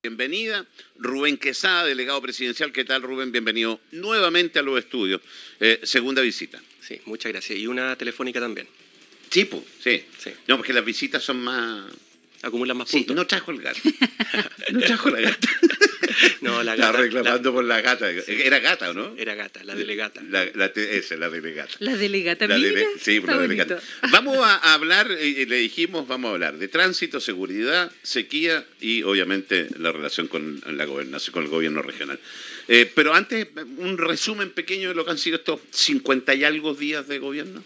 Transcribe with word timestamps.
Bienvenida, 0.00 0.64
Rubén 0.96 1.36
Quesada, 1.36 1.84
delegado 1.84 2.22
presidencial. 2.22 2.70
¿Qué 2.70 2.84
tal, 2.84 3.02
Rubén? 3.02 3.32
Bienvenido 3.32 3.80
nuevamente 3.90 4.60
a 4.60 4.62
los 4.62 4.78
estudios. 4.78 5.20
Eh, 5.58 5.80
segunda 5.82 6.22
visita. 6.22 6.62
Sí, 6.80 7.00
muchas 7.06 7.32
gracias. 7.32 7.58
Y 7.58 7.66
una 7.66 7.96
telefónica 7.96 8.38
también. 8.38 8.68
Sí, 9.28 9.44
pues, 9.46 9.64
sí. 9.82 10.04
Sí. 10.22 10.30
No, 10.46 10.56
porque 10.56 10.72
las 10.72 10.84
visitas 10.84 11.24
son 11.24 11.40
más... 11.42 11.90
Acumulan 12.42 12.76
más 12.76 12.88
Sí, 12.88 12.98
puntos. 12.98 13.16
no 13.16 13.26
trajo 13.26 13.50
el 13.50 13.60
gato. 13.60 13.80
no 14.70 14.78
trajo 14.82 15.10
la 15.10 15.20
gata. 15.20 15.48
No, 16.40 16.62
la 16.62 16.74
Está 16.74 16.86
gata. 16.86 16.98
reclamando 16.98 17.52
por 17.52 17.64
la 17.64 17.80
gata. 17.80 18.10
¿Era 18.10 18.58
gata 18.60 18.90
o 18.90 18.94
no? 18.94 19.14
la- 19.14 19.22
era 19.22 19.34
gata, 19.34 19.62
la 19.64 19.74
delegata. 19.74 20.22
La, 20.28 20.44
la 20.54 20.66
esa, 20.66 21.16
la 21.16 21.28
delegata. 21.30 21.72
La 21.78 21.96
delegata, 21.96 22.46
La 22.46 22.56
mira, 22.56 22.70
dele- 22.70 22.86
sí, 23.00 23.20
la 23.20 23.38
delegata. 23.38 23.80
Vamos 24.10 24.38
a 24.38 24.56
a 24.56 24.74
hablar, 24.74 25.10
eh, 25.12 25.46
le 25.48 25.56
dijimos, 25.56 26.08
vamos 26.08 26.30
a 26.30 26.32
hablar 26.34 26.58
de 26.58 26.68
tránsito, 26.68 27.20
seguridad, 27.20 27.92
sequía 28.02 28.64
y 28.80 29.02
obviamente 29.02 29.68
la 29.78 29.92
relación 29.92 30.26
con 30.28 30.60
la 30.66 30.84
gobernación, 30.84 31.32
con 31.32 31.44
el 31.44 31.48
gobierno 31.48 31.82
regional. 31.82 32.18
Eh, 32.66 32.90
pero 32.94 33.14
antes, 33.14 33.46
un 33.78 33.96
resumen 33.98 34.50
pequeño 34.50 34.88
de 34.88 34.94
lo 34.94 35.04
que 35.04 35.12
han 35.12 35.18
sido 35.18 35.36
estos 35.36 35.60
50 35.70 36.34
y 36.34 36.44
algo 36.44 36.74
días 36.74 37.06
de 37.08 37.18
gobierno. 37.18 37.62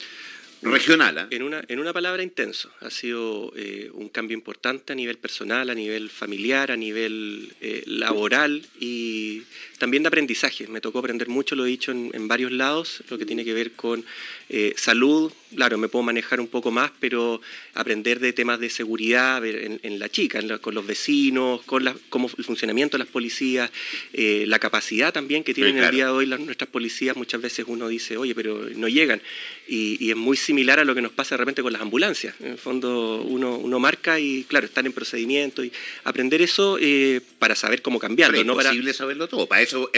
Regional, 0.62 1.18
¿ah? 1.18 1.26
En 1.30 1.42
una, 1.42 1.62
en 1.66 1.80
una 1.80 1.92
palabra, 1.92 2.22
intenso. 2.22 2.70
Ha 2.80 2.90
sido 2.90 3.52
eh, 3.56 3.90
un 3.94 4.08
cambio 4.08 4.36
importante 4.36 4.92
a 4.92 4.96
nivel 4.96 5.18
personal, 5.18 5.68
a 5.70 5.74
nivel 5.74 6.08
familiar, 6.08 6.70
a 6.70 6.76
nivel 6.76 7.52
eh, 7.60 7.82
laboral 7.86 8.64
y 8.78 9.42
también 9.78 10.04
de 10.04 10.08
aprendizaje. 10.08 10.68
Me 10.68 10.80
tocó 10.80 11.00
aprender 11.00 11.28
mucho, 11.28 11.56
lo 11.56 11.66
he 11.66 11.68
dicho 11.68 11.90
en 11.90 12.28
varios 12.28 12.52
lados, 12.52 13.02
lo 13.10 13.18
que 13.18 13.26
tiene 13.26 13.44
que 13.44 13.54
ver 13.54 13.72
con 13.72 14.04
eh, 14.52 14.74
salud. 14.76 15.32
Claro, 15.54 15.76
me 15.76 15.88
puedo 15.88 16.02
manejar 16.02 16.40
un 16.40 16.46
poco 16.48 16.70
más, 16.70 16.90
pero 16.98 17.40
aprender 17.74 18.20
de 18.20 18.32
temas 18.32 18.58
de 18.58 18.70
seguridad 18.70 19.44
en, 19.44 19.80
en 19.82 19.98
la 19.98 20.08
chica, 20.08 20.38
en 20.38 20.48
la- 20.48 20.58
con 20.58 20.74
los 20.74 20.86
vecinos, 20.86 21.60
con 21.66 21.84
la, 21.84 21.94
cómo 22.08 22.30
el 22.38 22.44
funcionamiento 22.44 22.96
de 22.96 23.04
las 23.04 23.12
policías, 23.12 23.70
eh, 24.14 24.44
la 24.46 24.58
capacidad 24.58 25.12
también 25.12 25.44
que 25.44 25.52
tienen 25.52 25.74
claro. 25.74 25.88
el 25.90 25.94
día 25.94 26.04
de 26.06 26.10
hoy 26.12 26.26
las, 26.26 26.40
nuestras 26.40 26.70
policías. 26.70 27.16
Muchas 27.16 27.42
veces 27.42 27.66
uno 27.68 27.88
dice, 27.88 28.16
oye, 28.16 28.34
pero 28.34 28.66
no 28.76 28.88
llegan. 28.88 29.20
Y, 29.68 29.98
y 30.02 30.10
es 30.10 30.16
muy 30.16 30.36
similar 30.38 30.78
a 30.80 30.84
lo 30.84 30.94
que 30.94 31.02
nos 31.02 31.12
pasa 31.12 31.34
de 31.34 31.38
repente 31.38 31.62
con 31.62 31.72
las 31.72 31.82
ambulancias. 31.82 32.34
En 32.40 32.52
el 32.52 32.58
fondo 32.58 33.22
uno, 33.22 33.56
uno 33.58 33.78
marca 33.78 34.18
y, 34.20 34.44
claro, 34.44 34.64
están 34.66 34.86
en 34.86 34.92
procedimiento. 34.94 35.62
y 35.64 35.70
Aprender 36.04 36.40
eso 36.40 36.78
eh, 36.80 37.20
para 37.38 37.54
saber 37.56 37.82
cómo 37.82 37.98
cambiarlo. 37.98 38.32
Pero 38.32 38.40
es 38.42 38.46
no 38.46 38.56
para, 38.56 38.68
imposible 38.70 38.94
saberlo 38.94 39.28
todo. 39.28 39.46
Para 39.46 39.60
eso 39.62 39.90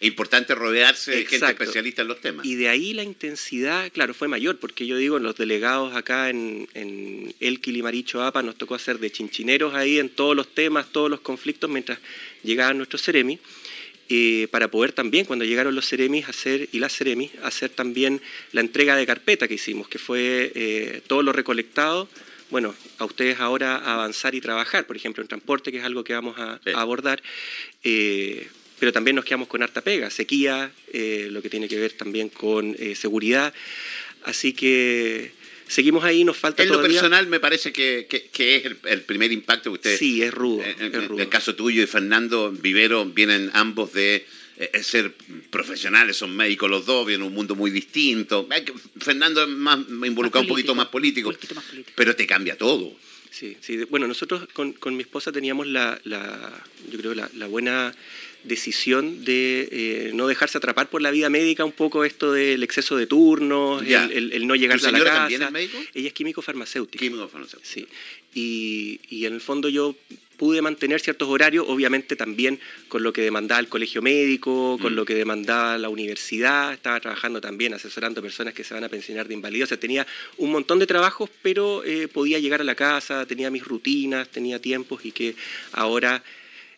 es 0.00 0.08
importante 0.08 0.54
rodearse 0.54 1.10
de 1.12 1.26
gente 1.26 1.46
especialista 1.50 2.02
en 2.02 2.08
los 2.08 2.20
temas. 2.20 2.44
Y 2.46 2.54
de 2.56 2.68
ahí 2.68 2.92
la 2.92 3.02
intensidad, 3.02 3.90
claro, 3.92 4.14
fue 4.14 4.28
mayor, 4.28 4.58
porque 4.58 4.86
yo 4.86 4.96
digo, 4.96 5.18
los 5.18 5.36
delegados 5.36 5.94
acá 5.96 6.30
en, 6.30 6.68
en 6.74 7.34
El 7.40 7.60
Quilimaricho 7.60 8.22
APA 8.22 8.42
nos 8.42 8.56
tocó 8.56 8.74
hacer 8.74 8.98
de 8.98 9.10
chinchineros 9.10 9.74
ahí 9.74 9.98
en 9.98 10.08
todos 10.08 10.36
los 10.36 10.54
temas, 10.54 10.92
todos 10.92 11.10
los 11.10 11.20
conflictos, 11.20 11.70
mientras 11.70 11.98
llegaban 12.42 12.76
nuestros 12.76 13.02
Ceremi, 13.02 13.38
eh, 14.08 14.46
para 14.52 14.68
poder 14.70 14.92
también, 14.92 15.24
cuando 15.24 15.44
llegaron 15.44 15.74
los 15.74 15.88
Ceremis 15.88 16.28
hacer, 16.28 16.68
y 16.70 16.78
las 16.78 16.94
Ceremis, 16.96 17.32
hacer 17.42 17.70
también 17.70 18.20
la 18.52 18.60
entrega 18.60 18.94
de 18.94 19.04
carpeta 19.04 19.48
que 19.48 19.54
hicimos, 19.54 19.88
que 19.88 19.98
fue 19.98 20.52
eh, 20.54 21.02
todo 21.08 21.22
lo 21.24 21.32
recolectado. 21.32 22.08
Bueno, 22.48 22.72
a 22.98 23.04
ustedes 23.04 23.40
ahora 23.40 23.78
avanzar 23.78 24.36
y 24.36 24.40
trabajar, 24.40 24.86
por 24.86 24.94
ejemplo, 24.94 25.22
en 25.22 25.26
transporte, 25.28 25.72
que 25.72 25.78
es 25.78 25.84
algo 25.84 26.04
que 26.04 26.12
vamos 26.12 26.38
a, 26.38 26.60
Sí. 26.62 26.70
a 26.70 26.80
abordar. 26.80 27.20
Eh, 27.82 28.46
pero 28.78 28.92
también 28.92 29.16
nos 29.16 29.24
quedamos 29.24 29.48
con 29.48 29.62
harta 29.62 29.80
pega, 29.82 30.10
sequía, 30.10 30.70
eh, 30.92 31.28
lo 31.30 31.42
que 31.42 31.50
tiene 31.50 31.68
que 31.68 31.76
ver 31.78 31.92
también 31.92 32.28
con 32.28 32.74
eh, 32.78 32.94
seguridad. 32.94 33.52
Así 34.24 34.52
que 34.52 35.32
seguimos 35.68 36.04
ahí, 36.04 36.24
nos 36.24 36.36
falta 36.36 36.62
En 36.62 36.68
lo 36.68 36.82
personal 36.82 37.26
me 37.28 37.40
parece 37.40 37.72
que, 37.72 38.06
que- 38.08 38.24
que 38.32 38.56
es 38.56 38.64
el, 38.66 38.78
el 38.84 39.02
primer 39.02 39.32
impacto 39.32 39.70
que 39.70 39.74
usted... 39.74 39.98
Sí, 39.98 40.22
es 40.22 40.32
rudo, 40.34 40.62
En, 40.64 40.94
el 41.20 41.28
caso 41.28 41.54
tuyo 41.54 41.82
y 41.82 41.86
Fernando 41.86 42.50
Vivero 42.52 43.04
vienen 43.06 43.50
ambos 43.54 43.92
de 43.92 44.26
eh, 44.58 44.82
ser 44.82 45.12
profesionales, 45.50 46.16
son 46.16 46.34
médicos 46.34 46.68
los 46.70 46.86
dos, 46.86 47.06
vienen 47.06 47.26
un 47.26 47.34
mundo 47.34 47.54
muy 47.54 47.70
distinto. 47.70 48.48
Fernando 49.00 49.42
es 49.42 49.48
más 49.48 49.78
involucrado 49.88 50.42
un 50.42 50.48
poquito 50.48 50.74
más 50.74 50.86
político, 50.88 51.28
un 51.28 51.34
poquito 51.34 51.54
más 51.54 51.64
político. 51.64 51.92
pero 51.94 52.16
te 52.16 52.26
cambia 52.26 52.56
todo. 52.56 52.96
Sí, 53.30 53.56
sí. 53.60 53.84
Bueno, 53.90 54.06
nosotros 54.06 54.48
con, 54.54 54.72
con 54.72 54.96
mi 54.96 55.02
esposa 55.02 55.30
teníamos 55.30 55.66
la, 55.66 56.00
la- 56.04 56.64
yo 56.90 56.98
creo, 56.98 57.14
la, 57.14 57.28
la 57.34 57.46
buena 57.46 57.94
decisión 58.46 59.24
de 59.24 59.68
eh, 59.70 60.10
no 60.14 60.26
dejarse 60.26 60.58
atrapar 60.58 60.88
por 60.88 61.02
la 61.02 61.10
vida 61.10 61.28
médica 61.28 61.64
un 61.64 61.72
poco 61.72 62.04
esto 62.04 62.32
del 62.32 62.62
exceso 62.62 62.96
de 62.96 63.06
turnos, 63.06 63.82
el, 63.82 64.12
el- 64.12 64.32
el 64.32 64.46
no 64.46 64.54
llegar 64.54 64.80
¿Tu 64.80 64.86
a 64.86 64.92
la 64.92 64.98
casa. 65.00 65.12
también 65.14 65.42
es 65.42 65.50
médico? 65.50 65.78
Ella 65.94 66.08
es 66.08 66.14
químico 66.14 66.42
farmacéutico. 66.42 67.02
Químico 67.02 67.28
farmacéutico. 67.28 67.68
Sí, 67.70 67.86
y, 68.34 69.00
y 69.08 69.26
en 69.26 69.34
el 69.34 69.40
fondo 69.40 69.68
yo 69.68 69.94
pude 70.36 70.60
mantener 70.60 71.00
ciertos 71.00 71.28
horarios, 71.30 71.64
obviamente 71.66 72.14
también 72.14 72.60
con 72.88 73.02
lo 73.02 73.10
que 73.10 73.22
demandaba 73.22 73.58
el 73.58 73.68
colegio 73.68 74.02
médico, 74.02 74.78
con 74.82 74.92
Mm. 74.92 74.96
lo 74.96 75.04
que 75.06 75.14
demandaba 75.14 75.78
la 75.78 75.88
universidad, 75.88 76.74
estaba 76.74 77.00
trabajando 77.00 77.40
también 77.40 77.72
asesorando 77.72 78.20
personas 78.20 78.52
que 78.52 78.62
se 78.62 78.74
van 78.74 78.84
a 78.84 78.90
pensionar 78.90 79.28
de 79.28 79.32
invalidez, 79.34 79.64
o 79.64 79.68
sea, 79.68 79.80
tenía 79.80 80.06
un 80.36 80.52
montón 80.52 80.78
de 80.78 80.86
trabajos, 80.86 81.30
pero 81.40 81.82
eh, 81.84 82.06
podía 82.08 82.38
llegar 82.38 82.60
a 82.60 82.64
la 82.64 82.74
casa, 82.74 83.24
tenía 83.24 83.50
mis 83.50 83.64
rutinas, 83.64 84.28
tenía 84.28 84.60
tiempos 84.60 85.04
y 85.06 85.12
que 85.12 85.34
ahora... 85.72 86.22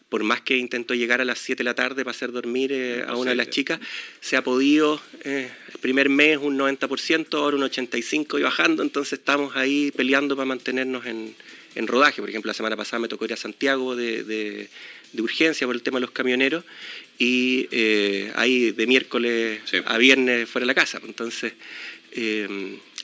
Por 0.09 0.23
más 0.25 0.41
que 0.41 0.57
intento 0.57 0.95
llegar 0.95 1.21
a 1.21 1.25
las 1.27 1.39
7 1.39 1.59
de 1.59 1.65
la 1.65 1.75
tarde 1.75 2.03
para 2.03 2.13
hacer 2.17 2.33
dormir 2.33 2.73
eh, 2.73 3.05
a 3.07 3.15
una 3.17 3.31
de 3.33 3.37
las 3.37 3.51
chicas, 3.51 3.79
se 4.21 4.37
ha 4.37 4.43
podido, 4.43 5.01
eh, 5.25 5.51
el 5.75 5.79
primer 5.81 6.09
mes 6.09 6.39
un 6.39 6.57
90%, 6.59 7.35
ahora 7.35 7.57
un 7.57 7.63
85% 7.63 8.39
y 8.39 8.43
bajando, 8.43 8.83
entonces 8.83 9.19
estamos 9.19 9.55
ahí 9.57 9.91
peleando 9.95 10.35
para 10.35 10.47
mantenernos 10.47 11.05
en, 11.05 11.35
en 11.75 11.87
rodaje. 11.87 12.23
Por 12.23 12.31
ejemplo, 12.31 12.49
la 12.49 12.55
semana 12.55 12.75
pasada 12.77 13.01
me 13.01 13.09
tocó 13.09 13.27
ir 13.27 13.35
a 13.35 13.37
Santiago 13.37 13.97
de, 13.97 14.23
de- 14.25 14.69
de 15.13 15.23
urgencia 15.23 15.67
por 15.67 15.75
el 15.75 15.83
tema 15.83 15.97
de 15.97 16.03
los 16.03 16.11
camioneros 16.11 16.65
y 17.19 17.67
eh, 17.71 18.31
ahí 18.37 18.73
de 18.73 18.87
miércoles 18.87 19.59
Sí. 19.65 19.79
a 19.85 19.97
viernes 19.97 20.47
fuera 20.49 20.65
de 20.65 20.67
la 20.67 20.75
casa. 20.75 21.01
Entonces, 21.03 21.55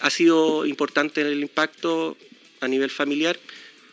ha 0.00 0.10
sido 0.10 0.66
importante 0.66 1.20
el 1.22 1.40
impacto 1.42 2.16
a 2.60 2.68
nivel 2.68 2.90
familiar, 2.90 3.38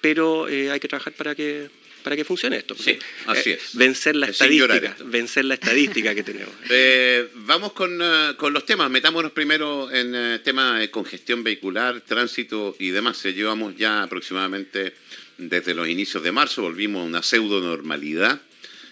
pero 0.02 0.46
hay 0.46 0.80
que 0.80 0.88
trabajar 0.90 1.14
para 1.14 1.36
que 1.36 1.70
para 2.02 2.16
que 2.16 2.24
funcione 2.26 2.58
esto. 2.58 2.76
Sí, 2.76 2.98
así 3.28 3.52
Eh, 3.52 3.60
es. 3.62 3.76
Vencer 3.76 4.16
la 4.16 4.28
estadística, 4.28 4.96
vencer 5.06 5.46
la 5.46 5.54
estadística 5.56 6.14
que 6.16 6.24
tenemos. 6.24 6.54
Eh, 6.70 7.28
vamos 7.36 7.74
con, 7.74 8.00
eh, 8.02 8.34
con 8.38 8.54
los 8.54 8.66
temas. 8.66 8.90
Metámonos 8.90 9.32
primero 9.32 9.92
en 9.92 10.14
eh, 10.16 10.40
tema 10.44 10.80
de 10.80 10.90
congestión 10.90 11.44
vehicular, 11.44 12.02
tránsito 12.02 12.76
y 12.80 12.90
demás. 12.90 13.24
Eh, 13.26 13.34
llevamos 13.34 13.76
ya 13.78 14.04
aproximadamente 14.04 14.94
desde 15.38 15.74
los 15.74 15.88
inicios 15.88 16.24
de 16.24 16.32
marzo, 16.32 16.62
volvimos 16.62 17.02
a 17.02 17.06
una 17.06 17.24
pseudo 17.24 17.60
normalidad. 17.62 18.42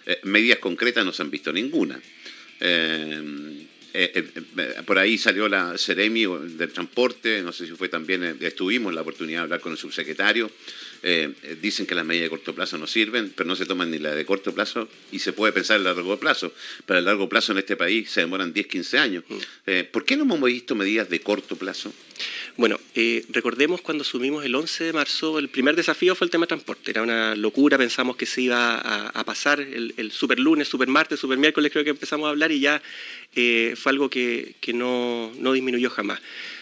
Eh, 0.06 0.20
medidas 0.24 0.60
concretas 0.60 1.06
no 1.06 1.14
se 1.14 1.22
han 1.22 1.30
visto 1.32 1.54
ninguna. 1.54 2.00
Eh, 2.60 3.66
eh, 3.94 4.12
eh, 4.14 4.44
eh, 4.58 4.82
por 4.86 4.98
ahí 5.00 5.18
salió 5.18 5.48
la 5.48 5.78
Ceremi 5.78 6.26
del 6.26 6.72
transporte, 6.72 7.42
no 7.42 7.52
sé 7.52 7.66
si 7.66 7.74
fue 7.74 7.90
también, 7.90 8.38
estuvimos 8.42 8.94
la 8.94 9.02
oportunidad 9.02 9.40
de 9.40 9.44
hablar 9.44 9.60
con 9.60 9.72
el 9.72 9.78
subsecretario. 9.78 10.52
Eh, 11.02 11.58
dicen 11.62 11.86
que 11.86 11.96
las 11.96 12.06
medidas 12.06 12.26
de 12.26 12.30
corto 12.30 12.54
plazo 12.54 12.78
no 12.78 12.86
sirven, 12.86 13.32
pero 13.36 13.48
no 13.48 13.56
se 13.56 13.66
toman 13.66 13.90
ni 13.90 14.00
las 14.00 14.16
de 14.16 14.26
corto 14.26 14.54
plazo 14.54 14.90
y 15.12 15.20
se 15.20 15.32
puede 15.32 15.54
pensar 15.54 15.78
en 15.78 15.86
largo 15.86 16.20
plazo. 16.20 16.54
Para 16.86 17.00
el 17.00 17.06
largo 17.06 17.30
plazo 17.30 17.54
en 17.54 17.60
este 17.60 17.78
país 17.78 18.10
se 18.10 18.22
demoran 18.22 18.52
10, 18.52 18.68
15 18.68 18.98
años. 18.98 19.24
Eh, 19.66 19.88
¿Por 19.90 20.04
qué 20.04 20.18
no 20.18 20.24
hemos 20.24 20.42
visto 20.44 20.76
medidas 20.76 21.10
de 21.10 21.22
corto 21.22 21.56
plazo? 21.56 21.94
Bueno, 22.58 22.78
eh, 22.96 23.26
recordemos 23.30 23.80
cuando 23.80 24.02
asumimos 24.02 24.44
el 24.44 24.54
11 24.54 24.86
de 24.86 24.94
marzo, 24.94 25.40
el 25.40 25.48
primer 25.48 25.78
desafío 25.78 26.16
fue 26.16 26.26
el 26.26 26.32
tema 26.32 26.44
de 26.44 26.50
transporte. 26.50 26.92
Era 26.92 27.02
una 27.02 27.34
locura, 27.36 27.78
pensamos 27.78 28.18
que 28.18 28.26
se 28.26 28.42
iba 28.42 28.76
a, 28.76 29.08
a 29.08 29.24
pasar 29.24 29.62
el, 29.62 29.94
el 29.96 30.12
super 30.12 30.38
lunes, 30.38 30.68
super 30.68 30.90
martes, 30.90 31.22
super 31.22 31.38
miércoles, 31.38 31.72
creo 31.72 31.86
que 31.86 31.92
empezamos 31.92 32.28
a 32.28 32.32
hablar 32.32 32.52
y 32.52 32.60
ya 32.60 32.82
eh, 33.36 33.76
fue 33.80 33.92
algo 33.92 34.10
que, 34.10 34.56
que 34.62 34.74
no, 34.74 35.32
no 35.38 35.54
disminuyó 35.54 35.90
jamás. 35.90 36.20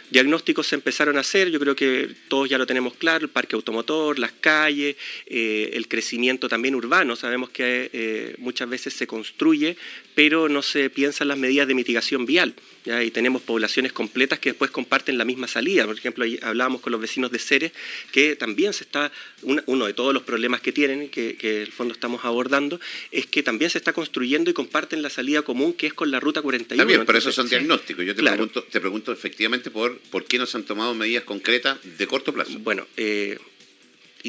Diagnósticos 0.09 0.67
se 0.67 0.75
empezaron 0.75 1.17
a 1.17 1.19
hacer, 1.19 1.49
yo 1.49 1.59
creo 1.59 1.75
que 1.75 2.09
todos 2.29 2.47
ya 2.47 2.57
lo 2.57 2.65
tenemos 2.65 2.93
claro, 2.93 3.25
el 3.25 3.29
parque 3.29 3.57
automotor, 3.57 4.19
las 4.19 4.31
calles, 4.31 4.95
eh, 5.25 5.71
el 5.73 5.89
crecimiento 5.89 6.47
también 6.47 6.75
urbano. 6.75 7.17
Sabemos 7.17 7.49
que 7.49 7.89
eh, 7.91 8.35
muchas 8.37 8.69
veces 8.69 8.93
se 8.93 9.05
construye, 9.05 9.75
pero 10.17 10.49
no 10.49 10.63
se 10.63 10.89
piensan 10.89 11.27
las 11.27 11.37
medidas 11.37 11.67
de 11.67 11.75
mitigación 11.75 12.25
vial. 12.25 12.55
¿ya? 12.85 13.03
Y 13.03 13.11
tenemos 13.11 13.43
poblaciones 13.43 13.93
completas 13.93 14.39
que 14.39 14.49
después 14.49 14.71
comparten 14.71 15.15
la 15.15 15.25
misma 15.25 15.47
salida. 15.47 15.85
Por 15.85 15.95
ejemplo, 15.95 16.25
hablábamos 16.41 16.81
con 16.81 16.91
los 16.91 16.99
vecinos 16.99 17.29
de 17.29 17.37
Ceres, 17.37 17.71
que 18.11 18.35
también 18.35 18.73
se 18.73 18.83
está, 18.83 19.11
uno 19.43 19.85
de 19.85 19.93
todos 19.93 20.15
los 20.15 20.23
problemas 20.23 20.59
que 20.59 20.71
tienen, 20.71 21.09
que, 21.09 21.35
que 21.35 21.57
en 21.57 21.61
el 21.61 21.71
fondo 21.71 21.93
estamos 21.93 22.25
abordando, 22.25 22.79
es 23.11 23.27
que 23.27 23.43
también 23.43 23.69
se 23.69 23.77
está 23.77 23.93
construyendo 23.93 24.49
y 24.49 24.55
comparten 24.55 25.03
la 25.03 25.11
salida 25.11 25.43
común 25.43 25.73
que 25.73 25.85
es 25.85 25.93
con 25.93 26.09
la 26.09 26.19
Ruta 26.19 26.41
41. 26.41 26.81
Está 26.81 26.87
bien, 26.87 27.05
pero 27.05 27.19
Entonces, 27.19 27.35
son 27.35 27.47
diagnósticos. 27.47 28.03
Yo 28.03 28.15
te, 28.15 28.21
Claro. 28.21 28.37
pregunto, 28.37 28.63
te 28.63 28.81
pregunto 28.81 29.11
efectivamente 29.11 29.69
por, 29.69 29.99
por 30.09 30.25
qué 30.25 30.39
no 30.39 30.47
se 30.47 30.57
han 30.57 30.63
tomado 30.63 30.95
medidas 30.95 31.25
concretas 31.25 31.77
de 31.83 32.07
corto 32.07 32.33
plazo. 32.33 32.57
Bueno, 32.57 32.87
eh, 32.97 33.37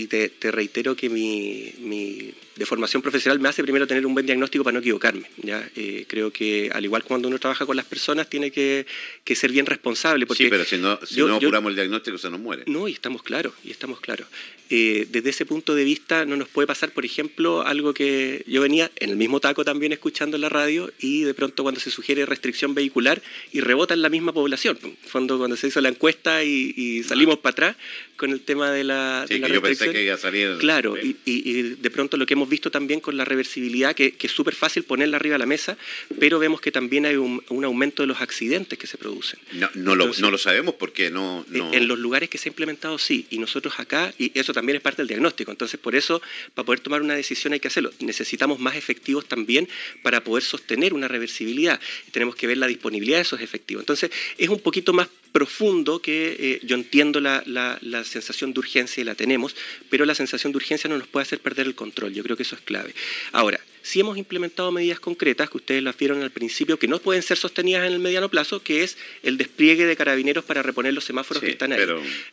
y 0.03 0.07
te, 0.07 0.51
reitero 0.51 0.95
que 0.95 1.09
mi, 1.09 1.73
mi, 1.81 2.33
de 2.59 2.67
formación 2.67 3.03
profesional 3.03 3.39
me 3.39 3.49
hace 3.49 3.63
primero 3.63 3.87
tener 3.87 4.05
un 4.05 4.15
buen 4.15 4.27
diagnóstico 4.27 4.65
para 4.65 4.75
no 4.75 4.81
equivocarme. 4.81 5.31
¿ya? 5.43 5.69
Eh, 5.77 6.05
creo 6.09 6.33
que 6.33 6.71
al 6.73 6.85
igual 6.85 7.05
cuando 7.05 7.29
uno 7.29 7.39
trabaja 7.39 7.67
con 7.67 7.77
las 7.77 7.87
personas 7.87 8.29
tiene 8.29 8.51
que, 8.51 8.87
ser 9.35 9.53
bien 9.53 9.67
responsable. 9.67 10.27
Porque 10.27 10.45
sí, 10.45 10.51
pero 10.51 10.65
si 10.65 10.79
no, 10.79 10.99
si 11.07 11.21
no 11.21 11.37
apuramos 11.37 11.71
el 11.71 11.77
diagnóstico 11.77 12.19
se 12.19 12.31
nos 12.31 12.41
muere. 12.41 12.65
No, 12.67 12.89
y 12.89 12.93
estamos 12.93 13.23
claros, 13.23 13.55
y 13.65 13.71
estamos 13.71 14.01
claros. 14.01 14.27
Eh, 14.71 15.07
desde 15.11 15.31
ese 15.31 15.47
punto 15.47 15.75
de 15.75 15.85
vista 15.85 16.27
no 16.27 16.37
nos 16.37 16.49
puede 16.49 16.67
pasar, 16.67 16.91
por 16.91 17.05
ejemplo, 17.05 17.63
algo 17.63 17.95
que 17.95 18.45
yo 18.47 18.61
venía 18.61 18.91
en 18.97 19.11
el 19.11 19.17
mismo 19.17 19.41
taco 19.41 19.65
también 19.65 19.93
escuchando 19.93 20.37
en 20.37 20.43
la 20.43 20.51
radio 20.51 20.93
y 20.99 21.23
de 21.23 21.33
pronto 21.33 21.63
cuando 21.63 21.81
se 21.81 21.91
sugiere 21.91 22.27
restricción 22.27 22.75
vehicular 22.75 23.23
y 23.53 23.61
rebota 23.61 23.95
en 23.95 24.03
la 24.03 24.11
misma 24.11 24.33
población. 24.33 24.79
En 24.83 24.97
fondo, 25.07 25.39
cuando 25.39 25.57
se 25.57 25.69
hizo 25.69 25.81
la 25.81 25.89
encuesta 25.89 26.45
y, 26.45 27.03
salimos 27.05 27.39
para 27.39 27.53
atrás 27.53 27.77
con 28.17 28.31
el 28.33 28.41
tema 28.41 28.71
de 28.71 28.85
la, 28.85 29.25
sí, 29.29 29.41
que 29.41 29.53
Yo 29.53 29.63
que 29.93 30.03
iba 30.05 30.15
a 30.15 30.19
salir. 30.19 30.57
Claro, 30.59 30.97
y, 30.97 31.75
de 31.75 31.91
pronto 31.91 32.17
lo 32.17 32.27
que 32.27 32.35
hemos 32.35 32.49
visto 32.49 32.71
también 32.71 33.01
con 33.01 33.17
la 33.17 33.25
reversibilidad, 33.25 33.95
que, 33.95 34.15
es 34.19 34.33
súper 34.33 34.55
fácil 34.55 34.83
ponerla 34.85 35.17
arriba 35.17 35.35
de 35.35 35.39
la 35.41 35.47
mesa, 35.47 35.77
pero 36.19 36.39
vemos 36.39 36.61
que 36.61 36.71
también 36.71 37.07
hay 37.07 37.17
un, 37.17 37.43
aumento 37.65 38.03
de 38.03 38.07
los 38.07 38.21
accidentes 38.21 38.79
que 38.79 38.87
se 38.87 38.99
producen. 38.99 39.39
No, 39.53 39.69
no, 39.75 39.95
lo, 39.95 40.13
no 40.19 40.31
lo 40.31 40.39
sabemos 40.39 40.75
porque 40.75 41.11
no, 41.11 41.45
no... 41.49 41.73
En 41.73 41.89
los 41.89 41.99
lugares 41.99 42.29
que 42.29 42.39
se 42.39 42.49
ha 42.49 42.51
implementado 42.51 42.99
sí, 42.99 43.27
y 43.31 43.39
nosotros 43.39 43.79
acá, 43.79 44.13
y 44.19 44.31
eso 44.39 44.53
también 44.53 44.77
es 44.77 44.83
parte 44.83 45.03
del 45.03 45.09
diagnóstico. 45.09 45.51
Entonces, 45.51 45.79
por 45.79 45.95
eso, 45.95 46.23
para 46.55 46.67
poder 46.67 46.81
tomar 46.81 47.03
una 47.03 47.15
decisión 47.15 47.53
hay 47.53 47.61
que 47.61 47.69
hacerlo. 47.69 47.93
Necesitamos 48.01 48.59
más 48.59 48.77
efectivos 48.77 49.27
también 49.27 49.69
para 50.03 50.23
poder 50.23 50.43
sostener 50.43 50.95
una 50.95 51.09
reversibilidad. 51.09 51.81
Tenemos 52.13 52.37
que 52.37 52.47
ver 52.47 52.59
la 52.59 52.67
disponibilidad 52.67 53.19
de 53.19 53.23
esos 53.23 53.41
efectivos. 53.41 53.83
Entonces, 53.83 54.11
es 54.37 54.49
un 54.49 54.61
poquito 54.61 54.93
más 54.93 55.09
profundo 55.33 56.01
que 56.01 56.37
eh, 56.39 56.61
yo 56.65 56.77
entiendo 56.77 57.21
la, 57.21 57.43
la, 57.47 58.05
sensación 58.05 58.53
de 58.53 58.61
urgencia 58.61 59.01
y 59.01 59.05
la 59.05 59.15
tenemos, 59.15 59.55
pero 59.91 60.05
la 60.05 60.15
sensación 60.15 60.53
de 60.53 60.57
urgencia 60.57 60.89
no 60.89 60.99
nos 60.99 61.09
puede 61.09 61.23
hacer 61.23 61.41
perder 61.41 61.67
el 61.67 61.75
control. 61.75 62.13
Yo 62.13 62.23
creo 62.23 62.37
que 62.37 62.43
eso 62.43 62.57
es 62.57 62.63
clave. 62.63 62.95
Ahora, 63.33 63.61
si 63.89 64.01
hemos 64.01 64.19
implementado 64.19 64.71
medidas 64.71 65.01
concretas, 65.01 65.49
que 65.49 65.57
ustedes 65.57 65.83
las 65.83 65.97
vieron 65.97 66.23
al 66.23 66.31
principio, 66.31 66.79
que 66.79 66.87
no 66.87 66.99
pueden 66.99 67.23
ser 67.23 67.39
sostenidas 67.39 67.87
en 67.87 67.95
el 67.95 67.99
mediano 67.99 68.29
plazo, 68.29 68.63
que 68.63 68.83
es 68.83 68.99
el 69.23 69.39
despliegue 69.39 69.87
de 69.87 69.97
carabineros 69.97 70.45
para 70.45 70.63
reponer 70.63 70.93
los 70.93 71.05
semáforos 71.05 71.43
que 71.43 71.53
están 71.53 71.73
ahí. 71.73 71.81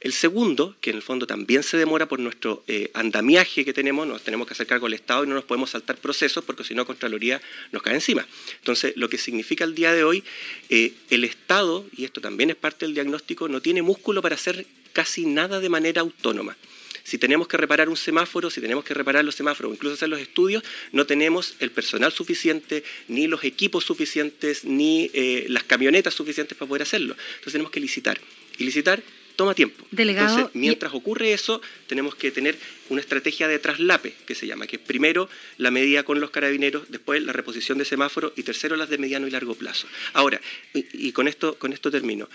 El 0.02 0.12
segundo, 0.12 0.76
que 0.82 0.90
en 0.90 0.98
el 0.98 1.02
fondo 1.02 1.26
también 1.26 1.64
se 1.64 1.78
demora 1.78 2.10
por 2.10 2.20
nuestro 2.20 2.62
eh, 2.68 2.92
andamiaje 2.94 3.64
que 3.64 3.72
tenemos, 3.72 4.06
nos 4.06 4.22
tenemos 4.22 4.48
que 4.48 4.54
hacer 4.54 4.68
cargo 4.68 4.88
del 4.88 4.96
Estado 4.96 5.24
y 5.24 5.28
no 5.28 5.36
nos 5.36 5.46
podemos 5.46 5.70
saltar 5.70 5.96
procesos 5.96 6.44
porque 6.44 6.66
si 6.66 6.76
no 6.76 6.86
Contraloría 6.86 7.42
nos 7.72 7.82
cae 7.82 7.94
encima. 7.94 8.28
Entonces, 8.58 8.92
lo 8.98 9.08
que 9.08 9.18
significa 9.18 9.64
el 9.64 9.76
día 9.76 9.94
de 9.94 10.04
hoy, 10.04 10.26
eh, 10.70 10.92
el 11.10 11.24
Estado, 11.24 11.86
y 11.96 12.04
esto 12.04 12.20
también 12.20 12.50
es 12.50 12.58
parte 12.58 12.86
del 12.86 12.94
diagnóstico, 12.96 13.48
no 13.48 13.62
tiene 13.62 13.82
músculo 13.82 14.22
para 14.22 14.36
hacer 14.36 14.66
casi 14.92 15.26
nada 15.26 15.62
de 15.62 15.70
manera 15.70 16.02
autónoma. 16.02 16.58
Si 17.06 17.20
tenemos 17.20 17.48
que 17.48 17.56
reparar 17.56 17.88
un 17.88 17.96
semáforo, 17.96 18.50
si 18.50 18.60
tenemos 18.60 18.84
que 18.84 18.96
reparar 18.96 19.24
los 19.24 19.36
semáforos, 19.36 19.72
incluso 19.72 19.94
hacer 19.94 20.10
los 20.10 20.20
estudios, 20.20 20.64
no 20.92 21.06
tenemos 21.06 21.56
el 21.60 21.70
personal 21.70 22.12
suficiente, 22.12 22.84
ni 23.08 23.28
los 23.28 23.44
equipos 23.44 23.86
suficientes, 23.86 24.66
ni 24.66 25.12
eh, 25.14 25.46
las 25.48 25.64
camionetas 25.64 26.16
suficientes 26.16 26.58
para 26.58 26.68
poder 26.68 26.82
hacerlo. 26.82 27.16
Entonces 27.36 27.54
tenemos 27.54 27.72
que 27.72 27.80
licitar. 27.80 28.20
Y 28.58 28.64
licitar 28.64 29.04
toma 29.36 29.54
tiempo. 29.54 29.86
Entonces, 29.96 30.48
mientras 30.54 30.94
ocurre 30.96 31.34
eso, 31.34 31.62
tenemos 31.86 32.16
que 32.16 32.32
tener 32.32 32.58
una 32.90 33.02
estrategia 33.02 33.48
de 33.48 33.60
traslape, 33.60 34.16
que 34.26 34.34
se 34.34 34.48
llama, 34.48 34.66
que 34.66 34.78
es 34.78 34.82
primero 34.82 35.30
la 35.58 35.70
medida 35.70 36.02
con 36.02 36.20
los 36.20 36.32
carabineros, 36.32 36.90
después 36.90 37.22
la 37.22 37.34
reposición 37.34 37.78
de 37.78 37.86
semáforos 37.86 38.34
y 38.36 38.42
tercero 38.42 38.76
las 38.78 38.90
de 38.90 38.98
mediano 38.98 39.28
y 39.28 39.32
largo 39.32 39.54
plazo. 39.54 39.88
Ahora, 40.14 40.42
y, 40.74 41.12
con, 41.12 41.28
esto, 41.28 41.56
con 41.60 41.72
esto 41.72 41.92
termino. 41.92 42.28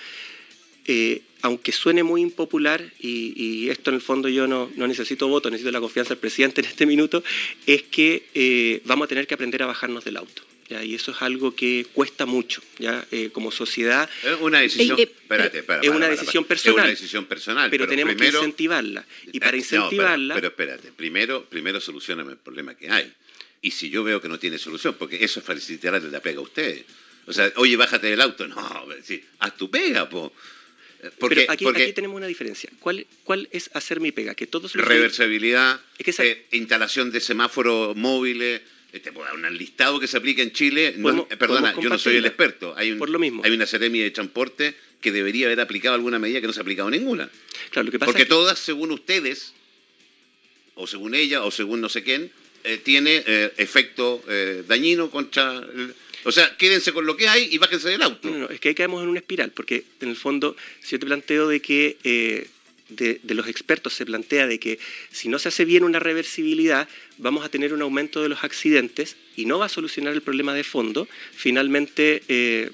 Eh, 0.86 1.22
aunque 1.42 1.72
suene 1.72 2.02
muy 2.02 2.20
impopular, 2.20 2.84
y, 2.98 3.68
esto 3.70 3.90
en 3.90 3.96
el 3.96 4.02
fondo 4.02 4.28
yo 4.28 4.46
no, 4.46 4.68
necesito 4.76 5.28
voto, 5.28 5.50
necesito 5.50 5.70
la 5.70 5.80
confianza 5.80 6.10
del 6.10 6.18
presidente 6.18 6.60
en 6.62 6.66
este 6.66 6.86
minuto, 6.86 7.22
es 7.66 7.82
que 7.82 8.28
eh, 8.34 8.82
vamos 8.84 9.06
a 9.06 9.08
tener 9.08 9.26
que 9.26 9.34
aprender 9.34 9.62
a 9.62 9.66
bajarnos 9.66 10.04
del 10.04 10.16
auto. 10.16 10.42
Y 10.84 10.94
eso 10.94 11.10
es 11.10 11.20
algo 11.20 11.56
que 11.56 11.84
cuesta 11.92 12.26
mucho, 12.26 12.62
¿ya? 12.78 13.04
Eh, 13.10 13.30
como 13.32 13.50
sociedad. 13.50 14.08
Es 14.22 14.36
una 14.40 14.60
decisión, 14.60 14.96
espérate, 15.00 15.64
es 15.82 15.88
una 15.90 16.08
decisión 16.08 16.44
personal. 16.44 16.78
Es 16.78 16.82
una 16.84 16.90
decisión 16.90 17.24
personal. 17.26 17.70
Pero, 17.70 17.88
tenemos 17.88 18.14
que 18.14 18.26
incentivarla. 18.28 19.04
Y 19.32 19.40
para 19.40 19.56
incentivarla. 19.56 20.34
pero, 20.36 20.46
espérate, 20.48 20.92
primero, 20.92 21.44
primero 21.46 21.80
solucioname 21.80 22.32
el 22.32 22.38
problema 22.38 22.76
que 22.76 22.88
hay. 22.88 23.12
Y 23.62 23.72
si 23.72 23.90
yo 23.90 24.04
veo 24.04 24.20
que 24.20 24.28
no 24.28 24.38
tiene 24.38 24.58
solución, 24.58 24.94
porque 24.96 25.22
eso 25.24 25.40
es 25.40 25.46
facilitarle 25.46 26.08
la 26.08 26.20
pega 26.20 26.38
a 26.38 26.42
ustedes. 26.42 26.84
O 27.26 27.32
sea, 27.32 27.52
oye, 27.56 27.76
bájate 27.76 28.06
del 28.06 28.20
auto. 28.20 28.46
No, 28.48 28.86
sí, 29.02 29.22
haz 29.40 29.56
tu 29.56 29.70
pega, 29.70 30.08
po. 30.08 30.32
Pero 31.18 31.42
aquí, 31.48 31.92
tenemos 31.92 32.16
una 32.16 32.26
diferencia. 32.26 32.70
¿Cuál, 32.78 33.06
¿Cuál 33.24 33.48
es 33.52 33.70
hacer 33.72 34.00
mi 34.00 34.12
pega? 34.12 34.34
Que 34.34 34.46
todos 34.46 34.74
Reversibilidad, 34.74 35.80
eh, 35.98 36.46
instalación 36.52 37.10
de 37.10 37.20
semáforos 37.20 37.96
móviles, 37.96 38.60
eh, 38.92 39.00
te 39.00 39.12
puedo 39.12 39.26
dar 39.26 39.34
un 39.34 39.56
listado 39.56 39.98
que 39.98 40.06
se 40.06 40.16
aplica 40.16 40.42
en 40.42 40.52
Chile. 40.52 40.88
Eh, 40.88 41.36
perdona, 41.36 41.74
yo 41.80 41.88
no 41.88 41.98
soy 41.98 42.16
el 42.16 42.26
experto. 42.26 42.74
Hay 42.76 42.94
Por 42.94 43.08
lo 43.08 43.18
mismo. 43.18 43.42
Hay 43.44 43.52
una 43.52 43.66
seremia 43.66 44.02
de 44.02 44.10
transporte 44.10 44.74
que 45.00 45.12
debería 45.12 45.46
haber 45.46 45.60
aplicado 45.60 45.94
alguna 45.94 46.18
medida 46.18 46.40
que 46.40 46.46
no 46.46 46.52
se 46.52 46.60
ha 46.60 46.62
aplicado 46.62 46.90
ninguna. 46.90 47.30
Claro, 47.70 47.86
lo 47.86 47.92
que 47.92 47.98
pasa 47.98 48.12
Porque 48.12 48.26
todas, 48.26 48.58
según 48.58 48.90
ustedes, 48.90 49.54
o 50.74 50.86
según 50.86 51.14
ella, 51.14 51.42
o 51.44 51.50
según 51.50 51.80
no 51.80 51.88
sé 51.88 52.02
quién, 52.02 52.30
tiene 52.84 53.24
efecto 53.56 54.22
dañino 54.66 55.10
contra... 55.10 55.66
O 56.24 56.32
sea, 56.32 56.56
quédense 56.56 56.92
con 56.92 57.06
lo 57.06 57.16
que 57.16 57.28
hay 57.28 57.48
y 57.50 57.58
bájense 57.58 57.88
del 57.88 58.02
auto. 58.02 58.28
No, 58.28 58.38
no, 58.38 58.48
es 58.48 58.60
que 58.60 58.70
ahí 58.70 58.74
caemos 58.74 59.02
en 59.02 59.08
una 59.08 59.20
espiral, 59.20 59.52
porque 59.52 59.84
en 60.00 60.08
el 60.08 60.16
fondo, 60.16 60.56
si 60.80 60.92
yo 60.92 60.98
te 60.98 61.06
planteo 61.06 61.48
de 61.48 61.60
que 61.60 61.96
eh, 62.04 62.48
de, 62.90 63.20
los 63.34 63.46
expertos 63.46 63.94
se 63.94 64.04
plantea 64.04 64.46
de 64.46 64.58
que 64.58 64.78
si 65.10 65.28
no 65.28 65.38
se 65.38 65.48
hace 65.48 65.64
bien 65.64 65.84
una 65.84 65.98
reversibilidad, 65.98 66.88
vamos 67.18 67.44
a 67.44 67.48
tener 67.48 67.72
un 67.72 67.82
aumento 67.82 68.22
de 68.22 68.28
los 68.28 68.44
accidentes 68.44 69.16
y 69.36 69.46
no 69.46 69.58
va 69.58 69.66
a 69.66 69.68
solucionar 69.70 70.12
el 70.14 70.22
problema 70.22 70.54
de 70.54 70.64
fondo, 70.64 71.08
finalmente 71.32 72.22
eh, 72.28 72.70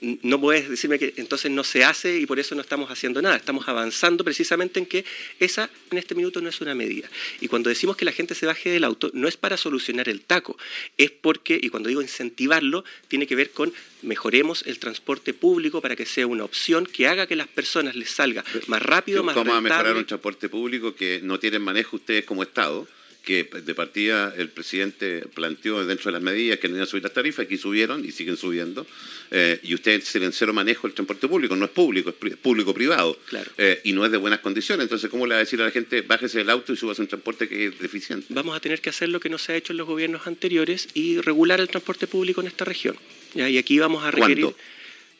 no 0.00 0.40
puedes 0.40 0.68
decirme 0.68 0.98
que 0.98 1.14
entonces 1.16 1.50
no 1.50 1.64
se 1.64 1.84
hace 1.84 2.18
y 2.18 2.26
por 2.26 2.38
eso 2.38 2.54
no 2.54 2.60
estamos 2.60 2.90
haciendo 2.90 3.22
nada. 3.22 3.36
Estamos 3.36 3.66
avanzando 3.68 4.24
precisamente 4.24 4.78
en 4.78 4.86
que 4.86 5.04
esa 5.40 5.70
en 5.90 5.98
este 5.98 6.14
minuto 6.14 6.40
no 6.40 6.48
es 6.48 6.60
una 6.60 6.74
medida. 6.74 7.08
Y 7.40 7.48
cuando 7.48 7.68
decimos 7.68 7.96
que 7.96 8.04
la 8.04 8.12
gente 8.12 8.34
se 8.34 8.46
baje 8.46 8.70
del 8.70 8.84
auto, 8.84 9.10
no 9.14 9.28
es 9.28 9.36
para 9.36 9.56
solucionar 9.56 10.08
el 10.08 10.20
taco, 10.20 10.56
es 10.98 11.10
porque, 11.10 11.58
y 11.60 11.68
cuando 11.68 11.88
digo 11.88 12.02
incentivarlo, 12.02 12.84
tiene 13.08 13.26
que 13.26 13.36
ver 13.36 13.50
con 13.50 13.72
mejoremos 14.02 14.64
el 14.66 14.78
transporte 14.78 15.34
público 15.34 15.80
para 15.80 15.96
que 15.96 16.06
sea 16.06 16.26
una 16.26 16.44
opción 16.44 16.86
que 16.86 17.08
haga 17.08 17.26
que 17.26 17.36
las 17.36 17.48
personas 17.48 17.96
les 17.96 18.10
salga 18.10 18.44
más 18.66 18.82
rápido, 18.82 19.22
más 19.22 19.34
¿Cómo 19.34 19.52
va 19.52 19.58
a 19.58 19.60
mejorar 19.60 19.96
un 19.96 20.06
transporte 20.06 20.48
público 20.48 20.94
que 20.94 21.20
no 21.22 21.38
tienen 21.38 21.62
manejo 21.62 21.96
ustedes 21.96 22.24
como 22.24 22.42
Estado? 22.42 22.86
Que 23.26 23.42
de 23.42 23.74
partida 23.74 24.32
el 24.38 24.50
presidente 24.50 25.26
planteó 25.34 25.84
dentro 25.84 26.06
de 26.06 26.12
las 26.12 26.22
medidas 26.22 26.60
que 26.60 26.68
no 26.68 26.76
iban 26.76 26.84
a 26.84 26.86
subir 26.86 27.02
las 27.02 27.12
tarifas, 27.12 27.44
aquí 27.44 27.58
subieron 27.58 28.04
y 28.04 28.12
siguen 28.12 28.36
subiendo, 28.36 28.86
eh, 29.32 29.58
y 29.64 29.74
ustedes 29.74 30.04
se 30.04 30.24
en 30.24 30.32
cero 30.32 30.52
manejo 30.52 30.86
el 30.86 30.92
transporte 30.92 31.26
público, 31.26 31.56
no 31.56 31.64
es 31.64 31.72
público, 31.72 32.10
es 32.10 32.36
público-privado, 32.36 33.18
eh, 33.58 33.80
y 33.82 33.92
no 33.92 34.04
es 34.04 34.12
de 34.12 34.16
buenas 34.16 34.38
condiciones, 34.38 34.84
entonces 34.84 35.10
¿cómo 35.10 35.26
le 35.26 35.34
va 35.34 35.38
a 35.38 35.44
decir 35.44 35.60
a 35.60 35.64
la 35.64 35.72
gente, 35.72 36.02
bájese 36.02 36.38
del 36.38 36.50
auto 36.50 36.72
y 36.72 36.76
subas 36.76 37.00
un 37.00 37.08
transporte 37.08 37.48
que 37.48 37.66
es 37.66 37.78
deficiente? 37.80 38.26
Vamos 38.28 38.56
a 38.56 38.60
tener 38.60 38.80
que 38.80 38.90
hacer 38.90 39.08
lo 39.08 39.18
que 39.18 39.28
no 39.28 39.38
se 39.38 39.52
ha 39.52 39.56
hecho 39.56 39.72
en 39.72 39.78
los 39.78 39.88
gobiernos 39.88 40.28
anteriores 40.28 40.88
y 40.94 41.20
regular 41.20 41.60
el 41.60 41.66
transporte 41.66 42.06
público 42.06 42.40
en 42.40 42.46
esta 42.46 42.64
región. 42.64 42.96
Y 43.34 43.58
aquí 43.58 43.78
vamos 43.80 44.04
a 44.04 44.12
requerir... 44.12 44.54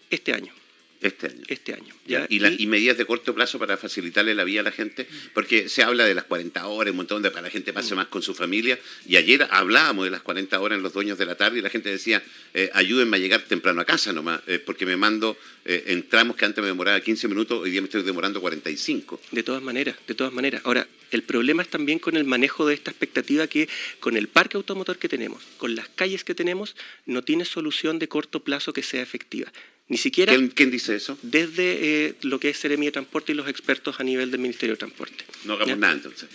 Este 0.09 0.33
año. 0.33 0.53
Este 1.01 1.27
año. 1.27 1.43
Este 1.49 1.75
año. 1.75 1.95
¿Y, 2.29 2.67
medidas 2.67 2.97
de 2.97 3.05
corto 3.05 3.35
plazo 3.35 3.59
para 3.59 3.77
facilitarle 3.77 4.35
la 4.35 4.45
vida 4.45 4.61
a 4.61 4.65
la 4.65 4.73
gente? 4.73 5.07
Porque 5.35 5.69
se 5.69 5.83
habla 5.83 6.05
de 6.05 6.15
las 6.15 6.25
40 6.25 6.67
horas, 6.67 6.91
un 6.91 6.97
montón 6.97 7.23
de 7.23 7.31
para 7.31 7.43
la 7.43 7.51
gente 7.51 7.73
pase 7.73 7.95
mm. 7.95 7.97
más 7.97 8.07
con 8.07 8.23
su 8.23 8.35
familia. 8.35 8.79
Y 9.07 9.17
ayer 9.17 9.47
hablábamos 9.51 10.05
de 10.05 10.11
las 10.11 10.23
40 10.23 10.59
horas 10.61 10.77
en 10.77 10.83
los 10.83 10.93
dueños 10.93 11.19
de 11.19 11.27
la 11.27 11.35
tarde 11.35 11.59
y 11.59 11.63
la 11.63 11.71
gente 11.71 11.91
decía, 11.91 12.23
eh, 12.55 12.71
ayúdenme 12.73 13.17
a 13.17 13.21
llegar 13.21 13.43
temprano 13.43 13.81
a 13.81 13.85
casa 13.85 14.13
nomás, 14.13 14.41
eh, 14.47 14.59
porque 14.59 14.87
me 14.87 14.97
mando 14.97 15.37
eh, 15.65 15.85
en 15.89 16.09
tramos 16.09 16.37
que 16.37 16.45
antes 16.45 16.63
me 16.63 16.69
demoraba 16.69 17.01
15 17.01 17.29
minutos, 17.29 17.61
hoy 17.63 17.71
día 17.71 17.81
me 17.81 17.87
estoy 17.87 18.03
demorando 18.03 18.41
45. 18.41 19.21
De 19.33 19.43
todas 19.43 19.63
maneras, 19.63 19.97
de 20.07 20.15
todas 20.15 20.33
maneras. 20.33 20.63
Ahora, 20.65 20.87
el 21.11 21.23
problema 21.23 21.63
es 21.63 21.69
también 21.69 21.99
con 21.99 22.17
el 22.17 22.25
manejo 22.25 22.67
de 22.67 22.75
esta 22.75 22.91
expectativa 22.91 23.47
que 23.47 23.69
con 24.01 24.17
el 24.17 24.29
parque 24.29 24.57
automotor 24.57 24.99
que 24.99 25.09
tenemos, 25.09 25.43
con 25.59 25.75
las 25.77 25.89
calles 25.89 26.25
que 26.25 26.35
tenemos, 26.35 26.77
no 27.05 27.23
tiene 27.23 27.45
solución 27.45 27.99
de 27.99 28.09
corto 28.09 28.41
plazo 28.41 28.73
que 28.73 28.83
sea 28.83 29.03
efectiva. 29.03 29.53
Ni 29.89 29.97
siquiera. 29.97 30.35
¿Quién, 30.55 30.71
dice 30.71 30.97
eso? 30.97 31.17
Desde 31.23 32.07
eh, 32.07 32.15
lo 32.23 32.41
que 32.41 32.51
es 32.51 32.59
Seremi 32.59 32.87
de 32.87 32.93
Transporte 32.93 33.33
y 33.33 33.35
los 33.37 33.49
expertos 33.49 34.01
a 34.01 34.05
nivel 34.05 34.31
del 34.31 34.41
Ministerio 34.41 34.75
de 34.75 34.79
Transporte. 34.79 35.25
No 35.45 35.55
hagamos 35.55 35.79
nada 35.79 35.95
entonces. 35.95 36.29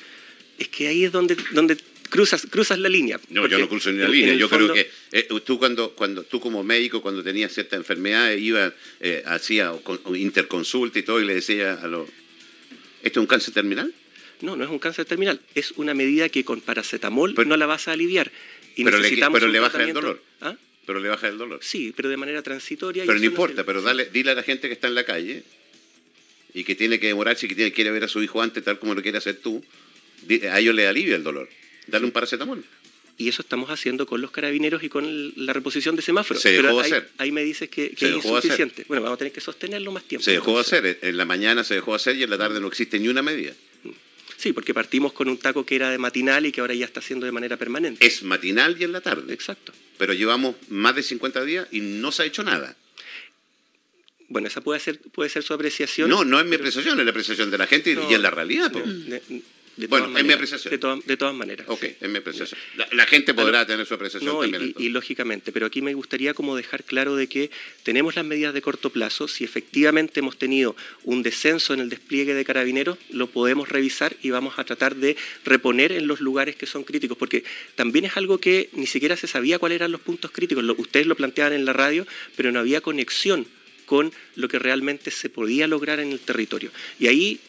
Es 0.57 0.69
que 0.69 0.87
ahí 0.87 1.03
es 1.03 1.11
donde, 1.11 1.35
donde 1.51 1.77
cruzas, 2.09 2.47
cruzas 2.49 2.79
la 2.79 2.87
línea. 2.87 3.19
No, 3.29 3.47
yo 3.47 3.59
no 3.59 3.67
cruzo 3.67 3.91
ni 3.91 3.97
la 3.97 4.07
línea. 4.07 4.35
Yo 4.35 4.49
creo 4.49 4.71
que 4.71 4.89
eh, 5.11 5.27
tú 5.43 5.59
cuando, 5.59 5.91
cuando 5.91 6.23
tú 6.23 6.39
como 6.39 6.63
médico, 6.63 7.01
cuando 7.01 7.23
tenías 7.23 7.51
cierta 7.53 7.75
enfermedad, 7.75 8.31
iba, 8.31 8.73
eh, 9.01 9.23
hacía 9.25 9.73
interconsulta 10.15 10.99
y 10.99 11.03
todo 11.03 11.19
y 11.19 11.25
le 11.25 11.35
decía 11.35 11.73
a 11.73 11.87
los... 11.87 12.07
¿Esto 13.03 13.19
es 13.19 13.23
un 13.23 13.27
cáncer 13.27 13.53
terminal? 13.53 13.93
No, 14.41 14.55
no 14.55 14.63
es 14.63 14.69
un 14.69 14.79
cáncer 14.79 15.05
terminal. 15.05 15.41
Es 15.55 15.71
una 15.71 15.93
medida 15.93 16.29
que 16.29 16.45
con 16.45 16.61
paracetamol 16.61 17.35
no 17.47 17.57
la 17.57 17.65
vas 17.65 17.87
a 17.87 17.93
aliviar. 17.93 18.31
Y 18.75 18.83
pero, 18.85 18.99
le, 18.99 19.09
pero 19.09 19.47
le 19.47 19.59
baja 19.59 19.83
el 19.83 19.93
dolor. 19.93 20.21
¿Ah? 20.39 20.55
Pero 20.85 20.99
le 20.99 21.09
baja 21.09 21.27
el 21.27 21.37
dolor. 21.37 21.59
Sí, 21.61 21.93
pero 21.95 22.09
de 22.09 22.17
manera 22.17 22.41
transitoria. 22.41 23.03
Pero 23.05 23.19
no 23.19 23.25
importa, 23.25 23.63
pero 23.63 23.81
dale, 23.81 24.09
dile 24.11 24.31
a 24.31 24.35
la 24.35 24.43
gente 24.43 24.67
que 24.67 24.73
está 24.73 24.87
en 24.87 24.95
la 24.95 25.03
calle 25.03 25.43
y 26.53 26.63
que 26.63 26.75
tiene 26.75 26.99
que 26.99 27.07
demorarse 27.07 27.45
y 27.45 27.49
que 27.49 27.55
tiene, 27.55 27.71
quiere 27.71 27.91
ver 27.91 28.03
a 28.03 28.07
su 28.07 28.21
hijo 28.21 28.41
antes, 28.41 28.63
tal 28.63 28.79
como 28.79 28.93
lo 28.95 29.01
quiere 29.01 29.17
hacer 29.17 29.37
tú, 29.37 29.63
A 30.51 30.59
ellos 30.59 30.75
les 30.75 30.87
alivia 30.87 31.15
el 31.15 31.23
dolor. 31.23 31.49
Dale 31.87 32.05
un 32.05 32.11
paracetamol. 32.11 32.63
Y 33.17 33.29
eso 33.29 33.43
estamos 33.43 33.69
haciendo 33.69 34.07
con 34.07 34.19
los 34.19 34.31
carabineros 34.31 34.81
y 34.83 34.89
con 34.89 35.33
la 35.35 35.53
reposición 35.53 35.95
de 35.95 36.01
semáforos. 36.01 36.41
Se 36.41 36.51
dejó 36.51 36.63
Pero 36.63 36.79
ahí, 36.79 36.91
hacer. 36.91 37.09
ahí 37.19 37.31
me 37.31 37.43
dices 37.43 37.69
que, 37.69 37.93
es 37.95 38.01
insuficiente. 38.01 38.85
Bueno, 38.87 39.03
vamos 39.03 39.15
a 39.15 39.19
tener 39.19 39.31
que 39.31 39.41
sostenerlo 39.41 39.91
más 39.91 40.03
tiempo. 40.05 40.23
Se 40.23 40.31
dejó 40.31 40.53
de 40.53 40.61
entonces. 40.61 40.79
hacer. 40.79 40.99
En 41.01 41.17
la 41.17 41.25
mañana 41.25 41.63
se 41.63 41.75
dejó 41.75 41.91
de 41.91 41.97
hacer 41.97 42.15
y 42.15 42.23
en 42.23 42.29
la 42.31 42.37
tarde 42.37 42.59
no 42.59 42.67
existe 42.67 42.97
ni 42.99 43.09
una 43.09 43.21
medida. 43.21 43.53
Sí, 44.37 44.53
porque 44.53 44.73
partimos 44.73 45.13
con 45.13 45.29
un 45.29 45.37
taco 45.37 45.63
que 45.67 45.75
era 45.75 45.91
de 45.91 45.99
matinal 45.99 46.47
y 46.47 46.51
que 46.51 46.61
ahora 46.61 46.73
ya 46.73 46.85
está 46.85 46.99
haciendo 46.99 47.27
de 47.27 47.31
manera 47.31 47.57
permanente. 47.57 48.03
Es 48.03 48.23
matinal 48.23 48.75
y 48.79 48.85
en 48.85 48.91
la 48.91 49.01
tarde. 49.01 49.31
Exacto. 49.31 49.71
Pero 50.01 50.13
llevamos 50.15 50.55
más 50.69 50.95
de 50.95 51.03
50 51.03 51.45
días 51.45 51.67
y 51.69 51.79
no 51.79 52.11
se 52.11 52.23
ha 52.23 52.25
hecho 52.25 52.41
nada. 52.41 52.75
Bueno, 54.29 54.47
esa 54.47 54.59
puede 54.59 54.79
ser, 54.79 54.97
puede 54.99 55.29
ser 55.29 55.43
su 55.43 55.53
apreciación. 55.53 56.09
No, 56.09 56.25
no 56.25 56.39
es 56.39 56.45
mi 56.47 56.55
apreciación, 56.55 56.97
es 56.99 57.05
la 57.05 57.11
apreciación 57.11 57.51
de 57.51 57.57
la 57.59 57.67
gente 57.67 57.91
y- 57.91 57.95
No, 57.95 58.09
y 58.09 58.15
en 58.15 58.23
la 58.23 58.31
realidad. 58.31 58.71
De- 59.77 59.87
Bueno, 59.87 60.17
es 60.17 60.23
mi 60.25 60.33
apreciación. 60.33 60.71
De, 60.71 60.77
todas- 60.77 61.05
de 61.05 61.17
todas 61.17 61.33
maneras. 61.33 61.65
Ok, 61.69 61.81
sí. 61.81 61.95
es 61.99 62.09
mi 62.09 62.17
apreciación. 62.19 62.59
La, 62.77 62.87
la 62.91 63.05
gente 63.05 63.33
podrá 63.33 63.65
tener 63.65 63.85
su 63.85 63.93
apreciación 63.93 64.31
No, 64.33 64.41
también. 64.41 64.73
y- 64.77 64.89
lógicamente, 64.89 65.51
pero 65.51 65.65
aquí 65.65 65.81
me 65.81 65.93
gustaría 65.93 66.33
como 66.33 66.55
dejar 66.55 66.83
claro 66.83 67.15
de 67.15 67.27
que 67.27 67.49
tenemos 67.83 68.15
las 68.15 68.25
medidas 68.25 68.53
de 68.53 68.61
corto 68.61 68.89
plazo. 68.89 69.27
Si 69.27 69.43
efectivamente 69.43 70.19
hemos 70.19 70.37
tenido 70.37 70.75
un 71.03 71.23
descenso 71.23 71.73
en 71.73 71.79
el 71.79 71.89
despliegue 71.89 72.33
de 72.33 72.45
carabineros, 72.45 72.97
lo 73.09 73.27
podemos 73.27 73.69
revisar 73.69 74.15
y 74.21 74.29
vamos 74.29 74.59
a 74.59 74.63
tratar 74.63 74.95
de 74.95 75.15
reponer 75.45 75.91
en 75.91 76.07
los 76.07 76.19
lugares 76.21 76.55
que 76.55 76.65
son 76.65 76.83
críticos, 76.83 77.17
porque 77.17 77.43
también 77.75 78.05
es 78.05 78.17
algo 78.17 78.39
que 78.39 78.69
ni 78.73 78.87
siquiera 78.87 79.15
se 79.17 79.27
sabía 79.27 79.59
cuáles 79.59 79.77
eran 79.77 79.91
los 79.91 80.01
puntos 80.01 80.31
críticos. 80.31 80.63
Lo- 80.63 80.75
ustedes 80.77 81.07
lo 81.07 81.15
planteaban 81.15 81.53
en 81.53 81.65
la 81.65 81.73
radio, 81.73 82.05
pero 82.35 82.51
no 82.51 82.59
había 82.59 82.81
conexión 82.81 83.47
con 83.85 84.11
lo 84.35 84.47
que 84.47 84.57
realmente 84.59 85.11
se 85.11 85.29
podía 85.29 85.67
lograr 85.67 85.99
en 85.99 86.11
el 86.13 86.19
territorio. 86.19 86.71
Y 86.99 87.07
ahí 87.07 87.39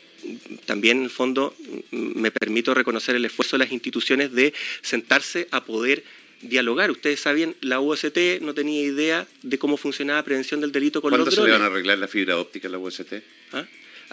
también, 0.67 0.99
en 0.99 1.05
el 1.05 1.11
fondo, 1.11 1.55
me 1.91 2.31
permito 2.31 2.75
reconocer 2.75 3.17
el 3.17 3.25
esfuerzo 3.25 3.57
de 3.57 3.65
las 3.65 3.73
instituciones 3.73 4.33
de 4.33 4.55
sentarse 4.83 5.49
a 5.51 5.65
poder 5.65 6.05
dialogar. 6.43 6.91
Ustedes 6.91 7.21
sabían, 7.21 7.55
la 7.61 7.81
UST 7.81 8.41
no 8.41 8.55
tenía 8.55 8.83
idea 8.83 9.27
de 9.43 9.59
cómo 9.59 9.77
funcionaba 9.77 10.23
prevención 10.23 10.61
del 10.61 10.73
delito 10.73 11.01
con 11.01 11.11
¿Cuándo 11.11 11.31
se 11.31 11.43
le 11.43 11.51
van 11.51 11.63
a 11.63 11.67
arreglar 11.67 11.99
la 11.99 12.09
fibra 12.09 12.37
óptica 12.39 12.69
en 12.69 12.73
la 12.73 12.79
UST? 12.79 13.15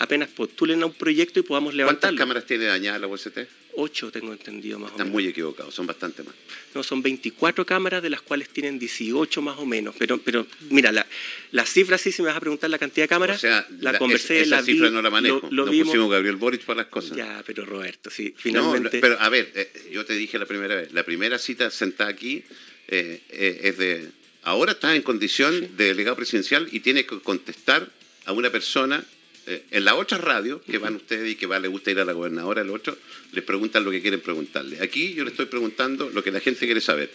Apenas 0.01 0.29
postulen 0.29 0.81
a 0.81 0.85
un 0.85 0.93
proyecto 0.93 1.41
y 1.41 1.43
podamos 1.43 1.71
¿Cuántas 1.73 1.77
levantarlo. 1.77 2.17
cámaras 2.17 2.45
tiene 2.45 2.63
dañada 2.65 2.99
la 2.99 3.07
UST? 3.07 3.37
Ocho, 3.75 4.09
tengo 4.11 4.31
entendido 4.31 4.79
más 4.79 4.91
o 4.91 4.93
Están 4.93 5.07
menos. 5.07 5.13
muy 5.13 5.27
equivocados, 5.27 5.73
son 5.75 5.85
bastante 5.87 6.23
más. 6.23 6.33
No, 6.73 6.83
son 6.83 7.01
24 7.01 7.65
cámaras, 7.65 8.01
de 8.01 8.09
las 8.09 8.21
cuales 8.21 8.47
tienen 8.49 8.79
18 8.79 9.41
más 9.41 9.57
o 9.57 9.65
menos. 9.65 9.95
Pero, 9.99 10.17
pero 10.17 10.47
mira, 10.69 10.93
la, 10.93 11.05
la 11.51 11.65
cifra 11.65 11.97
sí, 11.97 12.13
si 12.13 12.21
me 12.21 12.29
vas 12.29 12.37
a 12.37 12.39
preguntar 12.39 12.69
la 12.69 12.77
cantidad 12.79 13.03
de 13.03 13.07
cámaras, 13.09 13.37
o 13.37 13.39
sea, 13.41 13.67
la, 13.81 13.91
la- 13.91 13.99
conversé, 13.99 14.39
es- 14.39 14.47
esa 14.47 14.55
la 14.57 14.61
vi, 14.61 14.71
cifra 14.73 14.89
no 14.89 15.01
la 15.01 15.09
manejo. 15.09 15.41
lo, 15.43 15.49
lo 15.51 15.65
no 15.65 15.71
vimos. 15.71 15.87
pusimos 15.87 16.09
Gabriel 16.11 16.37
Boric 16.37 16.63
para 16.63 16.77
las 16.83 16.87
cosas. 16.87 17.17
Ya, 17.17 17.43
pero 17.45 17.65
Roberto, 17.65 18.09
sí, 18.09 18.29
No, 18.35 18.39
finalmente... 18.41 18.99
pero 19.01 19.19
a 19.19 19.27
ver, 19.27 19.51
eh, 19.53 19.89
yo 19.91 20.05
te 20.05 20.13
dije 20.13 20.39
la 20.39 20.45
primera 20.45 20.75
vez, 20.75 20.93
la 20.93 21.03
primera 21.03 21.37
cita 21.37 21.69
sentada 21.71 22.09
aquí 22.09 22.43
eh, 22.87 23.21
eh, 23.29 23.59
es 23.63 23.77
de... 23.77 24.07
Ahora 24.43 24.71
está 24.71 24.95
en 24.95 25.01
condición 25.01 25.75
de 25.75 25.85
delegado 25.87 26.15
presidencial 26.15 26.69
y 26.71 26.79
tiene 26.79 27.05
que 27.05 27.19
contestar 27.19 27.89
a 28.25 28.31
una 28.31 28.49
persona 28.49 29.03
eh, 29.49 29.63
en 29.71 29.83
la 29.83 29.95
otra 29.95 30.17
radio, 30.17 30.61
que 30.61 30.77
van 30.77 30.95
ustedes 30.95 31.31
y 31.31 31.35
que 31.35 31.45
va, 31.47 31.59
le 31.59 31.67
gusta 31.67 31.89
ir 31.91 31.99
a 31.99 32.05
la 32.05 32.13
gobernadora, 32.13 32.61
el 32.61 32.69
otro, 32.69 32.97
les 33.31 33.43
preguntan 33.43 33.83
lo 33.83 33.91
que 33.91 34.01
quieren 34.01 34.21
preguntarle. 34.21 34.79
Aquí 34.81 35.13
yo 35.13 35.23
le 35.23 35.31
estoy 35.31 35.47
preguntando 35.47 36.09
lo 36.09 36.23
que 36.23 36.31
la 36.31 36.39
gente 36.39 36.65
quiere 36.65 36.81
saber. 36.81 37.11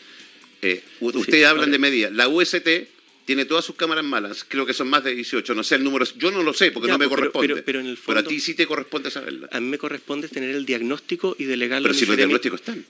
Eh, 0.61 0.83
ustedes 1.01 1.47
hablan 1.47 1.71
de 1.71 1.79
medidas. 1.79 2.13
La 2.13 2.29
UST 2.29 2.69
tiene 3.25 3.45
todas 3.45 3.65
sus 3.65 3.77
cámaras 3.77 4.05
malas, 4.05 4.45
creo 4.47 4.67
que 4.67 4.75
son 4.75 4.89
más 4.89 5.03
de 5.05 5.15
18, 5.15 5.55
no 5.55 5.63
sé 5.63 5.77
el 5.77 5.85
número, 5.85 6.05
yo 6.17 6.31
no 6.31 6.43
lo 6.43 6.53
sé 6.53 6.73
porque 6.73 6.89
Ya, 6.89 6.95
no 6.95 6.99
me 6.99 7.09
pues, 7.09 7.21
pero- 7.21 7.33
corresponde. 7.33 7.63
pero- 7.63 7.65
pero 7.65 7.81
en 7.81 7.87
el 7.87 8.19
a 8.19 8.23
ti 8.23 8.41
sí 8.41 8.55
te 8.55 8.67
corresponde 8.67 9.11
saberla. 9.11 9.49
A 9.53 9.61
mí 9.61 9.69
me 9.69 9.79
corresponde 9.79 10.29
tener 10.29 10.51
el 10.55 10.67
diagnóstico 10.67 11.35
y 11.39 11.45
delegarlo 11.45 11.89
Pero 11.89 11.99
si 11.99 12.05
los 12.07 12.17
diagnósticos 12.17 12.61
están. 12.61 12.85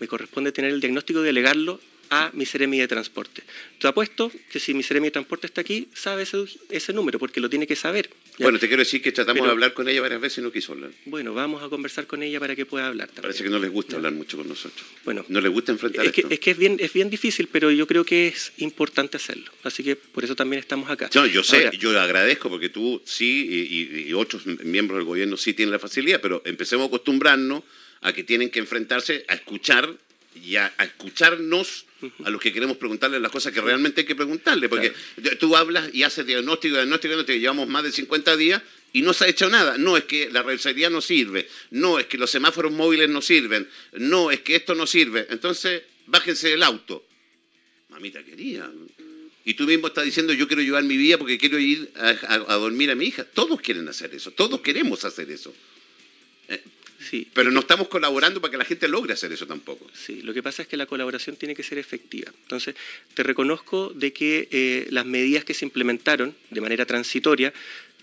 Me 0.00 0.06
corresponde 0.08 0.52
tener 0.52 0.72
el 0.72 0.80
diagnóstico 0.80 1.20
y 1.20 1.24
delegarlo 1.24 1.80
a 2.10 2.30
mi 2.34 2.46
Ceremi 2.46 2.78
de 2.78 2.88
Transporte. 2.88 3.42
Te 3.78 3.86
apuesto 3.88 4.32
que 4.50 4.58
si 4.60 4.74
mi 4.74 4.82
Ceremi 4.82 5.08
de 5.08 5.10
Transporte 5.12 5.46
está 5.46 5.60
aquí, 5.60 5.88
sabe 5.94 6.22
ese, 6.22 6.38
ese 6.70 6.92
número, 6.92 7.18
porque 7.18 7.40
lo 7.40 7.48
tiene 7.50 7.66
que 7.66 7.76
saber. 7.76 8.10
¿ya? 8.38 8.44
Bueno, 8.46 8.58
te 8.58 8.66
quiero 8.68 8.82
decir 8.82 9.00
que 9.02 9.12
tratamos 9.12 9.36
Pero- 9.40 9.46
de 9.46 9.52
hablar 9.52 9.74
con 9.74 9.88
ella 9.88 10.00
varias 10.00 10.20
veces 10.20 10.38
y 10.38 10.40
no 10.42 10.50
quiso 10.52 10.72
hablar. 10.72 10.90
Bueno, 11.04 11.34
vamos 11.34 11.62
a 11.62 11.68
conversar 11.68 12.06
con 12.06 12.22
ella 12.22 12.40
para 12.40 12.54
que 12.56 12.66
pueda 12.66 12.86
hablar 12.86 13.08
también. 13.08 13.22
Parece 13.22 13.44
que 13.44 13.50
no 13.50 13.58
les 13.58 13.70
gusta 13.70 13.96
hablar 13.96 14.12
mucho 14.12 14.36
con 14.36 14.48
nosotros. 14.48 14.86
Bueno, 15.04 15.24
No 15.28 15.40
les 15.40 15.50
gusta 15.52 15.72
enfrentar 15.72 16.04
es 16.06 16.12
que, 16.12 16.20
esto. 16.22 16.32
es 16.34 16.40
que 16.40 16.50
es 16.52 16.58
bien, 16.58 16.76
es 16.80 16.92
bien 16.92 17.10
difícil, 17.10 17.48
pero 17.52 17.70
yo 17.70 17.86
creo 17.86 18.04
que 18.04 18.28
es 18.28 18.52
importante 18.58 19.16
hacerlo. 19.16 19.50
Así 19.62 19.82
que 19.84 19.96
por 19.96 20.24
eso 20.24 20.34
también 20.34 20.60
estamos 20.60 20.90
acá. 20.90 21.10
No, 21.14 21.26
yo 21.26 21.42
sé, 21.42 21.66
Ahora, 21.66 21.72
yo 21.78 22.00
agradezco 22.00 22.48
porque 22.48 22.68
tú 22.68 23.02
sí 23.04 23.46
y, 23.48 23.98
y- 24.04 24.08
y 24.08 24.12
otros 24.14 24.46
miembros 24.46 24.98
del 24.98 25.04
gobierno 25.06 25.36
sí 25.36 25.52
tienen 25.54 25.72
la 25.72 25.78
facilidad, 25.78 26.20
pero 26.20 26.42
empecemos 26.44 26.84
a 26.84 26.88
acostumbrarnos 26.88 27.62
a 28.00 28.12
que 28.12 28.22
tienen 28.24 28.50
que 28.50 28.60
enfrentarse 28.60 29.24
a 29.28 29.34
escuchar 29.34 29.92
y 30.44 30.54
a, 30.56 30.72
a 30.78 30.84
escucharnos 30.84 31.84
a 32.24 32.30
los 32.30 32.40
que 32.40 32.52
queremos 32.52 32.76
preguntarle 32.76 33.18
las 33.20 33.32
cosas 33.32 33.52
que 33.52 33.60
realmente 33.60 34.02
hay 34.02 34.06
que 34.06 34.14
preguntarle. 34.14 34.68
Porque 34.68 34.92
tú 35.38 35.56
hablas 35.56 35.90
y 35.92 36.02
haces 36.04 36.24
diagnóstico, 36.26 36.74
diagnóstico, 36.76 37.08
diagnóstico, 37.14 37.38
llevamos 37.38 37.68
más 37.68 37.82
de 37.84 37.92
50 37.92 38.36
días 38.36 38.62
y 38.92 39.02
no 39.02 39.12
se 39.12 39.24
ha 39.24 39.28
hecho 39.28 39.48
nada. 39.48 39.76
No 39.78 39.96
es 39.96 40.04
que 40.04 40.30
la 40.30 40.42
revisaría 40.42 40.90
no 40.90 41.00
sirve, 41.00 41.48
no 41.70 41.98
es 41.98 42.06
que 42.06 42.18
los 42.18 42.30
semáforos 42.30 42.72
móviles 42.72 43.08
no 43.08 43.20
sirven, 43.22 43.68
no 43.92 44.30
es 44.30 44.40
que 44.40 44.56
esto 44.56 44.74
no 44.74 44.86
sirve. 44.86 45.26
Entonces, 45.30 45.82
bájense 46.06 46.48
del 46.48 46.62
auto. 46.62 47.04
Mamita 47.88 48.22
quería. 48.24 48.70
Y 49.44 49.54
tú 49.54 49.64
mismo 49.64 49.86
estás 49.88 50.04
diciendo, 50.04 50.32
yo 50.34 50.46
quiero 50.46 50.62
llevar 50.62 50.84
mi 50.84 50.96
vida 50.96 51.16
porque 51.18 51.38
quiero 51.38 51.58
ir 51.58 51.90
a, 51.96 52.10
a- 52.10 52.34
a 52.54 52.56
dormir 52.56 52.90
a 52.90 52.94
mi 52.94 53.06
hija. 53.06 53.24
Todos 53.24 53.60
quieren 53.60 53.88
hacer 53.88 54.14
eso, 54.14 54.30
todos 54.30 54.60
queremos 54.60 55.04
hacer 55.04 55.30
eso. 55.30 55.54
Sí, 57.08 57.28
Pero 57.32 57.50
no 57.50 57.60
estamos 57.60 57.88
colaborando 57.88 58.40
para 58.40 58.50
que 58.50 58.58
la 58.58 58.64
gente 58.64 58.88
logre 58.88 59.12
hacer 59.12 59.32
eso 59.32 59.46
tampoco. 59.46 59.86
Sí, 59.92 60.22
lo 60.22 60.34
que 60.34 60.42
pasa 60.42 60.62
es 60.62 60.68
que 60.68 60.76
la 60.76 60.86
colaboración 60.86 61.36
tiene 61.36 61.54
que 61.54 61.62
ser 61.62 61.78
efectiva. 61.78 62.30
Entonces, 62.42 62.74
te 63.14 63.22
reconozco 63.22 63.92
de 63.94 64.12
que 64.12 64.48
eh, 64.50 64.86
las 64.90 65.06
medidas 65.06 65.44
que 65.44 65.54
se 65.54 65.64
implementaron 65.64 66.34
de 66.50 66.60
manera 66.60 66.86
transitoria 66.86 67.52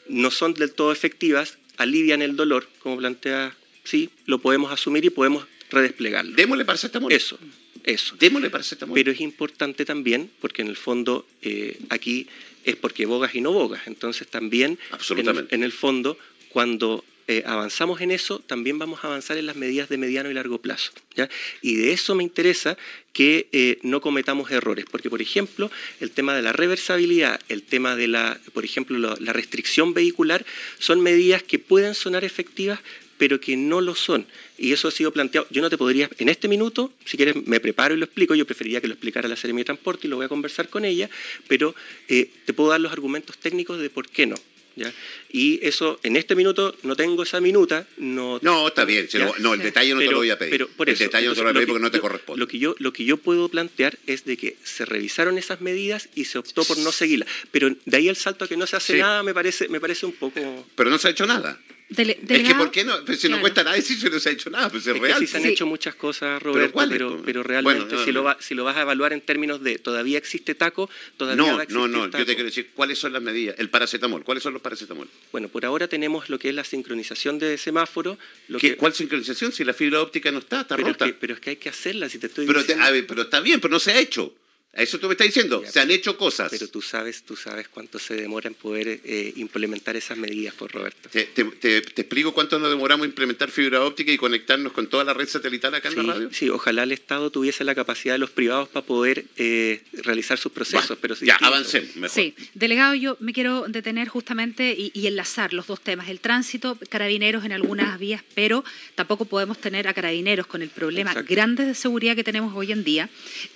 no 0.08 0.32
son 0.32 0.54
del 0.54 0.72
todo 0.74 0.92
efectivas, 0.92 1.58
alivian 1.78 2.22
el 2.22 2.36
dolor, 2.36 2.68
como 2.80 2.98
plantea, 2.98 3.56
sí, 3.84 4.10
lo 4.26 4.40
podemos 4.40 4.72
asumir 4.72 5.06
y 5.06 5.10
podemos 5.10 5.46
redesplegarlo. 5.70 6.36
Démosle 6.36 6.66
paracetamol. 6.66 7.12
Eso, 7.12 7.40
eso. 7.84 8.16
Démosle 8.20 8.50
paracetamol. 8.50 8.96
Pero 8.96 9.12
es 9.12 9.22
importante 9.22 9.86
también, 9.86 10.30
porque 10.40 10.62
en 10.62 10.68
el 10.70 10.76
fondo 10.76 11.28
eh, 11.42 11.80
aquí 11.90 12.28
es 12.64 12.76
porque 12.76 13.06
bogas 13.06 13.36
y 13.36 13.42
no 13.42 13.52
bogas. 13.52 13.88
Entonces 13.88 14.28
también, 14.28 14.80
Absolutamente. 14.92 15.54
En, 15.56 15.62
en 15.62 15.66
el 15.66 15.72
fondo, 15.72 16.18
cuando 16.50 17.04
eh, 17.27 17.44
avanzamos 17.46 18.01
en 18.01 18.12
eso, 18.12 18.39
también 18.39 18.77
vamos 18.77 19.03
a 19.03 19.08
avanzar 19.08 19.38
en 19.38 19.48
las 19.48 19.55
medidas 19.55 19.89
de 19.89 19.98
mediano 19.98 20.29
y 20.29 20.34
largo 20.34 20.60
plazo. 20.60 20.91
¿ya? 21.15 21.27
Y 21.62 21.75
de 21.75 21.91
eso 21.91 22.13
me 22.13 22.24
interesa 22.24 22.77
que 23.13 23.48
eh, 23.51 23.79
no 23.82 24.01
cometamos 24.01 24.51
errores, 24.51 24.86
porque 24.91 25.10
por 25.10 25.22
ejemplo, 25.22 25.72
el 26.01 26.12
tema 26.12 26.36
de 26.36 26.41
la 26.41 26.53
reversibilidad, 26.53 27.39
el 27.50 27.63
tema 27.63 27.96
de 27.96 28.08
la, 28.08 28.39
por 28.53 28.65
ejemplo, 28.65 28.98
la, 29.00 29.34
restricción 29.34 29.94
vehicular, 29.94 30.46
son 30.77 31.01
medidas 31.01 31.41
que 31.41 31.58
pueden 31.58 31.96
sonar 31.96 32.24
efectivas, 32.24 32.79
pero 33.17 33.39
que 33.39 33.55
no 33.58 33.82
lo 33.82 33.96
son. 33.96 34.27
Y 34.58 34.74
eso 34.74 34.89
ha 34.89 34.91
sido 34.91 35.12
planteado. 35.12 35.48
Yo 35.50 35.62
no 35.62 35.70
te 35.70 35.77
podría, 35.77 36.10
en 36.20 36.29
este 36.29 36.48
minuto, 36.48 36.91
si 37.05 37.17
quieres, 37.17 37.36
me 37.48 37.60
preparo 37.60 37.96
y 37.96 37.98
lo 37.98 38.05
explico. 38.05 38.36
Yo 38.36 38.46
preferiría 38.46 38.82
que 38.82 38.88
lo 38.88 38.94
explicara 38.94 39.29
la 39.29 39.38
Seremi 39.38 39.62
de 39.62 39.65
Transporte 39.65 40.08
y 40.08 40.10
lo 40.10 40.17
voy 40.17 40.25
a 40.25 40.29
conversar 40.29 40.70
con 40.70 40.84
ella, 40.84 41.10
pero 41.48 41.74
eh, 42.10 42.29
te 42.46 42.53
puedo 42.53 42.72
dar 42.72 42.82
los 42.82 42.91
argumentos 42.91 43.38
técnicos 43.38 43.79
de 43.79 43.89
por 43.89 44.10
qué 44.10 44.25
no. 44.25 44.36
¿Ya? 44.75 44.94
Y 45.32 45.60
eso, 45.65 46.00
en 46.03 46.15
este 46.15 46.36
minuto, 46.36 46.75
no 46.84 46.96
tengo 46.96 47.24
esa 47.24 47.39
minuta. 47.41 47.88
No, 47.98 48.39
No, 48.41 48.67
está 48.67 48.86
bien. 48.86 49.10
si 49.10 49.17
¿Ya? 49.17 49.25
lo- 49.25 49.36
no, 49.39 49.53
el 49.53 49.62
detalle 49.62 49.94
no 49.94 50.00
te 50.00 50.05
lo 50.12 50.17
voy 50.17 50.29
a 50.29 50.38
pedir. 50.38 50.51
pero 50.51 50.67
por 50.70 50.88
el 50.89 50.96
eso, 50.96 51.03
detalle 51.05 51.27
no 51.27 51.34
te 51.34 51.39
lo 51.39 51.44
voy 51.44 51.51
a 51.51 51.53
pedir 51.53 51.67
porque 51.67 51.82
no 51.84 51.91
te 51.91 52.00
corresponde. 52.00 52.39
Lo 52.39 52.48
que, 52.48 52.60
yo, 52.60 52.75
lo 52.79 52.94
que 52.94 53.05
yo 53.05 53.17
puedo 53.17 53.50
plantear 53.50 53.98
es 54.08 54.25
de 54.25 54.38
que 54.38 54.55
se 54.63 54.86
revisaron 54.86 55.38
esas 55.38 55.62
medidas 55.62 56.10
y 56.15 56.25
se 56.25 56.38
optó 56.38 56.63
por 56.63 56.77
no 56.77 56.91
seguirlas. 56.91 57.27
Pero 57.51 57.75
de 57.86 57.98
ahí 57.98 58.08
el 58.10 58.15
salto 58.15 58.46
a 58.46 58.48
que 58.48 58.58
no 58.58 58.67
se 58.67 58.75
hace 58.77 58.94
Sí. 58.94 59.00
nada 59.00 59.24
me 59.24 59.34
parece, 59.34 59.67
me 59.70 59.79
parece 59.79 60.05
un 60.05 60.13
poco... 60.13 60.65
Pero 60.75 60.89
no 60.89 60.98
se 60.98 61.08
ha 61.08 61.12
hecho 61.12 61.25
nada. 61.25 61.60
Dele- 61.88 62.18
Es 62.27 62.44
que, 62.48 62.56
¿por 62.56 62.72
qué 62.72 62.84
no? 62.84 63.06
Pues 63.06 63.20
si 63.20 63.30
no 63.30 63.39
cuesta 63.39 63.63
nada 63.63 63.75
decir 63.75 63.96
si 64.00 64.10
no 64.10 64.20
se 64.20 64.30
ha 64.30 64.32
hecho 64.32 64.50
nada, 64.50 64.70
pues 64.70 64.82
es 64.84 64.88
Es 64.88 64.94
que 64.96 65.00
real. 65.08 65.20
sí 65.20 65.27
se 65.27 65.38
han 65.38 65.44
Sí. 65.44 65.50
hecho 65.50 65.68
muchas 65.68 65.94
cosas, 65.94 66.42
Roberto, 66.42 66.74
¿cuáles, 66.74 66.94
pero, 66.98 67.10
pues? 67.12 67.22
pero 67.25 67.44
realmente 67.44 67.82
Bueno, 67.84 67.98
no, 68.00 68.04
si, 68.06 68.12
lo 68.12 68.20
no. 68.22 68.24
va- 68.25 68.38
si 68.39 68.56
lo 68.56 68.63
vas 68.63 68.75
a 68.77 68.82
evaluar 68.82 69.13
en 69.13 69.22
términos 69.22 69.62
de 69.62 69.77
todavía 69.77 70.18
existe 70.18 70.56
taco, 70.56 70.89
todavía 71.18 71.38
No, 71.38 71.46
va 71.46 71.50
a 71.51 71.56
no, 71.58 71.62
existir 71.62 71.89
no. 71.92 72.06
Yo 72.06 72.10
taco. 72.10 72.25
te 72.25 72.34
quiero 72.34 72.50
decir 72.50 72.70
cuáles 72.74 72.98
son 72.98 73.13
las 73.13 73.22
medidas. 73.22 73.56
El 73.60 73.70
paracetamol. 73.70 74.24
¿Cuáles 74.24 74.42
son 74.42 74.54
los 74.54 74.63
paracetamol? 74.63 75.08
Bueno, 75.32 75.48
por 75.48 75.63
ahora 75.63 75.88
tenemos 75.88 76.27
lo 76.30 76.39
que 76.39 76.50
es 76.50 76.56
la 76.56 76.63
sincronización 76.63 77.38
de 77.38 77.56
semáforo. 77.60 78.18
Lo 78.48 78.58
¿Qué- 78.58 78.72
que, 78.72 78.77
¿Cuál 78.77 78.94
sincronización? 78.96 79.51
Si 79.51 79.63
la 79.63 79.74
fibra 79.75 80.01
óptica 80.01 80.32
no 80.32 80.39
está, 80.39 80.62
está 80.62 80.75
pero, 80.75 80.88
es 80.88 80.94
rota. 80.96 81.06
que, 81.06 81.13
pero 81.13 81.36
es 81.36 81.39
que 81.39 81.51
hay 81.51 81.56
que 81.58 81.70
hacerla, 81.70 82.10
si 82.10 82.18
te 82.18 82.27
estoy 82.27 82.48
Pero, 82.48 82.62
te- 82.62 82.68
diciendo... 82.74 82.86
a 82.86 82.89
ver, 82.89 83.06
pero 83.06 83.22
está 83.22 83.39
bien, 83.42 83.62
pero 83.62 83.72
no 83.72 83.80
se 83.80 83.92
ha 83.92 84.00
hecho. 84.00 84.34
Eso 84.75 85.00
tú 85.00 85.08
me 85.08 85.13
estás 85.13 85.27
diciendo. 85.27 85.63
se 85.70 85.79
han 85.79 85.89
hecho 85.89 86.17
cosas. 86.17 86.50
Pero 86.51 86.67
tú 86.67 86.82
sabes, 86.82 87.24
tú 87.24 87.36
sabes 87.36 87.70
cuánto 87.70 87.98
se 87.98 88.15
demora 88.15 88.48
en 88.50 88.55
poder 88.55 89.00
eh, 89.05 89.34
implementar 89.38 89.96
esas 89.96 90.17
medidas, 90.17 90.53
por 90.53 90.72
Roberto. 90.72 91.10
Te, 91.10 91.25
te, 91.25 91.77
explico 91.77 92.34
cuánto 92.34 92.60
nos 92.60 92.70
demoramos 92.70 93.05
en 93.05 93.12
implementar 93.12 93.50
fibra 93.51 93.84
óptica 93.84 94.12
y 94.12 94.17
conectarnos 94.17 94.74
con 94.74 94.88
toda 94.88 95.05
la 95.05 95.13
red 95.13 95.29
satelital 95.29 95.74
acá 95.75 95.89
en 95.89 96.08
la 96.08 96.13
radio. 96.13 96.29
Sí, 96.34 96.50
ojalá 96.50 96.84
el 96.84 96.91
Estado 96.91 97.29
tuviese 97.29 97.63
la 97.63 97.74
capacidad 97.74 98.15
de 98.15 98.20
los 98.20 98.32
privados 98.32 98.67
para 98.67 98.86
poder 98.86 99.25
eh, 99.38 99.82
realizar 99.94 100.38
sus 100.38 100.51
procesos. 100.51 100.98
pero 101.00 101.15
ya, 101.15 101.38
avancemos. 101.41 101.96
Mejor. 101.96 102.10
Sí, 102.10 102.36
delegado, 102.53 102.96
yo 102.96 103.15
me 103.22 103.32
quiero 103.32 103.65
detener 103.70 104.10
justamente 104.10 104.75
y, 104.77 105.08
enlazar 105.08 105.53
los 105.53 105.67
dos 105.67 105.79
temas. 105.79 106.10
El 106.10 106.20
tránsito, 106.20 106.77
carabineros 106.89 107.46
en 107.46 107.53
algunas 107.53 107.98
vías, 108.05 108.24
pero 108.34 108.65
tampoco 108.96 109.25
podemos 109.25 109.58
tener 109.60 109.88
a 109.88 109.94
carabineros 109.94 110.48
con 110.48 110.62
el 110.62 110.70
problema 110.70 111.13
grande 111.13 111.63
de 111.63 111.75
seguridad 111.75 112.15
que 112.15 112.24
tenemos 112.24 112.53
hoy 112.55 112.72
en 112.74 112.84
día. 112.84 113.10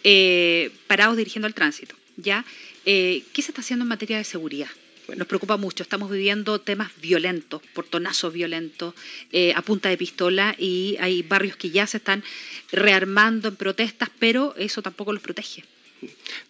Eh, 0.03 0.71
para 0.87 1.08
dirigiendo 1.17 1.47
al 1.47 1.53
tránsito. 1.53 1.95
¿ya? 2.17 2.45
Eh, 2.85 3.23
¿Qué 3.33 3.41
se 3.41 3.51
está 3.51 3.61
haciendo 3.61 3.83
en 3.83 3.89
materia 3.89 4.17
de 4.17 4.23
seguridad? 4.23 4.69
nos 5.15 5.27
preocupa 5.27 5.57
mucho. 5.57 5.81
Estamos 5.81 6.11
viviendo 6.11 6.61
temas 6.61 6.91
violentos, 7.01 7.63
portonazos 7.73 8.31
violentos, 8.31 8.93
eh, 9.31 9.53
a 9.55 9.61
punta 9.63 9.89
de 9.89 9.97
pistola 9.97 10.55
y 10.55 10.97
hay 10.99 11.23
barrios 11.23 11.57
que 11.57 11.71
ya 11.71 11.87
se 11.87 11.97
están 11.97 12.23
rearmando 12.71 13.47
en 13.47 13.55
protestas, 13.55 14.09
pero 14.19 14.53
eso 14.55 14.83
tampoco 14.83 15.11
los 15.11 15.23
protege. 15.23 15.63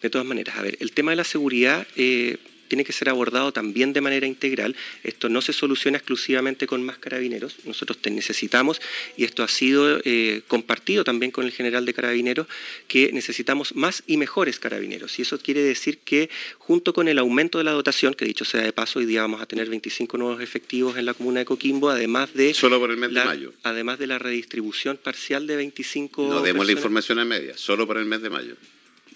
De 0.02 0.10
todas 0.10 0.26
maneras, 0.26 0.58
a 0.58 0.62
ver, 0.62 0.76
el 0.80 0.92
tema 0.92 1.12
de 1.12 1.16
la 1.16 1.24
seguridad 1.24 1.86
eh, 1.96 2.36
tiene 2.70 2.84
que 2.84 2.92
ser 2.92 3.08
abordado 3.08 3.52
también 3.52 3.92
de 3.92 4.00
manera 4.00 4.26
integral. 4.26 4.76
Esto 5.02 5.28
no 5.28 5.42
se 5.42 5.52
soluciona 5.52 5.98
exclusivamente 5.98 6.68
con 6.68 6.82
más 6.82 6.98
carabineros. 6.98 7.56
Nosotros 7.64 7.98
te 7.98 8.10
necesitamos, 8.10 8.80
y 9.16 9.24
esto 9.24 9.42
ha 9.42 9.48
sido 9.48 10.00
eh, 10.04 10.42
compartido 10.46 11.02
también 11.02 11.32
con 11.32 11.44
el 11.44 11.50
general 11.50 11.84
de 11.84 11.92
carabineros, 11.92 12.46
que 12.86 13.10
necesitamos 13.12 13.74
más 13.74 14.04
y 14.06 14.16
mejores 14.16 14.60
carabineros. 14.60 15.18
Y 15.18 15.22
eso 15.22 15.36
quiere 15.38 15.62
decir 15.62 15.98
que 15.98 16.30
junto 16.58 16.94
con 16.94 17.08
el 17.08 17.18
aumento 17.18 17.58
de 17.58 17.64
la 17.64 17.72
dotación, 17.72 18.14
que 18.14 18.24
dicho 18.24 18.44
sea 18.44 18.62
de 18.62 18.72
paso, 18.72 19.00
hoy 19.00 19.04
día 19.04 19.22
vamos 19.22 19.42
a 19.42 19.46
tener 19.46 19.68
25 19.68 20.16
nuevos 20.16 20.40
efectivos 20.40 20.96
en 20.96 21.06
la 21.06 21.14
comuna 21.14 21.40
de 21.40 21.46
Coquimbo, 21.46 21.90
además 21.90 22.32
de... 22.34 22.54
Solo 22.54 22.78
por 22.78 22.92
el 22.92 22.98
mes 22.98 23.12
de 23.12 23.24
mayo. 23.24 23.52
Además 23.64 23.98
de 23.98 24.06
la 24.06 24.20
redistribución 24.20 24.96
parcial 24.96 25.48
de 25.48 25.56
25... 25.56 26.28
No 26.28 26.40
demos 26.40 26.64
la 26.64 26.72
información 26.72 27.18
a 27.18 27.24
media, 27.24 27.56
solo 27.56 27.84
por 27.84 27.98
el 27.98 28.04
mes 28.04 28.22
de 28.22 28.30
mayo. 28.30 28.54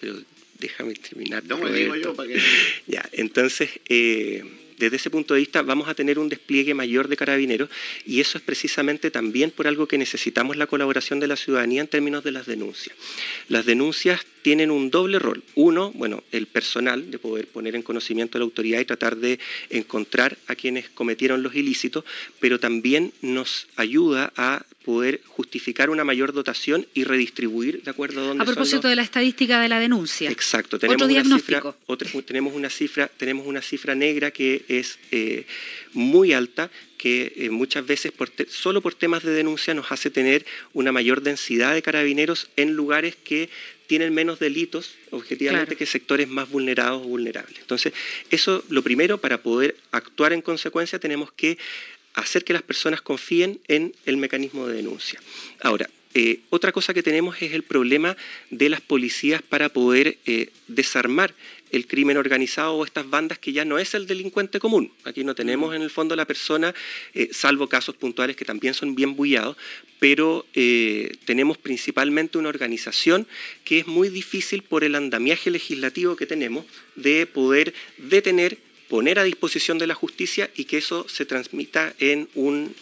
Pero 0.00 0.16
déjame 0.58 0.94
terminar. 0.94 1.44
No, 1.44 1.56
digo 1.68 1.96
yo 1.96 2.14
para 2.14 2.28
que... 2.28 2.40
Ya, 2.86 3.08
entonces, 3.12 3.70
eh, 3.88 4.42
desde 4.78 4.96
ese 4.96 5.10
punto 5.10 5.34
de 5.34 5.40
vista 5.40 5.62
vamos 5.62 5.88
a 5.88 5.94
tener 5.94 6.18
un 6.18 6.28
despliegue 6.28 6.74
mayor 6.74 7.08
de 7.08 7.16
carabineros 7.16 7.70
y 8.04 8.20
eso 8.20 8.38
es 8.38 8.44
precisamente 8.44 9.10
también 9.10 9.50
por 9.50 9.66
algo 9.66 9.86
que 9.86 9.98
necesitamos 9.98 10.56
la 10.56 10.66
colaboración 10.66 11.20
de 11.20 11.28
la 11.28 11.36
ciudadanía 11.36 11.80
en 11.80 11.88
términos 11.88 12.24
de 12.24 12.32
las 12.32 12.46
denuncias. 12.46 12.96
Las 13.48 13.66
denuncias 13.66 14.26
tienen 14.44 14.70
un 14.70 14.90
doble 14.90 15.18
rol. 15.18 15.42
Uno, 15.54 15.90
bueno, 15.92 16.22
el 16.30 16.46
personal, 16.46 17.10
de 17.10 17.18
poder 17.18 17.46
poner 17.46 17.74
en 17.76 17.82
conocimiento 17.82 18.36
a 18.36 18.40
la 18.40 18.44
autoridad 18.44 18.78
y 18.78 18.84
tratar 18.84 19.16
de 19.16 19.40
encontrar 19.70 20.36
a 20.48 20.54
quienes 20.54 20.90
cometieron 20.90 21.42
los 21.42 21.54
ilícitos, 21.54 22.04
pero 22.40 22.60
también 22.60 23.14
nos 23.22 23.66
ayuda 23.76 24.34
a 24.36 24.66
poder 24.84 25.22
justificar 25.28 25.88
una 25.88 26.04
mayor 26.04 26.34
dotación 26.34 26.86
y 26.92 27.04
redistribuir 27.04 27.82
de 27.82 27.90
acuerdo 27.90 28.20
a 28.20 28.24
dónde 28.24 28.42
A 28.42 28.44
propósito 28.44 28.86
de 28.86 28.96
la 28.96 29.02
estadística 29.02 29.58
de 29.62 29.70
la 29.70 29.80
denuncia. 29.80 30.30
Exacto. 30.30 30.78
Tenemos 30.78 31.02
Otro. 31.02 31.16
Una 31.24 31.38
cifra, 31.38 32.26
tenemos 32.26 32.54
una 32.54 32.68
cifra, 32.68 33.08
tenemos 33.16 33.46
una 33.46 33.62
cifra 33.62 33.94
negra 33.94 34.30
que 34.30 34.62
es 34.68 34.98
eh, 35.10 35.46
muy 35.94 36.34
alta 36.34 36.70
que 37.04 37.34
eh, 37.36 37.50
muchas 37.50 37.84
veces 37.84 38.12
solo 38.48 38.80
por 38.80 38.94
temas 38.94 39.22
de 39.22 39.32
denuncia 39.32 39.74
nos 39.74 39.92
hace 39.92 40.08
tener 40.08 40.46
una 40.72 40.90
mayor 40.90 41.20
densidad 41.20 41.74
de 41.74 41.82
carabineros 41.82 42.48
en 42.56 42.72
lugares 42.72 43.14
que 43.14 43.50
tienen 43.86 44.14
menos 44.14 44.38
delitos, 44.38 44.94
objetivamente, 45.10 45.76
que 45.76 45.86
sectores 45.86 46.28
más 46.28 46.48
vulnerados 46.50 47.02
o 47.02 47.08
vulnerables. 47.08 47.58
Entonces, 47.60 47.92
eso, 48.30 48.64
lo 48.68 48.82
primero, 48.82 49.18
para 49.18 49.42
poder 49.42 49.76
actuar 49.90 50.32
en 50.32 50.42
consecuencia, 50.42 50.98
tenemos 50.98 51.32
que 51.32 51.58
hacer 52.14 52.44
que 52.44 52.52
las 52.52 52.62
personas 52.62 53.02
confíen 53.02 53.60
en 53.68 53.94
el 54.06 54.16
mecanismo 54.16 54.66
de 54.66 54.76
denuncia. 54.76 55.20
Ahora, 55.60 55.90
eh, 56.14 56.40
otra 56.50 56.70
cosa 56.70 56.94
que 56.94 57.02
tenemos 57.02 57.42
es 57.42 57.52
el 57.52 57.64
problema 57.64 58.16
de 58.50 58.68
las 58.68 58.80
policías 58.80 59.42
para 59.42 59.68
poder 59.68 60.16
eh, 60.26 60.50
desarmar 60.68 61.34
el 61.76 61.86
crimen 61.86 62.16
organizado 62.16 62.74
o 62.74 62.84
estas 62.84 63.08
bandas 63.08 63.38
que 63.38 63.52
ya 63.52 63.64
no 63.64 63.78
es 63.78 63.94
el 63.94 64.06
delincuente 64.06 64.60
común. 64.60 64.92
Aquí 65.04 65.24
no 65.24 65.34
tenemos 65.34 65.74
en 65.74 65.82
el 65.82 65.90
fondo 65.90 66.16
la 66.16 66.26
persona, 66.26 66.74
eh, 67.14 67.28
salvo 67.32 67.68
casos 67.68 67.96
puntuales 67.96 68.36
que 68.36 68.44
también 68.44 68.74
son 68.74 68.94
bien 68.94 69.16
bullados, 69.16 69.56
pero 69.98 70.44
tenemos 71.24 71.56
principalmente 71.56 72.36
una 72.36 72.50
organización 72.50 73.26
que 73.64 73.78
es 73.78 73.86
muy 73.86 74.10
difícil 74.10 74.62
por 74.62 74.84
el 74.84 74.96
andamiaje 74.96 75.50
legislativo 75.50 76.14
que 76.14 76.26
tenemos 76.26 76.66
de 76.94 77.26
poder 77.26 77.72
detener 77.96 78.58
poner 78.88 79.18
a 79.18 79.24
disposición 79.24 79.78
de 79.78 79.86
la 79.86 79.94
justicia 79.94 80.50
y 80.54 80.66
que 80.66 80.76
eso 80.76 81.08
se 81.08 81.24
transmita 81.24 81.94
en 82.00 82.28
un, 82.34 82.74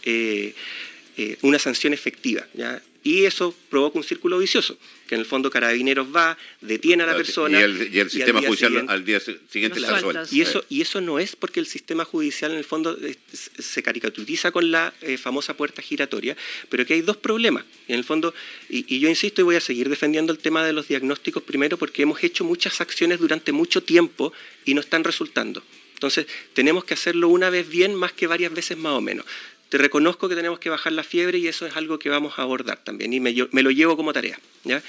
una 1.42 1.58
sanción 1.60 1.92
efectiva. 1.92 2.44
¿ya? 2.54 2.82
Y 3.04 3.24
eso 3.24 3.54
provoca 3.68 3.98
un 3.98 4.04
círculo 4.04 4.38
vicioso, 4.38 4.78
que 5.08 5.16
en 5.16 5.22
el 5.22 5.26
fondo 5.26 5.50
Carabineros 5.50 6.14
va, 6.14 6.38
detiene 6.60 7.02
a 7.02 7.06
la 7.06 7.16
persona. 7.16 7.58
Y 7.58 7.62
el, 7.98 8.10
sistema 8.10 8.40
judicial 8.40 8.84
al 8.88 9.04
día 9.04 9.18
siguiente 9.20 9.80
la 9.80 9.98
suelta. 9.98 10.24
Y 10.30 10.40
eso, 10.40 10.64
y 10.68 10.82
eso 10.82 11.00
no 11.00 11.18
es 11.18 11.34
porque 11.34 11.58
el 11.58 11.66
sistema 11.66 12.04
judicial 12.04 12.52
en 12.52 12.58
el 12.58 12.64
fondo 12.64 12.96
eh, 13.02 13.16
se 13.32 13.82
caricaturiza 13.82 14.52
con 14.52 14.70
la 14.70 14.94
eh, 15.00 15.18
famosa 15.18 15.56
puerta 15.56 15.82
giratoria, 15.82 16.36
pero 16.68 16.86
que 16.86 16.94
hay 16.94 17.02
dos 17.02 17.16
problemas. 17.16 17.64
En 17.88 17.96
el 17.96 18.04
fondo, 18.04 18.34
y, 18.68 19.00
yo 19.00 19.08
insisto 19.08 19.40
y 19.40 19.44
voy 19.44 19.56
a 19.56 19.60
seguir 19.60 19.88
defendiendo 19.88 20.32
el 20.32 20.38
tema 20.38 20.64
de 20.64 20.72
los 20.72 20.86
diagnósticos 20.86 21.42
primero 21.42 21.76
porque 21.76 22.02
hemos 22.02 22.22
hecho 22.22 22.44
muchas 22.44 22.80
acciones 22.80 23.18
durante 23.18 23.50
mucho 23.50 23.82
tiempo 23.82 24.32
y 24.64 24.74
no 24.74 24.80
están 24.80 25.02
resultando. 25.02 25.62
Entonces, 25.94 26.26
tenemos 26.52 26.84
que 26.84 26.94
hacerlo 26.94 27.28
una 27.28 27.48
vez 27.48 27.68
bien 27.68 27.94
más 27.94 28.12
que 28.12 28.26
varias 28.26 28.52
veces 28.52 28.76
más 28.76 28.92
o 28.92 29.00
menos. 29.00 29.24
Te 29.72 29.78
reconozco 29.78 30.28
que 30.28 30.34
tenemos 30.34 30.58
que 30.58 30.68
bajar 30.68 30.92
la 30.92 31.02
fiebre 31.02 31.38
y 31.38 31.48
eso 31.48 31.64
es 31.64 31.74
algo 31.78 31.98
que 31.98 32.10
vamos 32.10 32.34
a 32.36 32.42
abordar 32.42 32.84
también 32.84 33.10
y 33.14 33.20
me, 33.20 33.32
lo 33.32 33.70
llevo 33.70 33.96
como 33.96 34.12
tarea. 34.12 34.38
¿ya? 34.64 34.82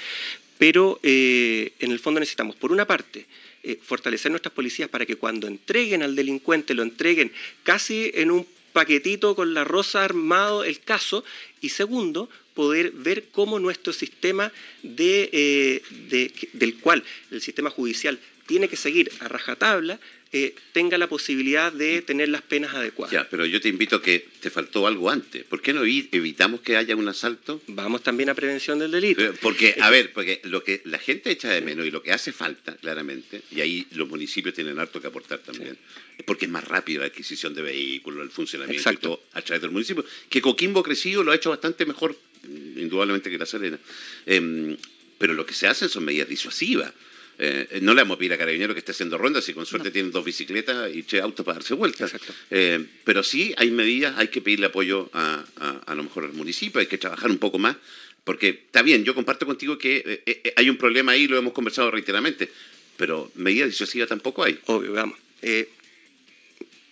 Pero 0.58 1.00
eh, 1.02 1.72
en 1.78 1.90
el 1.90 1.98
fondo 1.98 2.20
necesitamos, 2.20 2.54
por 2.54 2.70
una 2.70 2.86
parte, 2.86 3.24
eh, 3.62 3.78
fortalecer 3.82 4.30
nuestras 4.30 4.52
policías 4.52 4.90
para 4.90 5.06
que 5.06 5.16
cuando 5.16 5.46
entreguen 5.46 6.02
al 6.02 6.14
delincuente 6.14 6.74
lo 6.74 6.82
entreguen 6.82 7.32
casi 7.62 8.10
en 8.12 8.30
un 8.30 8.46
paquetito 8.74 9.34
con 9.34 9.54
la 9.54 9.64
rosa 9.64 10.04
armado 10.04 10.64
el 10.64 10.78
caso 10.80 11.24
y 11.62 11.70
segundo, 11.70 12.28
poder 12.52 12.90
ver 12.90 13.28
cómo 13.32 13.58
nuestro 13.58 13.94
sistema 13.94 14.52
eh, 14.82 15.82
del 16.52 16.76
cual 16.80 17.02
el 17.30 17.40
sistema 17.40 17.70
judicial 17.70 18.18
tiene 18.46 18.68
que 18.68 18.76
seguir 18.76 19.10
a 19.20 19.28
rajatabla, 19.28 19.98
eh, 20.36 20.52
tenga 20.72 20.98
la 20.98 21.08
posibilidad 21.08 21.72
de 21.72 22.02
tener 22.02 22.28
las 22.28 22.42
penas 22.42 22.74
adecuadas. 22.74 23.12
Ya, 23.12 23.28
pero 23.30 23.46
yo 23.46 23.60
te 23.60 23.68
invito 23.68 23.94
a 23.94 24.02
que 24.02 24.26
te 24.40 24.50
faltó 24.50 24.88
algo 24.88 25.08
antes. 25.08 25.44
¿Por 25.44 25.62
qué 25.62 25.72
no 25.72 25.84
evitamos 25.84 26.60
que 26.60 26.76
haya 26.76 26.96
un 26.96 27.06
asalto? 27.06 27.62
Vamos 27.68 28.02
también 28.02 28.30
a 28.30 28.34
prevención 28.34 28.80
del 28.80 28.90
delito. 28.90 29.22
Eh, 29.22 29.32
porque, 29.40 29.76
a 29.80 29.90
ver, 29.90 30.12
porque 30.12 30.40
lo 30.42 30.64
que 30.64 30.82
la 30.86 30.98
gente 30.98 31.30
echa 31.30 31.50
de 31.50 31.60
menos 31.60 31.86
y 31.86 31.92
lo 31.92 32.02
que 32.02 32.10
hace 32.10 32.32
falta, 32.32 32.74
claramente, 32.74 33.42
y 33.52 33.60
ahí 33.60 33.86
los 33.92 34.08
municipios 34.08 34.56
tienen 34.56 34.76
harto 34.80 35.00
que 35.00 35.06
aportar 35.06 35.38
también, 35.38 35.78
es 36.18 36.24
porque 36.24 36.46
es 36.46 36.50
más 36.50 36.64
rápido 36.64 37.02
la 37.02 37.06
adquisición 37.06 37.54
de 37.54 37.62
vehículos, 37.62 38.24
el 38.24 38.30
funcionamiento 38.32 38.92
y 38.92 38.96
todo 38.96 39.22
a 39.34 39.42
través 39.42 39.62
del 39.62 39.70
municipio. 39.70 40.04
Que 40.28 40.42
Coquimbo 40.42 40.82
crecido 40.82 41.22
lo 41.22 41.30
ha 41.30 41.36
hecho 41.36 41.50
bastante 41.50 41.86
mejor, 41.86 42.18
indudablemente, 42.42 43.30
que 43.30 43.38
La 43.38 43.46
Serena. 43.46 43.78
Em, 44.26 44.76
pero 45.16 45.32
lo 45.32 45.46
que 45.46 45.54
se 45.54 45.68
hacen 45.68 45.88
son 45.88 46.04
medidas 46.04 46.28
disuasivas. 46.28 46.92
Eh, 47.38 47.80
no 47.82 47.94
le 47.94 48.02
vamos 48.02 48.16
a 48.16 48.18
pedir 48.18 48.32
a 48.32 48.38
Carabinero 48.38 48.74
que 48.74 48.78
esté 48.78 48.92
haciendo 48.92 49.18
rondas, 49.18 49.44
si 49.44 49.52
con 49.52 49.66
suerte 49.66 49.90
tienen 49.90 50.12
dos 50.12 50.24
bicicletas 50.24 50.94
y 50.94 51.02
che 51.02 51.20
autos 51.20 51.44
para 51.44 51.58
darse 51.58 51.74
vueltas. 51.74 52.12
Eh, 52.50 52.84
pero 53.04 53.22
sí 53.22 53.54
hay 53.56 53.70
medidas, 53.70 54.14
hay 54.16 54.28
que 54.28 54.40
pedirle 54.40 54.66
apoyo 54.66 55.10
a, 55.12 55.44
a, 55.86 55.94
lo 55.94 56.04
mejor 56.04 56.24
al 56.24 56.32
municipio, 56.32 56.80
hay 56.80 56.86
que 56.86 56.98
trabajar 56.98 57.30
un 57.30 57.38
poco 57.38 57.58
más, 57.58 57.76
porque 58.22 58.48
está 58.48 58.82
bien, 58.82 59.04
yo 59.04 59.14
comparto 59.14 59.46
contigo 59.46 59.76
que 59.78 60.22
eh, 60.26 60.52
hay 60.56 60.70
un 60.70 60.76
problema 60.76 61.12
ahí, 61.12 61.26
lo 61.26 61.36
hemos 61.36 61.52
conversado 61.52 61.90
reiteradamente, 61.90 62.50
pero 62.96 63.30
medidas 63.34 63.68
disuasivas 63.68 64.08
tampoco 64.08 64.44
hay. 64.44 64.58
Obvio, 64.66 64.92
vamos 64.92 65.18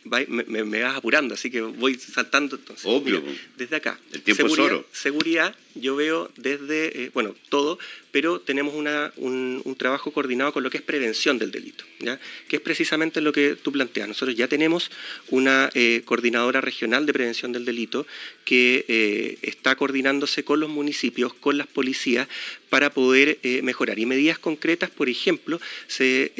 me, 0.04 0.82
vas 0.82 0.96
apurando, 0.96 1.34
así 1.34 1.50
que 1.50 1.60
voy 1.60 1.94
saltando 1.94 2.56
entonces. 2.56 2.84
Obvio. 2.86 3.22
desde 3.56 3.76
acá. 3.76 3.98
El 4.12 4.22
tiempo 4.22 4.42
seguridad, 4.42 4.66
es 4.66 4.72
oro. 4.72 4.88
Seguridad, 4.92 5.56
yo 5.74 5.96
veo 5.96 6.30
desde, 6.36 7.04
eh, 7.04 7.10
bueno, 7.14 7.34
todo, 7.48 7.78
pero 8.10 8.40
tenemos 8.40 8.74
una, 8.74 9.12
un, 9.16 9.62
trabajo 9.78 10.12
coordinado 10.12 10.52
con 10.52 10.62
lo 10.62 10.70
que 10.70 10.76
es 10.76 10.82
prevención 10.82 11.38
del 11.38 11.50
delito, 11.50 11.84
¿ya? 11.98 12.20
que 12.46 12.56
es 12.56 12.62
precisamente 12.62 13.20
lo 13.20 13.32
que 13.32 13.56
tú 13.56 13.72
planteas. 13.72 14.06
Nosotros 14.06 14.36
ya 14.36 14.46
tenemos 14.46 14.90
una 15.30 15.70
eh, 15.74 16.02
coordinadora 16.04 16.60
regional 16.60 17.06
de 17.06 17.12
prevención 17.12 17.52
del 17.52 17.64
delito 17.64 18.06
que 18.44 18.84
eh, 18.86 19.38
está 19.42 19.74
coordinándose 19.76 20.44
con 20.44 20.60
los 20.60 20.68
municipios, 20.68 21.32
con 21.34 21.58
las 21.58 21.66
policías, 21.66 22.28
para 22.68 22.90
poder 22.90 23.38
mejorar. 23.62 23.98
Y 23.98 24.06
medidas 24.06 24.38
concretas, 24.38 24.88
por 24.88 25.10
ejemplo, 25.10 25.60
se, 25.88 26.32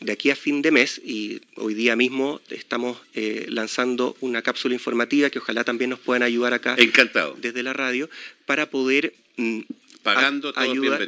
de 0.00 0.12
aquí 0.12 0.30
a 0.30 0.34
fin 0.34 0.60
de 0.60 0.72
mes, 0.72 1.00
y 1.04 1.40
hoy 1.54 1.74
día 1.74 1.94
mismo 1.94 2.40
estamos 2.50 2.98
lanzando 3.46 4.16
una 4.20 4.42
cápsula 4.42 4.74
informativa 4.74 5.30
que 5.30 5.38
ojalá 5.38 5.62
también 5.62 5.90
nos 5.90 6.00
puedan 6.00 6.24
ayudar 6.24 6.52
acá 6.52 6.74
Encantado. 6.78 7.36
desde 7.40 7.62
la 7.62 7.72
radio, 7.72 8.10
para 8.52 8.66
poder 8.68 9.14
mm, 9.38 9.60
Pagando 10.02 10.52
todos 10.52 10.68
ayudar, 10.68 11.00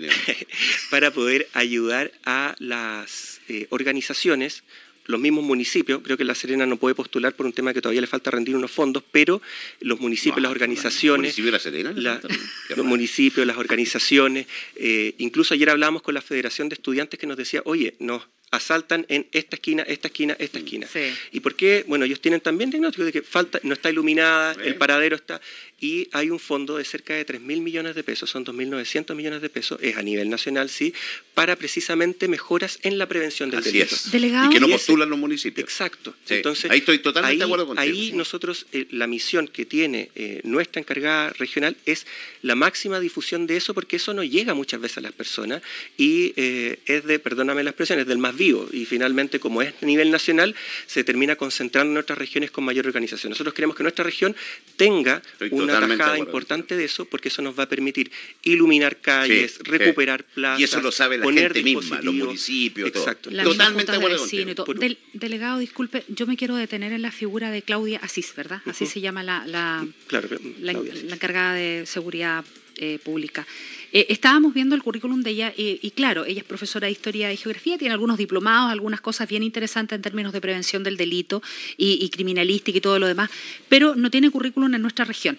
para 0.90 1.10
poder 1.10 1.46
ayudar 1.52 2.10
a 2.24 2.54
las 2.58 3.40
eh, 3.48 3.66
organizaciones 3.68 4.62
los 5.06 5.20
mismos 5.20 5.44
municipios, 5.44 6.00
creo 6.02 6.16
que 6.16 6.24
La 6.24 6.34
Serena 6.34 6.64
no 6.64 6.78
puede 6.78 6.94
postular 6.94 7.34
por 7.34 7.44
un 7.44 7.52
tema 7.52 7.74
que 7.74 7.82
todavía 7.82 8.00
le 8.00 8.06
falta 8.06 8.30
rendir 8.30 8.56
unos 8.56 8.70
fondos, 8.70 9.02
pero 9.12 9.42
los 9.80 10.00
municipios, 10.00 10.36
No, 10.38 10.42
las 10.44 10.52
organizaciones, 10.52 11.20
¿Municipio 11.38 11.46
de 11.46 11.52
La 11.52 11.58
Serena? 11.58 11.92
la- 11.94 12.20
los 12.76 12.86
municipios, 12.86 13.46
las 13.46 13.58
organizaciones, 13.58 14.46
eh, 14.76 15.14
incluso 15.18 15.52
ayer 15.52 15.68
hablábamos 15.68 16.00
con 16.00 16.14
la 16.14 16.22
Federación 16.22 16.70
de 16.70 16.76
Estudiantes 16.76 17.20
que 17.20 17.26
nos 17.26 17.36
decía, 17.36 17.60
oye, 17.66 17.94
nos 17.98 18.22
asaltan 18.54 19.04
en 19.08 19.26
esta 19.32 19.56
esquina, 19.56 19.82
esta 19.82 20.08
esquina, 20.08 20.36
esta 20.38 20.58
esquina. 20.58 20.86
Sí. 20.92 21.00
¿Y 21.32 21.40
por 21.40 21.54
qué? 21.56 21.84
Bueno, 21.86 22.04
ellos 22.04 22.20
tienen 22.20 22.40
también 22.40 22.70
diagnóstico 22.70 23.04
de 23.04 23.12
que 23.12 23.22
falta, 23.22 23.60
no 23.62 23.74
está 23.74 23.90
iluminada, 23.90 24.56
el 24.62 24.76
paradero 24.76 25.16
está, 25.16 25.40
y 25.80 26.08
hay 26.12 26.30
un 26.30 26.38
fondo 26.38 26.76
de 26.78 26.84
cerca 26.84 27.14
de 27.14 27.24
3 27.24 27.40
mil 27.40 27.60
millones 27.60 27.94
de 27.94 28.02
pesos, 28.04 28.30
son 28.30 28.44
2.900 28.44 29.14
millones 29.14 29.42
de 29.42 29.50
pesos, 29.50 29.78
es 29.82 29.96
a 29.96 30.02
nivel 30.02 30.30
nacional, 30.30 30.70
sí, 30.70 30.94
para 31.34 31.56
precisamente 31.56 32.28
mejoras 32.28 32.78
en 32.82 32.96
la 32.96 33.06
prevención 33.06 33.50
del 33.50 33.60
Así 33.60 33.72
delito. 33.72 33.94
es. 33.94 34.10
Delegado. 34.10 34.50
Y 34.50 34.54
que 34.54 34.60
no 34.60 34.68
postulan 34.68 35.10
los 35.10 35.18
municipios. 35.18 35.68
Exacto. 35.68 36.14
Sí, 36.24 36.34
Entonces, 36.34 36.70
ahí 36.70 36.78
estoy 36.78 36.98
totalmente 37.00 37.32
ahí- 37.34 37.38
de 37.38 37.44
acuerdo 37.44 37.66
contigo. 37.66 37.82
Ahí 37.82 38.12
nosotros, 38.12 38.66
eh, 38.72 38.86
la 38.92 39.06
misión 39.06 39.48
que 39.48 39.66
tiene 39.66 40.10
eh, 40.14 40.40
nuestra 40.44 40.80
encargada 40.80 41.30
regional 41.30 41.76
es 41.86 42.06
la 42.42 42.54
máxima 42.54 43.00
difusión 43.00 43.46
de 43.46 43.56
eso, 43.56 43.74
porque 43.74 43.96
eso 43.96 44.14
no 44.14 44.22
llega 44.24 44.54
muchas 44.54 44.80
veces 44.80 44.98
a 44.98 45.00
las 45.02 45.12
personas 45.12 45.62
y 45.98 46.32
eh, 46.36 46.78
es 46.86 47.04
de, 47.04 47.18
perdóname 47.18 47.62
la 47.62 47.70
expresión, 47.70 47.98
es 47.98 48.06
del 48.06 48.18
más 48.18 48.36
vivo. 48.36 48.43
Y 48.72 48.84
finalmente, 48.84 49.40
como 49.40 49.62
es 49.62 49.72
a 49.82 49.86
nivel 49.86 50.10
nacional, 50.10 50.54
se 50.86 51.02
termina 51.04 51.36
concentrando 51.36 51.92
en 51.92 51.98
otras 51.98 52.18
regiones 52.18 52.50
con 52.50 52.64
mayor 52.64 52.86
organización. 52.86 53.30
Nosotros 53.30 53.54
queremos 53.54 53.76
que 53.76 53.82
nuestra 53.82 54.04
región 54.04 54.36
tenga 54.76 55.22
Estoy 55.32 55.48
una 55.52 55.80
de 55.80 55.96
tajada 55.96 56.18
importante 56.18 56.76
de 56.76 56.84
eso, 56.84 57.04
porque 57.06 57.28
eso 57.28 57.42
nos 57.42 57.58
va 57.58 57.64
a 57.64 57.68
permitir 57.68 58.10
iluminar 58.42 59.00
calles, 59.00 59.52
Sí, 59.54 59.62
recuperar 59.64 60.20
sí. 60.22 60.26
plazas. 60.34 60.60
Y 60.60 60.64
eso 60.64 60.80
lo 60.80 60.92
sabe 60.92 61.18
la 61.18 61.30
gente 61.32 61.62
misma, 61.62 62.00
los 62.02 62.14
municipios, 62.14 62.92
todo. 62.92 63.02
Exacto. 63.02 63.30
La 63.30 63.44
misma 63.44 63.52
Totalmente 63.64 63.92
de 63.92 63.98
de 63.98 64.04
acuerdo 64.04 64.26
y 64.50 64.54
todo. 64.54 64.74
Del- 64.74 64.98
delegado, 65.12 65.58
disculpe, 65.58 66.04
yo 66.08 66.26
me 66.26 66.36
quiero 66.36 66.56
detener 66.56 66.92
en 66.92 67.02
la 67.02 67.10
figura 67.12 67.50
de 67.50 67.62
Claudia 67.62 67.98
Asís, 68.02 68.34
¿verdad? 68.36 68.60
Así 68.66 68.86
se 68.86 69.00
llama 69.00 69.22
la, 69.22 69.46
la, 69.46 69.86
Claro, 70.06 70.28
la 70.60 70.72
encargada 70.72 71.54
de 71.54 71.84
seguridad 71.86 72.44
eh, 72.76 72.98
pública. 73.02 73.46
Eh, 73.92 74.06
estábamos 74.08 74.52
viendo 74.54 74.74
el 74.74 74.82
currículum 74.82 75.22
de 75.22 75.30
ella 75.30 75.54
eh, 75.56 75.78
y 75.80 75.90
claro, 75.92 76.24
ella 76.24 76.40
es 76.40 76.44
profesora 76.44 76.86
de 76.86 76.92
historia 76.92 77.32
y 77.32 77.36
geografía, 77.36 77.78
tiene 77.78 77.92
algunos 77.92 78.18
diplomados, 78.18 78.72
algunas 78.72 79.00
cosas 79.00 79.28
bien 79.28 79.42
interesantes 79.42 79.94
en 79.96 80.02
términos 80.02 80.32
de 80.32 80.40
prevención 80.40 80.82
del 80.82 80.96
delito 80.96 81.42
y, 81.76 81.98
y 82.04 82.08
criminalística 82.10 82.76
y 82.78 82.80
todo 82.80 82.98
lo 82.98 83.06
demás, 83.06 83.30
pero 83.68 83.94
no 83.94 84.10
tiene 84.10 84.30
currículum 84.30 84.74
en 84.74 84.82
nuestra 84.82 85.04
región 85.04 85.38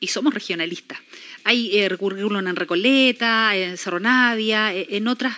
y 0.00 0.08
somos 0.08 0.34
regionalistas. 0.34 0.98
Hay 1.44 1.78
eh, 1.78 1.88
currículum 1.96 2.46
en 2.46 2.56
Recoleta, 2.56 3.56
en 3.56 3.78
Cerro 3.78 4.00
Navia, 4.00 4.74
eh, 4.74 4.86
en 4.90 5.08
otras. 5.08 5.36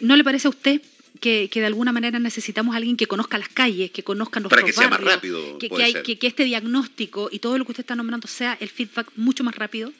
¿No 0.00 0.16
le 0.16 0.24
parece 0.24 0.48
a 0.48 0.50
usted 0.50 0.80
que, 1.20 1.48
que 1.50 1.60
de 1.60 1.66
alguna 1.66 1.92
manera 1.92 2.18
necesitamos 2.18 2.74
a 2.74 2.78
alguien 2.78 2.96
que 2.96 3.06
conozca 3.06 3.38
las 3.38 3.48
calles, 3.48 3.90
que 3.90 4.02
conozca 4.02 4.40
nuestros 4.40 4.60
Para 4.60 4.66
que 4.66 4.72
sea 4.72 4.88
más 4.88 4.98
barrios, 5.00 5.14
rápido, 5.14 5.58
que, 5.58 5.68
hay- 5.82 6.02
que 6.02 6.26
este 6.26 6.44
diagnóstico 6.44 7.28
y 7.32 7.38
todo 7.38 7.58
lo 7.58 7.64
que 7.64 7.72
usted 7.72 7.82
está 7.82 7.94
nombrando 7.96 8.28
sea 8.28 8.56
el 8.60 8.68
feedback 8.68 9.08
mucho 9.16 9.44
más 9.44 9.54
rápido? 9.54 9.92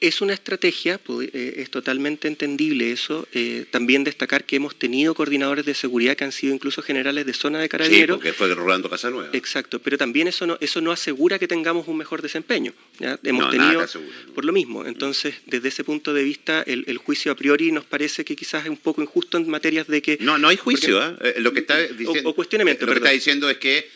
Es 0.00 0.20
una 0.20 0.34
estrategia, 0.34 1.00
pu- 1.02 1.28
eh, 1.32 1.54
es 1.56 1.70
totalmente 1.70 2.28
entendible 2.28 2.92
eso. 2.92 3.26
eh, 3.32 3.64
también 3.70 4.04
destacar 4.04 4.44
que 4.44 4.56
hemos 4.56 4.76
tenido 4.76 5.14
coordinadores 5.14 5.64
de 5.64 5.74
seguridad 5.74 6.16
que 6.16 6.24
han 6.24 6.32
sido 6.32 6.54
incluso 6.54 6.82
generales 6.82 7.24
de 7.24 7.32
zona 7.32 7.58
de 7.58 7.64
Sí, 7.64 7.68
carabineros. 7.70 8.16
porque 8.18 8.32
fue 8.34 8.54
Rolando 8.54 8.90
Casanueva. 8.90 9.30
Exacto, 9.32 9.78
pero 9.80 9.96
también 9.96 10.28
eso 10.28 10.46
no, 10.46 10.58
eso 10.60 10.80
no 10.80 10.92
asegura 10.92 11.38
que 11.38 11.48
tengamos 11.48 11.88
un 11.88 11.96
mejor 11.96 12.20
desempeño. 12.20 12.74
¿ya? 12.98 13.18
Hemos 13.22 13.44
No, 13.46 13.50
tenido 13.50 13.86
por 14.34 14.44
lo 14.44 14.52
mismo. 14.52 14.84
Entonces, 14.84 15.34
desde 15.46 15.68
ese 15.68 15.82
punto 15.84 16.12
de 16.12 16.22
vista, 16.24 16.62
el, 16.66 16.84
el 16.88 16.98
juicio 16.98 17.32
a 17.32 17.34
priori 17.34 17.72
nos 17.72 17.84
parece 17.84 18.24
que 18.24 18.36
quizás 18.36 18.64
es 18.64 18.70
un 18.70 18.76
poco 18.76 19.00
injusto 19.02 19.38
en 19.38 19.48
materias 19.48 19.86
de 19.86 20.02
que 20.02 20.18
No, 20.20 20.36
no 20.38 20.48
hay 20.48 20.56
juicio. 20.56 21.00
¿ah? 21.00 21.16
Eh, 21.22 21.36
Lo 21.38 21.52
que 21.52 21.60
está 21.60 21.78
diciendo, 21.80 22.28
o 22.30 22.34
cuestionamiento, 22.34 22.84
Lo 22.86 22.92
que 22.92 22.98
está 22.98 23.10
diciendo 23.10 23.48
es 23.48 23.56
que 23.58 23.88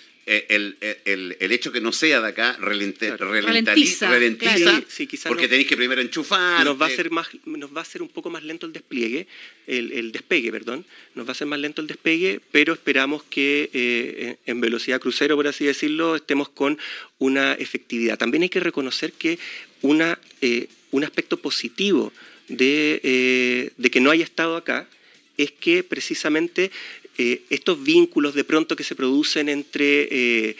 el, 0.48 0.76
el, 1.04 1.36
el 1.40 1.52
hecho 1.52 1.72
que 1.72 1.80
no 1.80 1.92
sea 1.92 2.20
de 2.20 2.28
acá 2.28 2.56
relente- 2.60 3.08
Claro. 3.08 3.32
ralentiza, 3.32 4.08
Ralentiza, 4.08 4.08
ralentiza, 4.10 4.54
claro. 4.56 4.78
Sí, 4.80 4.84
sí, 4.88 5.06
quizás 5.06 5.28
porque 5.28 5.44
no- 5.44 5.48
tenéis 5.50 5.68
que 5.68 5.76
primero 5.76 6.00
enchufar. 6.00 6.64
nos 6.64 6.80
va 6.80 6.86
a 6.86 6.88
hacer 6.88 7.10
más 7.10 7.28
nos 7.44 7.74
va 7.74 7.80
a 7.80 7.82
hacer 7.82 8.00
un 8.02 8.08
poco 8.08 8.30
más 8.30 8.42
lento 8.44 8.66
el 8.66 8.72
despliegue 8.72 9.26
el, 9.66 9.92
el 9.92 10.12
despegue 10.12 10.50
perdón 10.52 10.84
nos 11.14 11.26
va 11.26 11.30
a 11.30 11.32
hacer 11.32 11.46
más 11.46 11.58
lento 11.58 11.80
el 11.80 11.86
despegue 11.88 12.40
pero 12.52 12.72
esperamos 12.72 13.22
que 13.24 13.70
eh, 13.72 14.36
en 14.46 14.56
en 14.56 14.60
velocidad 14.60 15.00
crucero 15.00 15.36
por 15.36 15.46
así 15.48 15.64
decirlo 15.64 16.16
estemos 16.16 16.48
con 16.48 16.78
una 17.18 17.54
efectividad 17.54 18.18
también 18.18 18.42
hay 18.42 18.48
que 18.48 18.60
reconocer 18.60 19.12
que 19.12 19.38
una 19.82 20.18
eh, 20.42 20.68
un 20.92 21.04
aspecto 21.04 21.36
positivo 21.38 22.12
de, 22.48 23.00
eh, 23.04 23.70
de 23.76 23.90
que 23.90 24.00
no 24.00 24.10
haya 24.10 24.24
estado 24.24 24.56
acá 24.56 24.88
es 25.36 25.52
que 25.52 25.82
precisamente 25.84 26.70
eh, 27.22 27.42
estos 27.50 27.76
vínculos 27.94 28.32
de 28.34 28.44
pronto 28.44 28.74
que 28.76 28.84
se 28.84 28.94
producen 28.94 29.48
entre 29.48 30.08
eh, 30.10 30.56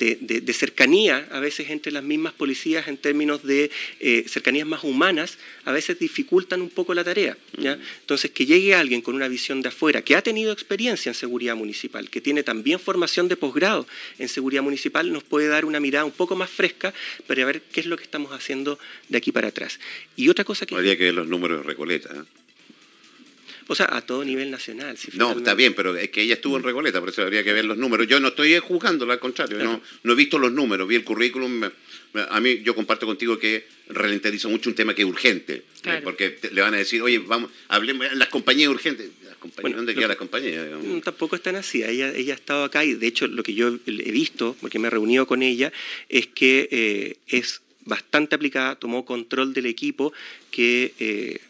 de, 0.00 0.18
de- 0.20 0.40
de 0.40 0.52
cercanía, 0.52 1.28
a 1.30 1.40
veces 1.40 1.70
entre 1.70 1.92
las 1.92 2.02
mismas 2.02 2.32
policías 2.32 2.88
en 2.88 2.96
términos 2.96 3.42
de 3.42 3.70
eh, 4.00 4.24
cercanías 4.26 4.66
más 4.66 4.82
humanas, 4.84 5.38
a 5.64 5.72
veces 5.72 5.98
dificultan 5.98 6.60
un 6.60 6.68
poco 6.70 6.94
la 6.94 7.04
tarea. 7.04 7.36
¿ya? 7.56 7.78
Entonces, 8.00 8.30
que 8.32 8.44
llegue 8.44 8.74
alguien 8.74 9.02
con 9.02 9.14
una 9.14 9.28
visión 9.28 9.62
de 9.62 9.68
afuera, 9.68 10.02
que 10.02 10.16
ha 10.16 10.22
tenido 10.22 10.50
experiencia 10.52 11.10
en 11.10 11.14
seguridad 11.14 11.56
municipal, 11.56 12.08
que 12.10 12.20
tiene 12.20 12.42
también 12.42 12.78
formación 12.80 13.28
de 13.28 13.36
posgrado 13.36 13.86
en 14.18 14.28
seguridad 14.28 14.62
municipal, 14.62 15.12
nos 15.12 15.22
puede 15.24 15.46
dar 15.48 15.64
una 15.64 15.80
mirada 15.80 16.04
un 16.04 16.12
poco 16.22 16.34
más 16.36 16.50
fresca 16.50 16.92
para 17.26 17.44
ver 17.44 17.60
qué 17.72 17.80
es 17.80 17.86
lo 17.86 17.96
que 17.96 18.04
estamos 18.04 18.32
haciendo 18.32 18.78
de 19.08 19.16
aquí 19.18 19.30
para 19.32 19.48
atrás. 19.48 19.78
Y 20.16 20.28
otra 20.28 20.44
cosa 20.44 20.66
que... 20.66 20.74
Habría 20.74 20.96
que 20.98 21.04
ver 21.04 21.14
los 21.14 21.28
números 21.28 21.58
de 21.60 21.64
Recoleta. 21.64 22.10
¿eh? 22.14 22.45
O 23.68 23.74
sea, 23.74 23.88
a 23.96 24.00
todo 24.00 24.24
nivel 24.24 24.50
nacional. 24.50 24.96
si 24.96 25.08
No, 25.18 25.32
está 25.36 25.54
bien, 25.54 25.74
pero 25.74 25.96
es 25.96 26.10
que 26.10 26.22
ella 26.22 26.34
estuvo 26.34 26.56
en 26.56 26.62
Recoleta, 26.62 27.00
por 27.00 27.08
eso 27.08 27.22
habría 27.22 27.42
que 27.42 27.52
ver 27.52 27.64
los 27.64 27.76
números. 27.76 28.06
Yo 28.06 28.20
no 28.20 28.28
estoy 28.28 28.56
juzgándola, 28.58 29.14
al 29.14 29.18
contrario, 29.20 29.56
Claro. 29.56 29.72
no, 29.72 29.82
no 30.04 30.12
he 30.12 30.16
visto 30.16 30.38
los 30.38 30.52
números, 30.52 30.86
vi 30.86 30.94
el 30.96 31.04
currículum. 31.04 31.62
A 32.30 32.40
mí, 32.40 32.62
yo 32.62 32.74
comparto 32.74 33.04
contigo 33.06 33.38
que 33.38 33.66
ralentiza 33.88 34.48
mucho 34.48 34.70
un 34.70 34.76
tema 34.76 34.94
que 34.94 35.02
es 35.02 35.08
urgente, 35.08 35.64
eh, 35.84 36.00
porque 36.02 36.30
te- 36.30 36.50
le 36.50 36.60
van 36.62 36.74
a 36.74 36.78
decir, 36.78 37.02
oye, 37.02 37.18
vamos, 37.18 37.50
hablemos, 37.68 38.06
las 38.14 38.28
compañías 38.28 38.70
urgentes. 38.70 39.10
Las 39.24 39.36
compañías, 39.36 39.62
Bueno, 39.62 39.76
¿Dónde 39.78 39.92
quedan 39.94 40.02
que- 40.04 40.08
las 40.08 40.16
compañías? 40.16 40.64
digamos? 40.64 40.86
Mm, 40.86 41.00
Tampoco 41.00 41.36
es 41.36 41.42
tan 41.42 41.56
así. 41.56 41.82
Ella, 41.82 42.14
ella 42.14 42.32
ha 42.34 42.36
estado 42.36 42.64
acá 42.64 42.84
y 42.84 42.94
de 42.94 43.06
hecho 43.06 43.26
lo 43.26 43.42
que 43.42 43.52
yo 43.54 43.78
he 43.86 44.10
visto, 44.12 44.56
porque 44.60 44.78
me 44.78 44.86
he 44.86 44.90
reunido 44.90 45.26
con 45.26 45.42
ella, 45.42 45.72
es 46.08 46.26
que 46.28 46.68
eh, 46.70 47.16
es 47.26 47.60
bastante 47.84 48.34
aplicada, 48.36 48.76
tomó 48.76 49.04
control 49.04 49.52
del 49.52 49.66
equipo, 49.66 50.12
que 50.50 50.94
eh, 50.98 51.00
eh, 51.00 51.40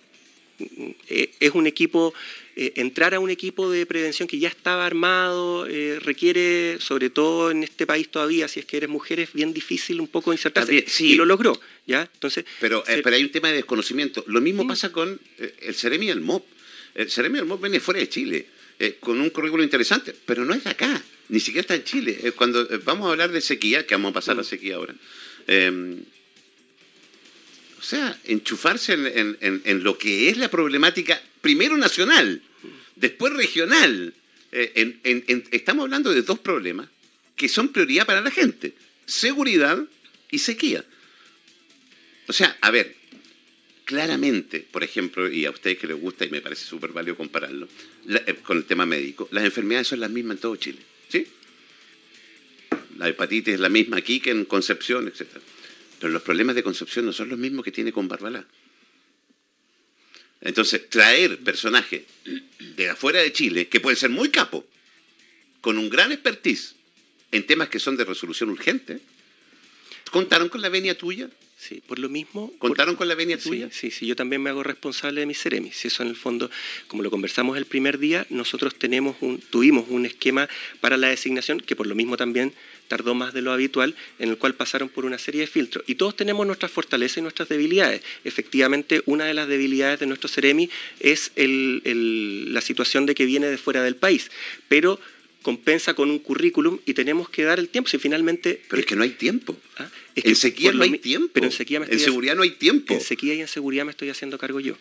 es 1.08 1.50
un 1.54 1.66
equipo, 1.66 2.14
eh, 2.56 2.72
entrar 2.76 3.14
a 3.14 3.20
un 3.20 3.30
equipo 3.30 3.70
de 3.70 3.84
prevención 3.86 4.26
que 4.28 4.38
ya 4.38 4.48
estaba 4.48 4.86
armado, 4.86 5.66
eh, 5.66 5.98
requiere, 6.00 6.78
sobre 6.80 7.10
todo 7.10 7.50
en 7.50 7.62
este 7.62 7.86
país 7.86 8.08
todavía, 8.08 8.48
si 8.48 8.60
es 8.60 8.66
que 8.66 8.78
eres 8.78 8.88
mujer, 8.88 9.20
es 9.20 9.32
bien 9.32 9.52
difícil 9.52 10.00
un 10.00 10.08
poco 10.08 10.32
insertarse. 10.32 10.84
Sí. 10.88 11.12
Y 11.12 11.14
lo 11.16 11.24
logró, 11.24 11.60
¿ya? 11.86 12.08
Entonces, 12.14 12.44
Pero, 12.60 12.82
eh, 12.86 12.96
se- 12.96 13.02
pero 13.02 13.16
hay 13.16 13.22
un 13.24 13.30
tema 13.30 13.48
de 13.48 13.56
desconocimiento. 13.56 14.24
Lo 14.26 14.40
mismo 14.40 14.66
pasa 14.66 14.90
con 14.92 15.20
eh, 15.38 15.54
el 15.62 15.74
Ceremi 15.74 16.06
y 16.06 16.10
el 16.10 16.20
MOP. 16.20 16.44
El 16.94 17.10
Ceremi 17.10 17.36
y 17.38 17.40
el 17.40 17.46
MOP 17.46 17.60
viene 17.62 17.80
fuera 17.80 18.00
de 18.00 18.08
Chile, 18.08 18.46
eh, 18.78 18.96
con 19.00 19.20
un 19.20 19.30
currículo 19.30 19.62
interesante, 19.62 20.14
pero 20.24 20.44
no 20.44 20.54
es 20.54 20.64
de 20.64 20.70
acá, 20.70 21.02
ni 21.28 21.40
siquiera 21.40 21.60
está 21.62 21.74
en 21.74 21.84
Chile. 21.84 22.18
Eh, 22.22 22.32
cuando 22.32 22.62
eh, 22.62 22.78
vamos 22.84 23.06
a 23.08 23.10
hablar 23.12 23.30
de 23.32 23.40
sequía, 23.40 23.86
que 23.86 23.94
vamos 23.94 24.10
a 24.10 24.14
pasar 24.14 24.32
a 24.32 24.36
la 24.36 24.42
Mm. 24.42 24.46
sequía 24.46 24.76
ahora, 24.76 24.94
eh, 25.46 25.70
o 25.70 26.15
sea, 27.88 28.18
enchufarse 28.24 28.94
en, 28.94 29.84
lo 29.84 29.96
que 29.96 30.28
es 30.28 30.36
la 30.38 30.50
problemática, 30.50 31.20
primero 31.40 31.76
nacional, 31.76 32.42
después 32.96 33.32
regional. 33.32 34.12
Eh, 34.52 35.46
estamos 35.52 35.84
hablando 35.84 36.12
de 36.12 36.22
dos 36.22 36.38
problemas 36.38 36.88
que 37.36 37.48
son 37.48 37.68
prioridad 37.68 38.06
para 38.06 38.20
la 38.20 38.30
gente, 38.30 38.74
seguridad 39.04 39.78
y 40.30 40.38
sequía. 40.38 40.84
O 42.26 42.32
sea, 42.32 42.56
a 42.60 42.70
ver, 42.70 42.96
claramente, 43.84 44.66
por 44.68 44.82
ejemplo, 44.82 45.30
y 45.30 45.44
a 45.44 45.50
ustedes 45.50 45.78
que 45.78 45.86
les 45.86 46.00
gusta 46.00 46.24
y 46.24 46.30
me 46.30 46.40
parece 46.40 46.66
súper 46.66 46.90
válido 46.90 47.16
compararlo, 47.16 47.68
eh, 48.08 48.34
con 48.42 48.56
el 48.56 48.64
tema 48.64 48.84
médico, 48.84 49.28
las 49.30 49.44
enfermedades 49.44 49.86
son 49.86 50.00
las 50.00 50.10
mismas 50.10 50.38
en 50.38 50.40
todo 50.40 50.56
Chile, 50.56 50.80
¿sí? 51.08 51.26
La 52.98 53.08
hepatitis 53.08 53.54
es 53.54 53.60
la 53.60 53.68
misma 53.68 53.98
aquí 53.98 54.18
que 54.18 54.30
en 54.30 54.44
Concepción, 54.44 55.06
etc. 55.06 55.28
Pero 56.00 56.12
los 56.12 56.22
problemas 56.22 56.54
de 56.54 56.62
Concepción 56.62 57.06
no 57.06 57.12
son 57.12 57.28
los 57.28 57.38
mismos 57.38 57.64
que 57.64 57.72
tiene 57.72 57.92
con 57.92 58.08
Barbalá. 58.08 58.46
Entonces, 60.40 60.88
traer 60.90 61.38
personajes 61.38 62.02
de 62.76 62.90
afuera 62.90 63.20
de 63.20 63.32
Chile, 63.32 63.68
que 63.68 63.80
pueden 63.80 63.96
ser 63.96 64.10
muy 64.10 64.30
capos, 64.30 64.64
con 65.60 65.78
un 65.78 65.88
gran 65.88 66.12
expertise 66.12 66.76
en 67.32 67.46
temas 67.46 67.68
que 67.68 67.80
son 67.80 67.96
de 67.96 68.04
resolución 68.04 68.50
urgente, 68.50 69.00
¿contaron 70.10 70.48
con 70.48 70.62
la 70.62 70.68
venia 70.68 70.96
tuya? 70.96 71.28
Sí, 71.58 71.82
por 71.86 71.98
lo 71.98 72.08
mismo. 72.08 72.52
¿Contaron 72.58 72.96
con 72.96 73.08
la 73.08 73.14
venia 73.14 73.38
tuya? 73.38 73.70
Sí, 73.72 73.90
sí, 73.90 74.06
yo 74.06 74.14
también 74.14 74.42
me 74.42 74.50
hago 74.50 74.62
responsable 74.62 75.20
de 75.20 75.26
mis 75.26 75.40
Ceremis. 75.40 75.84
Eso 75.86 76.02
en 76.02 76.10
el 76.10 76.16
fondo, 76.16 76.50
como 76.86 77.02
lo 77.02 77.10
conversamos 77.10 77.56
el 77.56 77.64
primer 77.64 77.98
día, 77.98 78.26
nosotros 78.28 78.76
tenemos 78.76 79.16
un, 79.20 79.40
tuvimos 79.40 79.86
un 79.88 80.04
esquema 80.04 80.48
para 80.80 80.98
la 80.98 81.08
designación 81.08 81.60
que 81.60 81.74
por 81.74 81.86
lo 81.86 81.94
mismo 81.94 82.18
también 82.18 82.52
tardó 82.88 83.14
más 83.14 83.34
de 83.34 83.42
lo 83.42 83.52
habitual, 83.52 83.94
en 84.18 84.30
el 84.30 84.38
cual 84.38 84.54
pasaron 84.54 84.88
por 84.88 85.04
una 85.04 85.18
serie 85.18 85.42
de 85.42 85.46
filtros. 85.46 85.84
Y 85.86 85.96
todos 85.96 86.16
tenemos 86.16 86.46
nuestras 86.46 86.70
fortalezas 86.70 87.18
y 87.18 87.22
nuestras 87.22 87.48
debilidades. 87.48 88.02
Efectivamente, 88.24 89.02
una 89.06 89.24
de 89.24 89.34
las 89.34 89.48
debilidades 89.48 90.00
de 90.00 90.06
nuestro 90.06 90.28
Ceremi 90.28 90.70
es 91.00 91.32
la 91.36 92.60
situación 92.60 93.06
de 93.06 93.14
que 93.14 93.26
viene 93.26 93.46
de 93.48 93.58
fuera 93.58 93.82
del 93.82 93.96
país. 93.96 94.30
Pero 94.68 95.00
compensa 95.42 95.94
con 95.94 96.10
un 96.10 96.18
currículum 96.18 96.80
y 96.86 96.94
tenemos 96.94 97.28
que 97.28 97.44
dar 97.44 97.58
el 97.58 97.68
tiempo. 97.68 97.88
Si 97.88 97.98
finalmente. 97.98 98.60
Pero 98.68 98.80
es 98.80 98.86
que 98.86 98.96
no 98.96 99.04
hay 99.04 99.10
tiempo. 99.10 99.56
¿Ah? 99.76 99.88
en 100.16 100.34
sequía 100.34 100.72
no 100.72 100.82
hay 100.82 100.98
tiempo. 100.98 101.30
Pero 101.32 101.46
en 101.46 101.52
sequía 101.52 101.80
En 101.88 102.00
seguridad 102.00 102.34
no 102.34 102.42
hay 102.42 102.50
tiempo. 102.50 102.94
En 102.94 103.00
sequía 103.00 103.34
y 103.34 103.40
en 103.40 103.48
seguridad 103.48 103.84
me 103.84 103.90
estoy 103.92 104.10
haciendo 104.10 104.38
cargo 104.38 104.60
yo. 104.60 104.76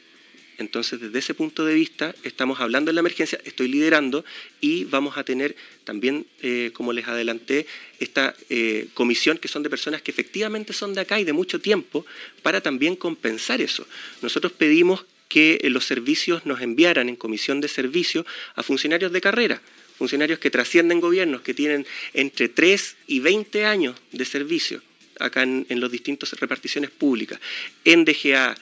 Entonces, 0.58 1.00
desde 1.00 1.20
ese 1.20 1.34
punto 1.34 1.66
de 1.66 1.74
vista, 1.74 2.16
estamos 2.24 2.60
hablando 2.60 2.92
en 2.92 2.96
la 2.96 3.02
emergencia, 3.02 3.40
estoy 3.44 3.68
liderando 3.68 4.24
y 4.62 4.86
vamos 4.86 5.18
a 5.18 5.24
tener 5.24 5.56
también, 5.84 6.26
eh, 6.42 6.72
como 6.74 6.94
les 6.94 7.08
adelanté, 7.08 7.66
esta 8.00 8.36
eh, 8.50 8.88
comisión 8.94 9.38
que 9.38 9.48
son 9.48 9.64
de 9.64 9.70
personas 9.70 10.02
que 10.02 10.12
efectivamente 10.12 10.74
son 10.74 10.94
de 10.94 11.02
acá 11.02 11.20
y 11.20 11.24
de 11.24 11.34
mucho 11.34 11.60
tiempo 11.60 12.06
para 12.42 12.62
también 12.62 12.96
compensar 12.96 13.62
eso. 13.62 13.88
Nosotros 14.22 14.52
pedimos 14.54 15.06
que 15.28 15.60
eh, 15.62 15.70
los 15.70 15.86
servicios 15.86 16.46
nos 16.46 16.62
enviaran 16.62 17.10
en 17.10 17.16
comisión 17.16 17.62
de 17.62 17.68
servicio 17.68 18.26
a 18.56 18.64
funcionarios 18.64 19.12
de 19.12 19.22
carrera, 19.22 19.62
funcionarios 19.98 20.40
que 20.40 20.52
trascienden 20.52 21.02
gobiernos, 21.02 21.42
que 21.42 21.54
tienen 21.54 21.86
entre 22.14 22.50
3 22.50 22.96
y 23.08 23.20
20 23.20 23.66
años 23.66 23.96
de 24.12 24.26
servicio 24.26 24.82
acá 25.20 25.44
en, 25.44 25.66
en 25.70 25.80
las 25.80 25.92
distintas 25.92 26.32
reparticiones 26.34 26.92
públicas, 26.92 27.40
en 27.86 28.04
DGA, 28.04 28.56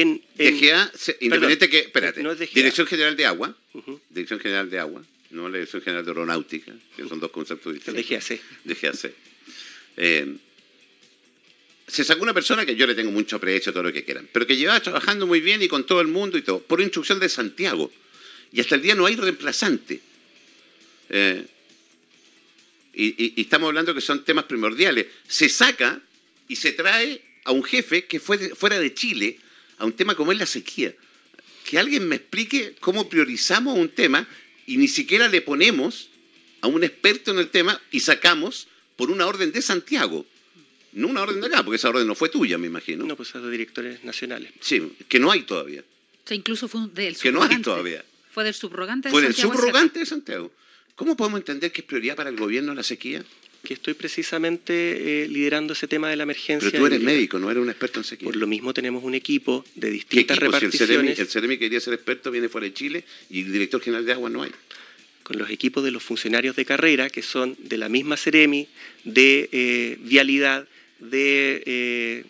en, 0.00 0.22
DGA, 0.36 0.92
independiente 1.20 1.70
que, 1.70 1.78
espérate, 1.78 2.22
Dirección 2.52 2.86
General 2.86 3.16
de 3.16 3.24
Agua, 3.24 3.56
Dirección 4.10 4.40
General 4.40 4.68
de 4.68 4.78
Agua, 4.78 5.02
no 5.30 5.48
la 5.48 5.56
Dirección 5.56 5.82
General 5.82 6.04
de 6.04 6.10
Aeronáutica, 6.10 6.72
que 6.94 7.08
son 7.08 7.18
dos 7.18 7.30
conceptos 7.30 7.72
distintos. 7.72 8.06
DGAC. 8.06 8.40
DGAC. 8.64 9.12
Eh, 9.96 10.36
se 11.88 12.04
sacó 12.04 12.22
una 12.24 12.34
persona 12.34 12.66
que 12.66 12.76
yo 12.76 12.86
le 12.86 12.94
tengo 12.94 13.10
mucho 13.10 13.36
aprecio, 13.36 13.72
todo 13.72 13.84
lo 13.84 13.92
que 13.92 14.04
quieran, 14.04 14.28
pero 14.32 14.46
que 14.46 14.56
llevaba 14.56 14.80
trabajando 14.80 15.26
muy 15.26 15.40
bien 15.40 15.62
y 15.62 15.68
con 15.68 15.86
todo 15.86 16.02
el 16.02 16.08
mundo 16.08 16.36
y 16.36 16.42
todo, 16.42 16.60
por 16.60 16.82
instrucción 16.82 17.18
de 17.18 17.28
Santiago. 17.30 17.90
Y 18.52 18.60
hasta 18.60 18.74
el 18.74 18.82
día 18.82 18.94
no 18.94 19.06
hay 19.06 19.16
reemplazante. 19.16 20.00
Eh, 21.08 21.46
y, 22.92 23.34
y, 23.36 23.40
estamos 23.40 23.68
hablando 23.68 23.94
que 23.94 24.00
son 24.00 24.24
temas 24.24 24.44
primordiales. 24.44 25.06
Se 25.26 25.48
saca 25.48 26.00
y 26.48 26.56
se 26.56 26.72
trae 26.72 27.22
a 27.44 27.52
un 27.52 27.62
jefe 27.62 28.04
que 28.04 28.20
fue 28.20 28.38
fuera 28.54 28.78
de 28.78 28.92
Chile 28.92 29.38
a 29.78 29.84
un 29.84 29.92
tema 29.92 30.14
como 30.14 30.32
es 30.32 30.38
la 30.38 30.46
sequía. 30.46 30.94
Que 31.64 31.78
alguien 31.78 32.06
me 32.06 32.16
explique 32.16 32.76
cómo 32.80 33.08
priorizamos 33.08 33.76
un 33.76 33.88
tema 33.88 34.26
y 34.66 34.76
ni 34.76 34.88
siquiera 34.88 35.28
le 35.28 35.42
ponemos 35.42 36.08
a 36.60 36.68
un 36.68 36.84
experto 36.84 37.30
en 37.30 37.38
el 37.38 37.50
tema 37.50 37.80
y 37.90 38.00
sacamos 38.00 38.68
por 38.96 39.10
una 39.10 39.26
orden 39.26 39.52
de 39.52 39.62
Santiago. 39.62 40.26
No 40.92 41.08
una 41.08 41.22
orden 41.22 41.40
de 41.40 41.48
acá, 41.48 41.62
porque 41.62 41.76
esa 41.76 41.90
orden 41.90 42.06
no 42.06 42.14
fue 42.14 42.30
tuya, 42.30 42.56
me 42.56 42.68
imagino. 42.68 43.04
No, 43.04 43.16
pues 43.16 43.34
es 43.34 43.42
de 43.42 43.50
directores 43.50 44.02
nacionales. 44.02 44.52
Sí, 44.60 44.92
que 45.08 45.18
no 45.18 45.30
hay 45.30 45.42
todavía. 45.42 45.80
O 45.80 46.28
sea, 46.28 46.36
incluso 46.36 46.68
fue 46.68 46.80
del 46.92 47.16
Que 47.16 47.30
no 47.30 47.42
hay 47.42 47.60
todavía. 47.60 48.04
Fue 48.30 48.44
del 48.44 48.54
subrogante 48.54 49.08
de 49.08 49.12
Santiago. 49.12 49.32
Fue 49.32 49.50
del 49.50 49.60
subrogante 49.60 49.98
de 49.98 50.06
Santiago. 50.06 50.52
¿Cómo 50.94 51.16
podemos 51.16 51.40
entender 51.40 51.70
que 51.70 51.82
es 51.82 51.86
prioridad 51.86 52.16
para 52.16 52.30
el 52.30 52.36
gobierno 52.36 52.74
la 52.74 52.82
sequía? 52.82 53.22
Que 53.66 53.74
estoy 53.74 53.94
precisamente 53.94 55.24
eh, 55.24 55.28
liderando 55.28 55.72
ese 55.72 55.88
tema 55.88 56.08
de 56.08 56.14
la 56.14 56.22
emergencia. 56.22 56.70
Pero 56.70 56.82
tú 56.82 56.86
eres 56.86 57.00
médico, 57.00 57.40
no 57.40 57.50
eres 57.50 57.60
un 57.60 57.68
experto 57.68 57.98
en 57.98 58.04
sequía. 58.04 58.26
Por 58.26 58.36
lo 58.36 58.46
mismo 58.46 58.72
tenemos 58.72 59.02
un 59.02 59.14
equipo 59.14 59.64
de 59.74 59.90
distintas 59.90 60.38
reparticiones. 60.38 61.16
Si 61.16 61.22
el 61.22 61.26
CEREMI, 61.26 61.58
quería 61.58 61.80
ser 61.80 61.94
experto, 61.94 62.30
viene 62.30 62.48
fuera 62.48 62.66
de 62.66 62.74
Chile 62.74 63.04
y 63.28 63.40
el 63.40 63.52
director 63.52 63.80
general 63.80 64.06
de 64.06 64.12
agua 64.12 64.30
no 64.30 64.44
hay. 64.44 64.52
Con 65.24 65.36
los 65.38 65.50
equipos 65.50 65.82
de 65.82 65.90
los 65.90 66.04
funcionarios 66.04 66.54
de 66.54 66.64
carrera, 66.64 67.10
que 67.10 67.22
son 67.22 67.56
de 67.58 67.76
la 67.76 67.88
misma 67.88 68.16
CEREMI, 68.16 68.68
de 69.02 69.48
eh, 69.50 69.98
vialidad, 70.00 70.68
de 71.00 71.62
eh, 71.66 72.24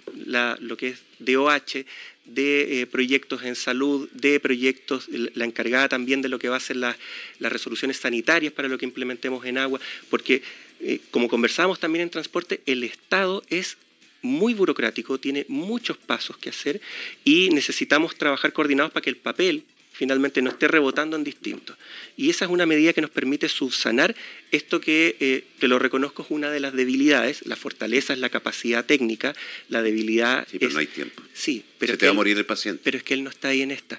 lo 0.60 0.76
que 0.78 0.88
es 0.88 1.00
DOH, 1.18 1.84
de 2.24 2.88
proyectos 2.90 3.42
en 3.44 3.56
salud, 3.56 4.08
de 4.12 4.40
proyectos, 4.40 5.06
la 5.10 5.44
encargada 5.44 5.88
también 5.90 6.22
de 6.22 6.30
lo 6.30 6.38
que 6.38 6.48
va 6.48 6.56
a 6.56 6.60
ser 6.60 6.76
las 6.76 6.96
resoluciones 7.38 7.98
sanitarias 7.98 8.54
para 8.54 8.68
lo 8.68 8.78
que 8.78 8.86
implementemos 8.86 9.44
en 9.44 9.58
agua, 9.58 9.78
porque 10.08 10.42
eh, 10.80 11.00
como 11.10 11.28
conversábamos 11.28 11.80
también 11.80 12.02
en 12.02 12.10
transporte, 12.10 12.60
el 12.66 12.84
Estado 12.84 13.42
es 13.48 13.76
muy 14.22 14.54
burocrático, 14.54 15.18
tiene 15.18 15.44
muchos 15.48 15.96
pasos 15.96 16.36
que 16.36 16.50
hacer 16.50 16.80
y 17.24 17.50
necesitamos 17.50 18.16
trabajar 18.16 18.52
coordinados 18.52 18.92
para 18.92 19.02
que 19.02 19.10
el 19.10 19.16
papel 19.16 19.64
finalmente 19.92 20.42
no 20.42 20.50
esté 20.50 20.68
rebotando 20.68 21.16
en 21.16 21.24
distintos. 21.24 21.76
Y 22.16 22.28
esa 22.28 22.44
es 22.44 22.50
una 22.50 22.66
medida 22.66 22.92
que 22.92 23.00
nos 23.00 23.10
permite 23.10 23.48
subsanar 23.48 24.14
esto 24.50 24.80
que, 24.80 25.16
eh, 25.20 25.44
te 25.58 25.68
lo 25.68 25.78
reconozco, 25.78 26.22
es 26.22 26.30
una 26.30 26.50
de 26.50 26.60
las 26.60 26.74
debilidades. 26.74 27.46
La 27.46 27.56
fortaleza 27.56 28.12
es 28.12 28.18
la 28.18 28.28
capacidad 28.28 28.84
técnica, 28.84 29.34
la 29.68 29.82
debilidad 29.82 30.46
sí, 30.50 30.58
pero 30.58 30.72
no 30.72 30.78
hay 30.80 30.86
tiempo. 30.86 31.22
Sí, 31.32 31.64
pero... 31.78 31.94
Se 31.94 31.98
te 31.98 32.06
va 32.06 32.10
a 32.10 32.14
morir 32.14 32.36
el 32.36 32.44
paciente. 32.44 32.82
Pero 32.84 32.98
es 32.98 33.04
que 33.04 33.14
él 33.14 33.24
no 33.24 33.30
está 33.30 33.48
ahí 33.48 33.62
en 33.62 33.70
esta 33.70 33.98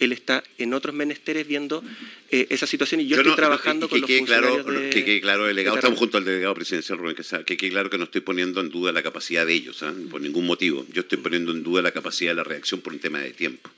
él 0.00 0.12
está 0.12 0.42
en 0.58 0.74
otros 0.74 0.94
menesteres 0.94 1.46
viendo 1.46 1.82
eh, 2.30 2.46
esa 2.50 2.66
situación 2.66 3.00
y 3.00 3.06
yo, 3.06 3.16
estoy 3.16 3.34
trabajando 3.34 3.88
con 3.88 4.00
los 4.00 4.10
funcionarios 4.10 4.64
claro, 4.64 4.90
Que 4.90 5.04
quede 5.04 5.20
claro, 5.20 5.46
delegado, 5.46 5.76
estamos 5.76 5.98
junto 5.98 6.18
al 6.18 6.24
delegado 6.24 6.54
presidencial 6.54 6.98
Rubén 6.98 7.16
que 7.16 7.56
quede 7.56 7.70
claro 7.70 7.90
que 7.90 7.98
no 7.98 8.04
estoy 8.04 8.20
poniendo 8.20 8.60
en 8.60 8.70
duda 8.70 8.92
la 8.92 9.02
capacidad 9.02 9.46
de 9.46 9.54
ellos, 9.54 9.82
¿ah? 9.82 9.94
por 10.10 10.20
ningún 10.20 10.46
motivo. 10.46 10.86
Yo 10.92 11.02
estoy 11.02 11.18
poniendo 11.18 11.52
en 11.52 11.62
duda 11.62 11.82
la 11.82 11.92
capacidad 11.92 12.32
de 12.32 12.36
la 12.36 12.44
reacción 12.44 12.80
por 12.80 12.92
un 12.92 12.98
tema 12.98 13.20
de 13.20 13.32
tiempo. 13.32 13.70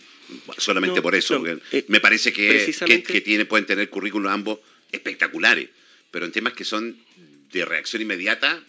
Solamente 0.58 1.02
por 1.02 1.14
eso. 1.14 1.42
Eh, 1.46 1.84
me 1.88 2.00
parece 2.00 2.32
que, 2.32 2.74
que, 3.06 3.20
tiene, 3.20 3.44
pueden 3.44 3.66
tener 3.66 3.88
currículos 3.88 4.30
ambos 4.32 4.58
espectaculares, 4.90 5.68
pero 6.10 6.24
en 6.24 6.32
temas 6.32 6.52
que 6.54 6.64
son 6.64 6.96
de 7.52 7.64
reacción 7.64 8.02
inmediata... 8.02 8.62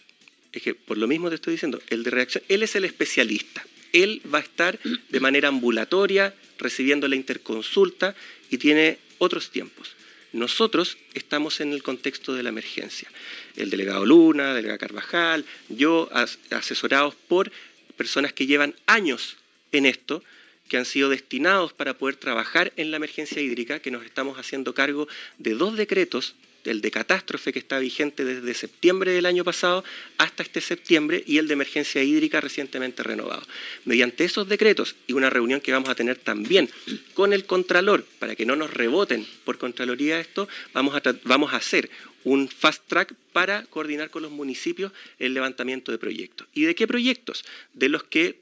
Es 0.52 0.62
que 0.62 0.74
por 0.74 0.96
lo 0.96 1.06
mismo 1.06 1.28
te 1.28 1.34
estoy 1.34 1.52
diciendo, 1.52 1.80
el 1.90 2.04
de 2.04 2.10
reacción, 2.10 2.42
él 2.48 2.62
es 2.62 2.74
el 2.74 2.84
especialista. 2.84 3.64
Él 3.92 4.22
va 4.32 4.38
a 4.38 4.42
estar 4.42 4.78
de 5.08 5.20
manera 5.20 5.48
ambulatoria, 5.48 6.34
recibiendo 6.58 7.08
la 7.08 7.16
interconsulta 7.16 8.14
y 8.50 8.58
tiene 8.58 8.98
otros 9.18 9.50
tiempos. 9.50 9.92
Nosotros 10.32 10.98
estamos 11.14 11.60
en 11.60 11.72
el 11.72 11.82
contexto 11.82 12.34
de 12.34 12.42
la 12.42 12.50
emergencia. 12.50 13.08
El 13.56 13.70
delegado 13.70 14.04
Luna, 14.04 14.50
el 14.50 14.56
delegado 14.56 14.78
Carvajal, 14.78 15.44
yo, 15.68 16.10
asesorados 16.50 17.14
por 17.14 17.50
personas 17.96 18.32
que 18.32 18.46
llevan 18.46 18.74
años 18.86 19.36
en 19.72 19.86
esto, 19.86 20.22
que 20.68 20.76
han 20.76 20.84
sido 20.84 21.08
destinados 21.08 21.72
para 21.72 21.96
poder 21.96 22.16
trabajar 22.16 22.72
en 22.76 22.90
la 22.90 22.98
emergencia 22.98 23.40
hídrica, 23.40 23.80
que 23.80 23.90
nos 23.90 24.04
estamos 24.04 24.38
haciendo 24.38 24.74
cargo 24.74 25.08
de 25.38 25.54
dos 25.54 25.76
decretos 25.76 26.34
el 26.70 26.80
de 26.80 26.90
catástrofe 26.90 27.52
que 27.52 27.58
está 27.58 27.78
vigente 27.78 28.24
desde 28.24 28.54
septiembre 28.54 29.12
del 29.12 29.26
año 29.26 29.44
pasado 29.44 29.84
hasta 30.18 30.42
este 30.42 30.60
septiembre 30.60 31.22
y 31.26 31.38
el 31.38 31.48
de 31.48 31.54
emergencia 31.54 32.02
hídrica 32.02 32.40
recientemente 32.40 33.02
renovado. 33.02 33.42
Mediante 33.84 34.24
esos 34.24 34.48
decretos 34.48 34.96
y 35.06 35.12
una 35.12 35.30
reunión 35.30 35.60
que 35.60 35.72
vamos 35.72 35.88
a 35.88 35.94
tener 35.94 36.18
también 36.18 36.68
con 37.14 37.32
el 37.32 37.44
Contralor, 37.46 38.04
para 38.18 38.36
que 38.36 38.46
no 38.46 38.56
nos 38.56 38.72
reboten 38.72 39.26
por 39.44 39.58
Contraloría 39.58 40.20
esto, 40.20 40.48
vamos 40.72 40.94
a, 40.94 41.02
vamos 41.24 41.52
a 41.52 41.56
hacer 41.56 41.90
un 42.24 42.48
fast 42.48 42.86
track 42.86 43.14
para 43.32 43.64
coordinar 43.66 44.10
con 44.10 44.22
los 44.22 44.30
municipios 44.30 44.92
el 45.18 45.34
levantamiento 45.34 45.92
de 45.92 45.98
proyectos. 45.98 46.46
¿Y 46.52 46.64
de 46.64 46.74
qué 46.74 46.86
proyectos? 46.86 47.44
De 47.72 47.88
los 47.88 48.04
que 48.04 48.40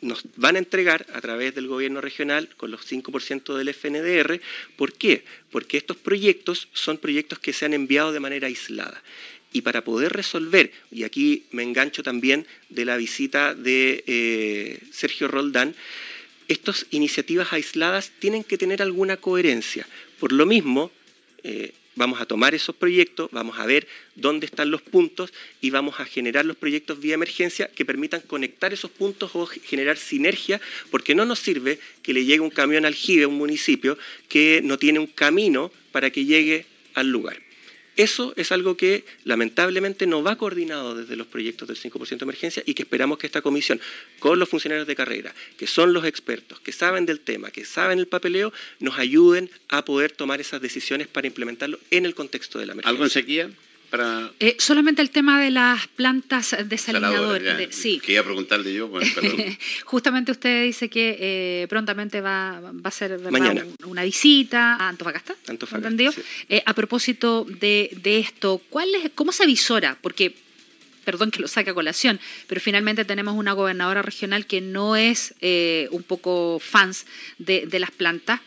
nos 0.00 0.24
van 0.36 0.56
a 0.56 0.60
entregar 0.60 1.06
a 1.12 1.20
través 1.20 1.54
del 1.54 1.66
gobierno 1.66 2.00
regional 2.00 2.48
con 2.56 2.70
los 2.70 2.90
5% 2.90 3.56
del 3.56 3.74
FNDR. 3.74 4.40
¿Por 4.76 4.92
qué? 4.92 5.24
Porque 5.50 5.76
estos 5.76 5.96
proyectos 5.96 6.68
son 6.72 6.98
proyectos 6.98 7.38
que 7.38 7.52
se 7.52 7.64
han 7.64 7.74
enviado 7.74 8.12
de 8.12 8.20
manera 8.20 8.46
aislada. 8.46 9.02
Y 9.52 9.62
para 9.62 9.82
poder 9.82 10.12
resolver, 10.12 10.72
y 10.90 11.04
aquí 11.04 11.44
me 11.52 11.62
engancho 11.62 12.02
también 12.02 12.46
de 12.68 12.84
la 12.84 12.96
visita 12.96 13.54
de 13.54 14.04
eh, 14.06 14.80
Sergio 14.92 15.26
Roldán, 15.26 15.74
estas 16.48 16.86
iniciativas 16.90 17.52
aisladas 17.52 18.12
tienen 18.18 18.44
que 18.44 18.58
tener 18.58 18.82
alguna 18.82 19.16
coherencia. 19.16 19.86
Por 20.18 20.32
lo 20.32 20.46
mismo, 20.46 20.90
eh, 21.42 21.72
vamos 21.98 22.20
a 22.20 22.26
tomar 22.26 22.54
esos 22.54 22.74
proyectos, 22.74 23.28
vamos 23.32 23.58
a 23.58 23.66
ver 23.66 23.86
dónde 24.14 24.46
están 24.46 24.70
los 24.70 24.80
puntos 24.80 25.32
y 25.60 25.70
vamos 25.70 26.00
a 26.00 26.04
generar 26.04 26.46
los 26.46 26.56
proyectos 26.56 27.00
vía 27.00 27.14
emergencia 27.14 27.68
que 27.68 27.84
permitan 27.84 28.20
conectar 28.20 28.72
esos 28.72 28.90
puntos 28.90 29.32
o 29.34 29.46
generar 29.46 29.98
sinergia, 29.98 30.60
porque 30.90 31.14
no 31.14 31.24
nos 31.24 31.40
sirve 31.40 31.78
que 32.02 32.14
le 32.14 32.24
llegue 32.24 32.40
un 32.40 32.50
camión 32.50 32.86
al 32.86 32.94
a 32.94 33.28
un 33.28 33.34
municipio, 33.34 33.98
que 34.28 34.60
no 34.62 34.78
tiene 34.78 35.00
un 35.00 35.08
camino 35.08 35.72
para 35.92 36.10
que 36.10 36.24
llegue 36.24 36.66
al 36.94 37.08
lugar. 37.08 37.47
Eso 37.98 38.32
es 38.36 38.52
algo 38.52 38.76
que 38.76 39.04
lamentablemente 39.24 40.06
no 40.06 40.22
va 40.22 40.36
coordinado 40.36 40.94
desde 40.94 41.16
los 41.16 41.26
proyectos 41.26 41.66
del 41.66 41.76
5% 41.76 42.16
de 42.16 42.24
emergencia 42.24 42.62
y 42.64 42.74
que 42.74 42.84
esperamos 42.84 43.18
que 43.18 43.26
esta 43.26 43.42
comisión, 43.42 43.80
con 44.20 44.38
los 44.38 44.48
funcionarios 44.48 44.86
de 44.86 44.94
carrera, 44.94 45.34
que 45.56 45.66
son 45.66 45.92
los 45.92 46.04
expertos, 46.04 46.60
que 46.60 46.70
saben 46.70 47.06
del 47.06 47.18
tema, 47.18 47.50
que 47.50 47.64
saben 47.64 47.98
el 47.98 48.06
papeleo, 48.06 48.52
nos 48.78 49.00
ayuden 49.00 49.50
a 49.68 49.84
poder 49.84 50.12
tomar 50.12 50.40
esas 50.40 50.62
decisiones 50.62 51.08
para 51.08 51.26
implementarlo 51.26 51.80
en 51.90 52.06
el 52.06 52.14
contexto 52.14 52.60
de 52.60 52.66
la 52.66 52.74
emergencia. 52.74 52.90
¿Algo 52.90 53.02
en 53.02 53.10
sequía? 53.10 53.50
Para... 53.90 54.30
Eh, 54.40 54.56
solamente 54.58 55.02
el 55.02 55.10
tema 55.10 55.40
de 55.40 55.50
las 55.50 55.86
plantas 55.88 56.56
desalinadoras. 56.64 57.58
De, 57.58 57.72
sí. 57.72 58.00
Quería 58.00 58.22
preguntarle 58.22 58.72
yo. 58.74 58.90
Justamente 59.84 60.32
usted 60.32 60.64
dice 60.64 60.88
que 60.88 61.16
eh, 61.18 61.66
prontamente 61.68 62.20
va, 62.20 62.60
va, 62.60 62.88
a 62.88 62.90
ser 62.90 63.18
una 63.84 64.02
visita 64.02 64.74
a 64.74 64.88
Antofagasta. 64.88 65.34
Antofagasta 65.48 65.88
¿entendió? 65.88 66.12
Eh, 66.48 66.62
a 66.64 66.74
propósito 66.74 67.46
de, 67.48 67.90
de 68.02 68.18
esto, 68.18 68.60
¿cuál 68.70 68.94
es, 68.94 69.10
¿cómo 69.14 69.32
se 69.32 69.44
avisora? 69.44 69.96
Porque 70.00 70.34
perdón 71.08 71.30
que 71.30 71.40
lo 71.40 71.48
saque 71.48 71.70
a 71.70 71.74
colación, 71.74 72.20
pero 72.48 72.60
finalmente 72.60 73.02
tenemos 73.06 73.34
una 73.34 73.54
gobernadora 73.54 74.02
regional 74.02 74.44
que 74.44 74.60
no 74.60 74.94
es 74.94 75.34
eh, 75.40 75.88
un 75.90 76.02
poco 76.02 76.58
fans 76.60 77.06
de, 77.38 77.66
las 77.78 77.90
plantas. 77.90 78.42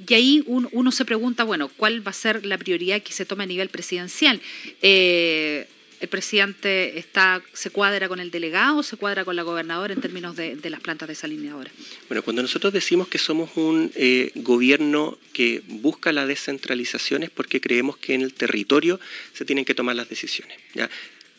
Eh, 0.00 0.04
y 0.08 0.14
ahí 0.14 0.44
uno, 0.46 0.92
se 0.92 1.04
pregunta, 1.04 1.44
bueno, 1.44 1.68
¿cuál 1.76 2.06
va 2.06 2.10
a 2.10 2.14
ser 2.14 2.44
la 2.46 2.58
prioridad 2.58 3.02
que 3.02 3.12
se 3.12 3.24
tome 3.24 3.44
a 3.44 3.46
nivel 3.46 3.68
presidencial? 3.68 4.40
Eh, 4.82 5.66
¿El 6.00 6.08
presidente 6.08 6.98
está, 6.98 7.42
se 7.52 7.68
cuadra 7.68 8.08
con 8.08 8.20
el 8.20 8.30
delegado 8.30 8.78
o 8.78 8.82
se 8.82 8.96
cuadra 8.96 9.26
con 9.26 9.36
la 9.36 9.42
gobernadora 9.42 9.92
en 9.92 10.00
términos 10.00 10.34
de, 10.34 10.58
las 10.70 10.80
plantas 10.80 11.08
desalineadoras? 11.08 11.74
Bueno, 12.08 12.22
cuando 12.22 12.40
nosotros 12.40 12.72
decimos 12.72 13.06
que 13.06 13.18
somos 13.18 13.50
un 13.56 13.92
gobierno 14.36 15.18
que 15.34 15.62
busca 15.66 16.10
la 16.12 16.24
descentralización 16.24 17.22
es 17.22 17.28
porque 17.28 17.60
creemos 17.60 17.98
que 17.98 18.14
en 18.14 18.22
el 18.22 18.32
territorio 18.32 18.98
se 19.34 19.44
tienen 19.44 19.66
que 19.66 19.74
tomar 19.74 19.94
las 19.94 20.08
decisiones. 20.08 20.56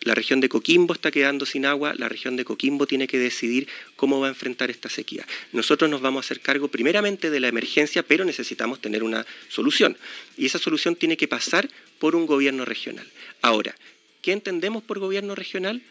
La 0.04 0.16
región 0.16 0.40
de 0.40 0.50
Coquimbo 0.50 0.96
está 0.96 1.12
quedando 1.12 1.46
sin 1.46 1.66
agua, 1.66 1.94
la 1.96 2.10
región 2.10 2.36
de 2.36 2.44
Coquimbo 2.44 2.88
tiene 2.88 3.08
que 3.08 3.20
decidir 3.20 3.68
cómo 3.96 4.20
va 4.20 4.28
a 4.28 4.30
enfrentar 4.30 4.72
esta 4.72 4.90
sequía. 4.90 5.28
Nosotros 5.54 5.92
nos 5.92 6.02
vamos 6.02 6.26
a 6.26 6.26
hacer 6.26 6.40
cargo 6.40 6.70
primeramente 6.70 7.30
de 7.30 7.40
la 7.40 7.48
emergencia, 7.48 8.02
pero 8.02 8.26
necesitamos 8.26 8.82
tener 8.82 9.04
una 9.04 9.28
solución. 9.50 9.96
Y 10.38 10.48
esa 10.48 10.58
solución 10.58 10.96
tiene 10.96 11.18
que 11.18 11.28
pasar 11.28 11.70
por 12.00 12.16
un 12.16 12.26
gobierno 12.26 12.66
regional. 12.66 13.08
Ahora, 13.44 13.76
¿qué 14.24 14.32
entendemos 14.32 14.82
por 14.82 14.98
gobierno 14.98 15.36
regional? 15.36 15.84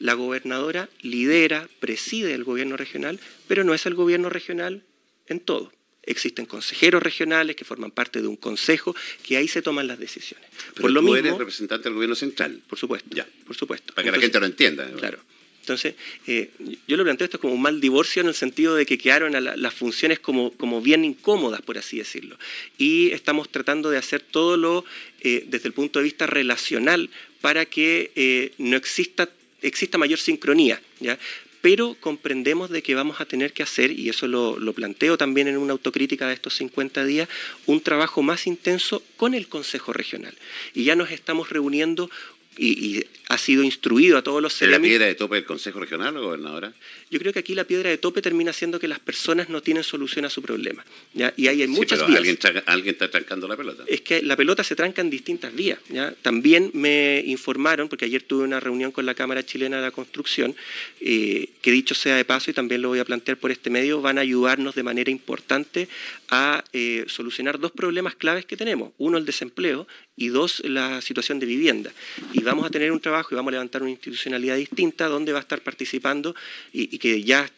La 0.00 0.14
gobernadora 0.14 0.88
lidera, 1.00 1.68
preside 1.78 2.34
el 2.34 2.42
gobierno 2.42 2.76
regional, 2.76 3.20
pero 3.46 3.62
no 3.62 3.74
es 3.74 3.86
el 3.86 3.94
gobierno 3.94 4.28
regional 4.28 4.82
en 5.28 5.38
todo. 5.38 5.70
Existen 6.04 6.46
consejeros 6.46 7.02
regionales 7.02 7.54
que 7.54 7.64
forman 7.64 7.90
parte 7.90 8.20
de 8.20 8.28
un 8.28 8.36
consejo, 8.36 8.94
que 9.22 9.36
ahí 9.36 9.46
se 9.46 9.62
toman 9.62 9.86
las 9.86 9.98
decisiones. 9.98 10.48
Pero 10.74 10.82
por 10.82 10.90
lo 10.90 11.00
tú 11.00 11.14
eres 11.14 11.36
representante 11.36 11.84
del 11.84 11.94
gobierno 11.94 12.16
central. 12.16 12.60
Por 12.66 12.78
supuesto. 12.78 13.08
Ya. 13.14 13.26
Por 13.46 13.56
supuesto. 13.56 13.94
Para 13.94 14.06
que 14.06 14.12
la 14.12 14.20
gente 14.20 14.40
lo 14.40 14.46
entienda. 14.46 14.90
Claro. 14.98 15.18
Entonces, 15.62 15.94
eh, 16.26 16.50
yo 16.88 16.96
lo 16.96 17.04
planteo 17.04 17.24
esto 17.24 17.38
como 17.38 17.54
un 17.54 17.62
mal 17.62 17.80
divorcio 17.80 18.20
en 18.20 18.26
el 18.26 18.34
sentido 18.34 18.74
de 18.74 18.84
que 18.84 18.98
quedaron 18.98 19.32
las 19.32 19.74
funciones 19.74 20.18
como, 20.18 20.50
como, 20.54 20.80
bien 20.80 21.04
incómodas, 21.04 21.62
por 21.62 21.78
así 21.78 21.98
decirlo. 21.98 22.36
Y 22.78 23.12
estamos 23.12 23.48
tratando 23.48 23.88
de 23.88 23.96
hacer 23.96 24.22
todo 24.22 24.56
lo 24.56 24.84
eh, 25.20 25.44
desde 25.46 25.68
el 25.68 25.72
punto 25.72 26.00
de 26.00 26.04
vista 26.04 26.26
relacional 26.26 27.10
para 27.40 27.64
que 27.64 28.10
eh, 28.16 28.52
no 28.58 28.76
exista, 28.76 29.28
exista 29.62 29.98
mayor 29.98 30.18
sincronía. 30.18 30.82
¿ya? 30.98 31.16
Pero 31.62 31.96
comprendemos 32.00 32.70
de 32.70 32.82
que 32.82 32.96
vamos 32.96 33.20
a 33.20 33.24
tener 33.24 33.52
que 33.52 33.62
hacer, 33.62 33.92
y 33.92 34.08
eso 34.08 34.26
lo, 34.26 34.72
planteo 34.74 35.16
también 35.16 35.46
en 35.48 35.56
una 35.56 35.72
autocrítica 35.72 36.26
de 36.26 36.34
estos 36.34 36.56
50 36.56 37.04
días, 37.04 37.28
un 37.66 37.80
trabajo 37.80 38.20
más 38.22 38.46
intenso 38.46 39.02
con 39.16 39.32
el 39.32 39.48
Consejo 39.48 39.92
Regional. 39.92 40.34
Y 40.74 40.84
ya 40.84 40.96
nos 40.96 41.10
estamos 41.12 41.50
reuniendo 41.50 42.10
y, 42.58 43.04
ha 43.28 43.38
sido 43.38 43.62
instruido 43.62 44.18
a 44.18 44.22
todos 44.22 44.42
los 44.42 44.60
¿Es 44.60 44.68
la 44.68 44.78
piedra 44.78 45.06
de 45.06 45.14
tope 45.14 45.36
del 45.36 45.46
Consejo 45.46 45.80
Regional, 45.80 46.12
gobernadora? 46.18 46.70
Yo 47.10 47.18
creo 47.18 47.32
que 47.32 47.38
aquí 47.38 47.54
la 47.54 47.64
piedra 47.64 47.88
de 47.88 47.96
tope 47.96 48.20
termina 48.20 48.52
siendo 48.52 48.78
que 48.78 48.88
las 48.88 48.98
personas 48.98 49.48
no 49.48 49.62
tienen 49.62 49.84
solución 49.84 50.26
a 50.26 50.30
su 50.30 50.42
problema. 50.42 50.84
¿ya? 51.14 51.32
Y 51.34 51.48
ahí 51.48 51.62
hay 51.62 51.68
muchas 51.68 52.06
vías. 52.06 52.18
Alguien, 52.66 52.94
está 52.94 53.10
trancando 53.10 53.48
la 53.48 53.56
pelota. 53.56 53.84
Es 53.86 54.02
que 54.02 54.20
la 54.20 54.36
pelota 54.36 54.62
se 54.62 54.76
tranca 54.76 55.00
en 55.00 55.08
distintas 55.08 55.54
vías. 55.54 55.78
¿ya? 55.88 56.12
También 56.20 56.70
me 56.74 57.22
informaron, 57.24 57.88
porque 57.88 58.04
ayer 58.04 58.22
tuve 58.22 58.44
una 58.44 58.60
reunión 58.60 58.92
con 58.92 59.06
la 59.06 59.14
Cámara 59.14 59.46
Chilena 59.46 59.76
de 59.76 59.82
la 59.82 59.90
Construcción, 59.92 60.54
eh, 61.00 61.48
que 61.62 61.70
dicho 61.70 61.94
sea 61.94 62.16
de 62.16 62.26
paso, 62.26 62.50
y 62.50 62.54
también 62.54 62.82
lo 62.82 62.88
voy 62.88 62.98
a 62.98 63.04
plantear 63.06 63.38
por 63.38 63.50
este 63.50 63.70
medio, 63.70 64.02
van 64.02 64.18
a 64.18 64.20
ayudarnos 64.20 64.74
de 64.74 64.82
manera 64.82 65.10
importante 65.10 65.88
a 66.28 66.64
eh, 66.74 67.04
solucionar 67.08 67.58
dos 67.58 67.72
problemas 67.72 68.14
claves 68.14 68.44
que 68.44 68.58
tenemos. 68.58 68.92
Uno, 68.98 69.16
el 69.16 69.24
desempleo, 69.24 69.86
y 70.16 70.28
dos, 70.28 70.60
la 70.64 71.00
situación 71.00 71.38
de 71.38 71.46
vivienda. 71.46 71.92
Y 72.32 72.42
vamos 72.42 72.66
a 72.66 72.70
tener 72.70 72.92
un 72.92 73.00
trabajo 73.00 73.30
y 73.32 73.36
vamos 73.36 73.50
a 73.50 73.52
levantar 73.52 73.82
una 73.82 73.90
institucionalidad 73.90 74.56
distinta 74.56 75.08
donde 75.08 75.32
va 75.32 75.38
a 75.38 75.42
estar 75.42 75.60
participando 75.62 76.34
y, 76.72 76.98
que 76.98 77.22
ya, 77.22 77.50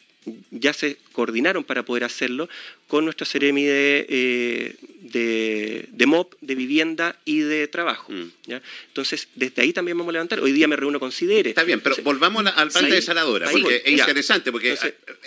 ya 0.51 0.71
se 0.71 0.97
coordinaron 1.11 1.63
para 1.63 1.83
poder 1.83 2.05
hacerlo 2.05 2.47
con 2.87 3.03
nuestra 3.03 3.25
Ceremi 3.25 3.65
de, 3.65 4.05
eh, 4.07 4.75
de, 5.01 5.85
de, 5.89 6.05
MOP, 6.05 6.35
de 6.39 6.55
vivienda 6.55 7.19
y 7.25 7.39
de 7.39 7.67
trabajo. 7.67 8.13
Mm. 8.13 8.31
¿ya? 8.47 8.61
Entonces, 8.87 9.27
desde 9.35 9.61
ahí 9.61 9.73
también 9.73 9.97
vamos 9.97 10.11
a 10.11 10.13
levantar. 10.13 10.39
Hoy 10.39 10.53
día 10.53 10.67
me 10.67 10.77
reúno 10.77 10.99
con 10.99 11.11
Sidere. 11.11 11.49
Está 11.49 11.63
bien, 11.63 11.81
pero 11.81 11.97
volvamos 12.03 12.45
al 12.45 12.69
plan 12.69 12.89
de 12.89 13.01
saladora, 13.01 13.49
porque 13.51 13.81
es 13.83 13.91
interesante, 13.91 14.51
porque 14.51 14.77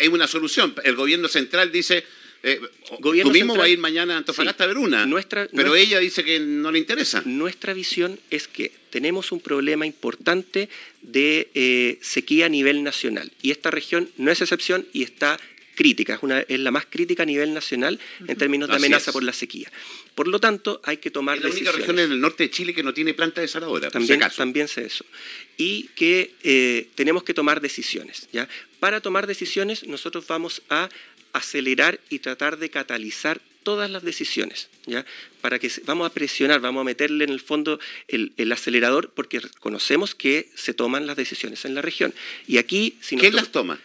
hay 0.00 0.08
una 0.08 0.26
solución. 0.26 0.74
El 0.82 0.96
gobierno 0.96 1.28
central 1.28 1.70
dice 1.70 2.04
eh, 2.42 2.60
tú 3.00 3.30
mismo 3.30 3.56
vas 3.56 3.66
a 3.66 3.68
ir 3.68 3.78
mañana 3.78 4.14
a 4.14 4.18
Antofagasta 4.18 4.64
a 4.64 4.66
ver 4.68 4.78
una, 4.78 5.08
pero 5.54 5.74
ella 5.74 5.98
dice 5.98 6.24
que 6.24 6.38
no 6.38 6.70
le 6.70 6.78
interesa. 6.78 7.22
Nuestra 7.24 7.72
visión 7.72 8.18
es 8.30 8.46
que 8.48 8.72
tenemos 8.90 9.32
un 9.32 9.40
problema 9.40 9.86
importante 9.86 10.68
de 11.02 11.48
eh, 11.54 11.98
sequía 12.00 12.46
a 12.46 12.48
nivel 12.48 12.82
nacional 12.82 13.32
y 13.42 13.50
esta 13.50 13.70
región 13.70 14.10
no 14.16 14.30
es 14.30 14.40
excepción 14.40 14.86
y 14.92 15.02
está 15.02 15.38
crítica, 15.74 16.14
es, 16.14 16.22
una, 16.22 16.40
es 16.40 16.58
la 16.58 16.72
más 16.72 16.86
crítica 16.86 17.22
a 17.22 17.26
nivel 17.26 17.54
nacional 17.54 18.00
en 18.26 18.36
términos 18.36 18.68
de 18.68 18.74
amenaza 18.74 19.12
por 19.12 19.22
la 19.22 19.32
sequía. 19.32 19.70
Por 20.16 20.26
lo 20.26 20.40
tanto, 20.40 20.80
hay 20.82 20.96
que 20.96 21.12
tomar 21.12 21.38
decisiones. 21.38 21.58
Es 21.58 21.64
la 21.64 21.70
única 21.70 21.78
región 21.78 22.04
en 22.04 22.12
el 22.12 22.20
norte 22.20 22.42
de 22.42 22.50
Chile 22.50 22.74
que 22.74 22.82
no 22.82 22.92
tiene 22.92 23.14
planta 23.14 23.40
desaladora, 23.40 23.88
también, 23.88 24.20
También 24.36 24.66
sé 24.66 24.86
eso. 24.86 25.04
Y 25.56 25.84
que 25.94 26.34
eh, 26.42 26.88
tenemos 26.96 27.22
que 27.22 27.32
tomar 27.32 27.60
decisiones. 27.60 28.28
¿ya? 28.32 28.48
Para 28.80 29.00
tomar 29.00 29.28
decisiones, 29.28 29.86
nosotros 29.86 30.26
vamos 30.26 30.62
a 30.68 30.88
acelerar 31.38 32.00
y 32.10 32.18
tratar 32.20 32.58
de 32.58 32.70
catalizar 32.70 33.40
todas 33.62 33.90
las 33.90 34.02
decisiones, 34.02 34.68
¿ya? 34.86 35.04
Para 35.42 35.58
que 35.58 35.70
vamos 35.84 36.06
a 36.06 36.14
presionar, 36.14 36.60
vamos 36.60 36.80
a 36.80 36.84
meterle 36.84 37.24
en 37.24 37.30
el 37.30 37.40
fondo 37.40 37.78
el, 38.08 38.50
acelerador 38.50 39.12
porque 39.14 39.42
conocemos 39.60 40.14
que 40.14 40.48
se 40.54 40.72
toman 40.72 41.06
las 41.06 41.16
decisiones 41.16 41.66
en 41.66 41.74
la 41.74 41.82
región. 41.82 42.14
Y 42.46 42.56
aquí... 42.56 42.96
Si 43.02 43.16
¿Quién 43.16 43.36
las 43.36 43.52
toma? 43.52 43.78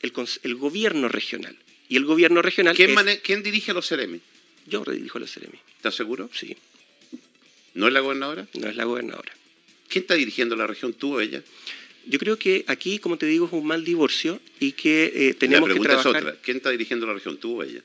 El, 0.00 0.12
el, 0.42 0.54
gobierno 0.54 1.08
regional. 1.08 1.54
Y 1.88 1.96
el 1.96 2.06
gobierno 2.06 2.40
regional 2.40 2.74
¿Quién, 2.74 3.42
dirige 3.42 3.72
a 3.72 3.74
los 3.74 3.86
CEREMI? 3.88 4.20
Yo 4.66 4.82
dirijo 4.84 5.18
a 5.18 5.20
los 5.20 5.30
CEREMI. 5.30 5.58
¿Estás 5.76 5.94
seguro? 5.94 6.30
Sí. 6.32 6.56
¿No 7.74 7.88
es 7.88 7.92
la 7.92 8.00
gobernadora? 8.00 8.46
No 8.54 8.68
es 8.68 8.76
la 8.76 8.84
gobernadora. 8.84 9.32
¿Quién 9.88 10.04
está 10.04 10.14
dirigiendo 10.14 10.56
la 10.56 10.66
región, 10.66 10.94
tú 10.94 11.16
o 11.16 11.20
ella? 11.20 11.42
Yo 12.06 12.18
creo 12.18 12.38
que 12.38 12.64
aquí, 12.68 12.98
como 12.98 13.18
te 13.18 13.26
digo, 13.26 13.46
es 13.46 13.52
un 13.52 13.66
mal 13.66 13.84
divorcio 13.84 14.40
y 14.60 14.72
que 14.72 15.12
eh, 15.14 15.34
tenemos 15.34 15.72
que 15.72 15.80
trabajar... 15.80 16.16
es 16.16 16.22
otra. 16.22 16.36
¿Quién 16.42 16.58
está 16.58 16.70
dirigiendo 16.70 17.06
la 17.06 17.14
región, 17.14 17.36
tú 17.38 17.60
o 17.60 17.62
ella? 17.62 17.82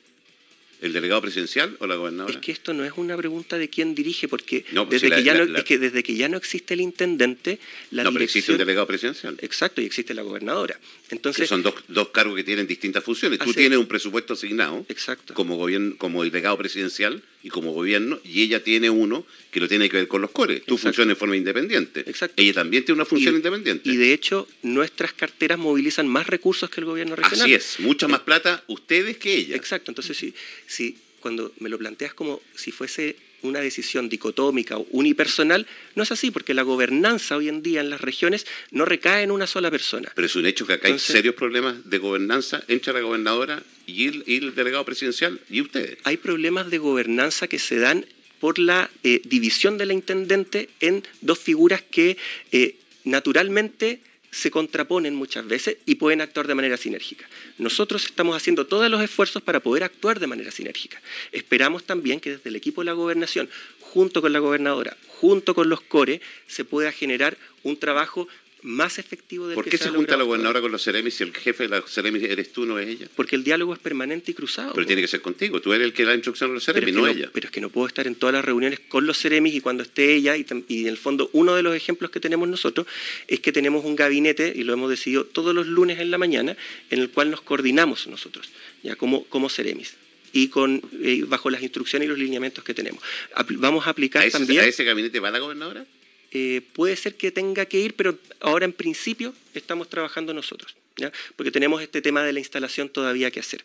¿El 0.80 0.92
delegado 0.92 1.22
presidencial 1.22 1.76
o 1.78 1.86
la 1.86 1.94
gobernadora? 1.94 2.34
Es 2.34 2.40
que 2.40 2.50
esto 2.50 2.74
no 2.74 2.84
es 2.84 2.92
una 2.96 3.16
pregunta 3.16 3.56
de 3.56 3.68
quién 3.68 3.94
dirige, 3.94 4.26
porque, 4.26 4.64
pues 4.72 4.88
desde, 4.88 5.10
que 5.10 5.22
ya 5.22 5.34
no, 5.34 5.56
es 5.56 5.64
que 5.64 5.78
desde 5.78 6.02
que 6.02 6.16
ya 6.16 6.28
no 6.28 6.36
existe 6.36 6.74
el 6.74 6.80
intendente, 6.80 7.60
la 7.92 8.02
no, 8.02 8.12
pero 8.12 8.24
existe 8.24 8.50
un 8.50 8.58
delegado 8.58 8.86
presidencial. 8.88 9.38
Exacto, 9.42 9.80
y 9.80 9.84
existe 9.84 10.12
la 10.12 10.22
gobernadora. 10.22 10.78
Entonces, 11.10 11.48
son 11.48 11.62
dos, 11.62 11.74
dos 11.86 12.08
cargos 12.08 12.34
que 12.34 12.42
tienen 12.42 12.66
distintas 12.66 13.04
funciones. 13.04 13.38
Tú 13.38 13.52
tienes 13.52 13.78
un 13.78 13.86
presupuesto 13.86 14.32
asignado 14.32 14.84
exacto. 14.88 15.34
como 15.34 15.56
gobierno, 15.56 15.96
como 15.98 16.24
delegado 16.24 16.58
presidencial 16.58 17.22
y 17.42 17.48
como 17.48 17.72
gobierno, 17.72 18.20
y 18.24 18.42
ella 18.42 18.62
tiene 18.62 18.88
uno 18.90 19.26
que 19.50 19.60
lo 19.60 19.68
tiene 19.68 19.88
que 19.88 19.96
ver 19.96 20.08
con 20.08 20.22
los 20.22 20.30
cores. 20.30 20.62
Tú 20.64 20.78
funcionas 20.78 21.16
de 21.16 21.18
forma 21.18 21.36
independiente. 21.36 22.00
Exacto. 22.06 22.40
Ella 22.40 22.54
también 22.54 22.84
tiene 22.84 22.96
una 22.96 23.04
función 23.04 23.34
independiente. 23.34 23.88
Y 23.88 23.96
de 23.96 24.12
hecho, 24.12 24.48
nuestras 24.62 25.12
carteras 25.12 25.58
movilizan 25.58 26.08
más 26.08 26.26
recursos 26.26 26.70
que 26.70 26.80
el 26.80 26.86
gobierno 26.86 27.16
regional. 27.16 27.42
Así 27.44 27.54
es, 27.54 27.80
mucha 27.80 28.08
más 28.08 28.20
plata 28.20 28.62
ustedes 28.68 29.16
que 29.16 29.34
ella. 29.34 29.56
Exacto, 29.56 29.90
entonces 29.90 30.16
sí 30.16 30.34
si 30.66 30.96
cuando 31.20 31.52
me 31.58 31.68
lo 31.68 31.78
planteas 31.78 32.14
como 32.14 32.42
si 32.54 32.72
fuese 32.72 33.16
una 33.42 33.60
decisión 33.60 34.08
dicotómica 34.08 34.78
o 34.78 34.86
unipersonal, 34.90 35.66
no 35.94 36.02
es 36.02 36.12
así, 36.12 36.30
porque 36.30 36.54
la 36.54 36.62
gobernanza 36.62 37.36
hoy 37.36 37.48
en 37.48 37.62
día 37.62 37.80
en 37.80 37.90
las 37.90 38.00
regiones 38.00 38.46
no 38.70 38.84
recae 38.84 39.22
en 39.22 39.30
una 39.30 39.46
sola 39.46 39.70
persona. 39.70 40.10
Pero 40.14 40.26
es 40.26 40.36
un 40.36 40.46
hecho 40.46 40.66
que 40.66 40.74
acá 40.74 40.88
hay 40.88 40.98
serios 40.98 41.34
problemas 41.34 41.88
de 41.88 41.98
gobernanza 41.98 42.62
entre 42.68 42.92
la 42.92 43.00
gobernadora 43.00 43.62
y 43.86 44.06
el, 44.08 44.54
delegado 44.54 44.84
presidencial 44.84 45.40
y 45.50 45.60
ustedes. 45.60 45.98
Hay 46.04 46.16
problemas 46.16 46.70
de 46.70 46.78
gobernanza 46.78 47.48
que 47.48 47.58
se 47.58 47.78
dan 47.78 48.06
por 48.40 48.58
la 48.58 48.90
eh, 49.04 49.20
división 49.24 49.78
de 49.78 49.86
la 49.86 49.92
intendente 49.92 50.68
en 50.80 51.04
dos 51.20 51.38
figuras 51.38 51.82
que 51.82 52.16
eh, 52.50 52.76
naturalmente 53.04 54.00
se 54.32 54.50
contraponen 54.50 55.14
muchas 55.14 55.46
veces 55.46 55.76
y 55.84 55.96
pueden 55.96 56.22
actuar 56.22 56.48
de 56.48 56.54
manera 56.54 56.78
sinérgica. 56.78 57.28
Nosotros 57.58 58.06
estamos 58.06 58.34
haciendo 58.34 58.66
todos 58.66 58.90
los 58.90 59.02
esfuerzos 59.02 59.42
para 59.42 59.60
poder 59.60 59.84
actuar 59.84 60.18
de 60.18 60.26
manera 60.26 60.50
sinérgica. 60.50 61.00
Esperamos 61.30 61.84
también 61.84 62.18
que 62.18 62.30
desde 62.30 62.48
el 62.48 62.56
equipo 62.56 62.80
de 62.80 62.86
la 62.86 62.94
gobernación, 62.94 63.48
junto 63.80 64.22
con 64.22 64.32
la 64.32 64.38
gobernadora, 64.38 64.96
junto 65.06 65.54
con 65.54 65.68
los 65.68 65.82
CORE, 65.82 66.22
se 66.48 66.64
pueda 66.64 66.90
generar 66.92 67.36
un 67.62 67.76
trabajo 67.76 68.26
más 68.62 68.98
efectivo 68.98 69.48
del 69.48 69.56
¿Por 69.56 69.64
que 69.64 69.70
qué 69.70 69.78
se 69.78 69.88
junta 69.90 70.16
la 70.16 70.22
gobernadora 70.24 70.60
con 70.60 70.70
los 70.70 70.82
Ceremis 70.84 71.14
si 71.14 71.24
el 71.24 71.34
jefe 71.34 71.64
de 71.64 71.68
la 71.68 71.82
Ceremis 71.82 72.22
eres 72.22 72.52
tú, 72.52 72.64
no 72.64 72.78
es 72.78 72.88
ella? 72.88 73.08
Porque 73.16 73.34
el 73.36 73.42
diálogo 73.44 73.74
es 73.74 73.80
permanente 73.80 74.30
y 74.30 74.34
cruzado. 74.34 74.72
Pero 74.74 74.86
tiene 74.86 75.02
que 75.02 75.08
ser 75.08 75.20
contigo. 75.20 75.60
Tú 75.60 75.72
eres 75.72 75.84
el 75.84 75.92
que 75.92 76.04
da 76.04 76.14
instrucción 76.14 76.50
a 76.50 76.54
los 76.54 76.64
Ceremis, 76.64 76.88
es, 76.90 76.94
que 76.94 77.00
no, 77.00 77.06
no, 77.06 77.12
ella. 77.12 77.30
pero 77.32 77.46
es 77.46 77.50
que 77.52 77.60
no 77.60 77.70
puedo 77.70 77.86
estar 77.88 78.06
en 78.06 78.14
todas 78.14 78.32
las 78.34 78.44
reuniones 78.44 78.78
con 78.80 79.06
los 79.06 79.18
Ceremis 79.18 79.54
y 79.54 79.60
cuando 79.60 79.82
esté 79.82 80.14
ella, 80.14 80.36
y, 80.36 80.46
y 80.68 80.82
en 80.82 80.88
el 80.88 80.96
fondo 80.96 81.28
uno 81.32 81.54
de 81.56 81.62
los 81.62 81.74
ejemplos 81.74 82.10
que 82.10 82.20
tenemos 82.20 82.48
nosotros 82.48 82.86
es 83.28 83.40
que 83.40 83.50
tenemos 83.52 83.84
un 83.84 83.96
gabinete, 83.96 84.52
y 84.54 84.62
lo 84.62 84.72
hemos 84.72 84.90
decidido 84.90 85.24
todos 85.24 85.54
los 85.54 85.66
lunes 85.66 85.98
en 85.98 86.10
la 86.10 86.18
mañana, 86.18 86.56
en 86.90 87.00
el 87.00 87.10
cual 87.10 87.30
nos 87.30 87.40
coordinamos 87.42 88.06
nosotros, 88.06 88.48
ya 88.82 88.94
como, 88.96 89.24
como 89.24 89.48
Ceremis, 89.50 89.94
y 90.32 90.48
con, 90.48 90.80
eh, 91.02 91.24
bajo 91.26 91.50
las 91.50 91.62
instrucciones 91.62 92.06
y 92.06 92.08
los 92.08 92.18
lineamientos 92.18 92.62
que 92.64 92.74
tenemos. 92.74 93.02
Apl- 93.34 93.56
vamos 93.58 93.86
a 93.86 93.90
aplicar 93.90 94.22
¿A 94.22 94.26
ese, 94.26 94.38
también... 94.38 94.60
a 94.60 94.66
ese 94.66 94.84
gabinete 94.84 95.18
va 95.20 95.30
la 95.30 95.40
gobernadora? 95.40 95.84
Eh, 96.34 96.62
puede 96.72 96.96
ser 96.96 97.14
que 97.16 97.30
tenga 97.30 97.66
que 97.66 97.78
ir, 97.78 97.94
pero 97.94 98.18
ahora 98.40 98.64
en 98.64 98.72
principio 98.72 99.34
estamos 99.54 99.88
trabajando 99.90 100.32
nosotros, 100.32 100.74
¿ya? 100.96 101.12
porque 101.36 101.50
tenemos 101.50 101.82
este 101.82 102.00
tema 102.00 102.24
de 102.24 102.32
la 102.32 102.38
instalación 102.38 102.88
todavía 102.88 103.30
que 103.30 103.40
hacer. 103.40 103.62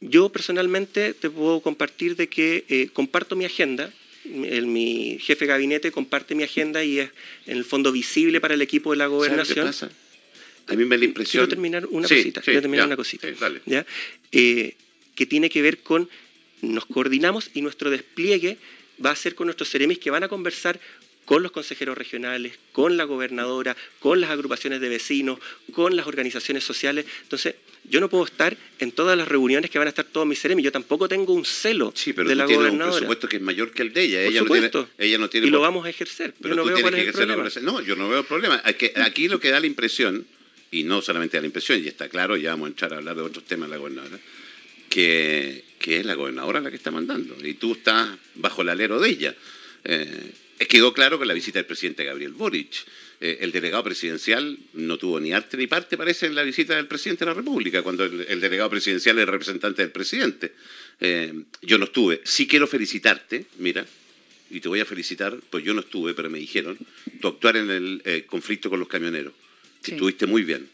Yo 0.00 0.28
personalmente 0.30 1.14
te 1.14 1.28
puedo 1.30 1.60
compartir 1.60 2.16
de 2.16 2.28
que 2.28 2.64
eh, 2.68 2.88
comparto 2.92 3.34
mi 3.36 3.44
agenda, 3.44 3.92
el- 4.24 4.66
mi 4.66 5.18
jefe 5.20 5.44
de 5.44 5.48
gabinete 5.48 5.90
comparte 5.90 6.34
mi 6.36 6.44
agenda 6.44 6.84
y 6.84 7.00
es 7.00 7.10
en 7.46 7.56
el 7.56 7.64
fondo 7.64 7.90
visible 7.90 8.40
para 8.40 8.54
el 8.54 8.62
equipo 8.62 8.92
de 8.92 8.98
la 8.98 9.04
¿Sabes 9.06 9.16
gobernación. 9.16 9.54
qué 9.56 9.62
pasa? 9.62 9.90
A 10.68 10.74
mí 10.74 10.84
me 10.84 10.94
da 10.94 11.00
la 11.00 11.04
impresión... 11.06 11.40
Quiero 11.40 11.48
terminar 11.48 11.86
una 11.86 12.06
Sí, 12.06 12.14
cosita. 12.16 12.40
sí, 12.42 12.52
terminar 12.52 12.84
ya, 12.84 12.86
una 12.86 12.96
cosita. 12.96 13.28
sí, 13.28 13.34
dale. 13.40 13.60
¿ya? 13.66 13.84
Eh, 14.30 14.76
que 15.16 15.26
tiene 15.26 15.50
que 15.50 15.60
ver 15.62 15.78
con 15.78 16.08
nos 16.60 16.86
coordinamos 16.86 17.50
y 17.54 17.60
nuestro 17.62 17.90
despliegue 17.90 18.56
va 19.04 19.10
a 19.10 19.16
ser 19.16 19.34
con 19.34 19.48
nuestros 19.48 19.68
seremis 19.68 19.98
que 19.98 20.10
van 20.12 20.22
a 20.22 20.28
conversar 20.28 20.78
con 21.24 21.42
los 21.42 21.52
consejeros 21.52 21.96
regionales, 21.96 22.58
con 22.72 22.96
la 22.96 23.04
gobernadora, 23.04 23.76
con 24.00 24.20
las 24.20 24.30
agrupaciones 24.30 24.80
de 24.80 24.88
vecinos, 24.88 25.38
con 25.72 25.96
las 25.96 26.06
organizaciones 26.06 26.64
sociales. 26.64 27.06
Entonces, 27.22 27.54
yo 27.84 28.00
no 28.00 28.08
puedo 28.08 28.24
estar 28.24 28.56
en 28.78 28.92
todas 28.92 29.16
las 29.16 29.26
reuniones 29.26 29.70
que 29.70 29.78
van 29.78 29.88
a 29.88 29.90
estar 29.90 30.04
todos 30.04 30.26
mis 30.26 30.38
seremis. 30.38 30.64
Yo 30.64 30.72
tampoco 30.72 31.08
tengo 31.08 31.32
un 31.32 31.44
celo 31.44 31.92
Sí, 31.96 32.12
pero 32.12 32.28
de 32.28 32.34
tú 32.34 32.38
la 32.38 32.46
tienes 32.46 32.58
un 32.58 32.64
gobernadora. 32.64 32.96
presupuesto 32.96 33.28
que 33.28 33.36
es 33.36 33.42
mayor 33.42 33.72
que 33.72 33.82
el 33.82 33.92
de 33.92 34.02
ella. 34.02 34.18
Por 34.18 34.30
ella, 34.30 34.40
supuesto. 34.40 34.78
No 34.78 34.84
tiene, 34.86 35.08
ella 35.08 35.18
no 35.18 35.30
tiene... 35.30 35.46
y 35.46 35.50
lo 35.50 35.60
vamos 35.60 35.86
a 35.86 35.90
ejercer. 35.90 36.34
Pero 36.40 36.54
yo 36.54 36.56
no 36.56 36.62
tú 36.62 36.68
veo 36.68 36.80
cuál 36.80 36.94
es 36.94 37.06
el 37.06 37.12
problema. 37.12 37.48
No, 37.62 37.80
yo 37.80 37.96
no 37.96 38.08
veo 38.08 38.24
problema. 38.24 38.62
Aquí 38.64 39.28
lo 39.28 39.40
que 39.40 39.50
da 39.50 39.60
la 39.60 39.66
impresión, 39.66 40.26
y 40.70 40.84
no 40.84 41.02
solamente 41.02 41.36
da 41.36 41.40
la 41.42 41.46
impresión, 41.46 41.82
y 41.82 41.88
está 41.88 42.08
claro, 42.08 42.36
ya 42.36 42.50
vamos 42.50 42.66
a 42.66 42.68
entrar 42.68 42.94
a 42.94 42.96
hablar 42.98 43.16
de 43.16 43.22
otros 43.22 43.44
temas 43.44 43.68
de 43.68 43.74
la 43.76 43.78
gobernadora, 43.78 44.18
que, 44.88 45.64
que 45.78 45.98
es 45.98 46.06
la 46.06 46.14
gobernadora 46.14 46.60
la 46.60 46.70
que 46.70 46.76
está 46.76 46.90
mandando. 46.90 47.36
Y 47.44 47.54
tú 47.54 47.72
estás 47.72 48.10
bajo 48.36 48.62
el 48.62 48.68
alero 48.68 49.00
de 49.00 49.08
ella. 49.08 49.34
Eh, 49.84 50.32
quedó 50.68 50.92
claro 50.92 51.18
con 51.18 51.28
la 51.28 51.34
visita 51.34 51.58
del 51.58 51.66
presidente 51.66 52.04
Gabriel 52.04 52.32
Boric. 52.32 52.84
Eh, 53.20 53.38
el 53.40 53.52
delegado 53.52 53.84
presidencial 53.84 54.58
no 54.74 54.98
tuvo 54.98 55.20
ni 55.20 55.32
arte 55.32 55.56
ni 55.56 55.66
parte, 55.66 55.96
parece, 55.96 56.26
en 56.26 56.34
la 56.34 56.42
visita 56.42 56.74
del 56.74 56.86
presidente 56.86 57.24
de 57.24 57.30
la 57.30 57.34
República, 57.34 57.82
cuando 57.82 58.04
el, 58.04 58.26
el 58.28 58.40
delegado 58.40 58.70
presidencial 58.70 59.18
es 59.18 59.22
el 59.22 59.28
representante 59.28 59.82
del 59.82 59.92
presidente. 59.92 60.52
Eh, 61.00 61.32
yo 61.62 61.78
no 61.78 61.84
estuve. 61.84 62.20
Sí 62.24 62.46
quiero 62.46 62.66
felicitarte, 62.66 63.46
mira, 63.58 63.86
y 64.50 64.60
te 64.60 64.68
voy 64.68 64.80
a 64.80 64.84
felicitar, 64.84 65.38
pues 65.50 65.64
yo 65.64 65.72
no 65.72 65.80
estuve, 65.80 66.14
pero 66.14 66.28
me 66.30 66.38
dijeron, 66.38 66.76
tu 67.20 67.28
actuar 67.28 67.56
en 67.56 67.70
el 67.70 68.02
eh, 68.04 68.24
conflicto 68.26 68.68
con 68.68 68.78
los 68.78 68.88
camioneros. 68.88 69.32
Sí. 69.82 69.92
Estuviste 69.92 70.26
muy 70.26 70.42
bien. 70.42 70.68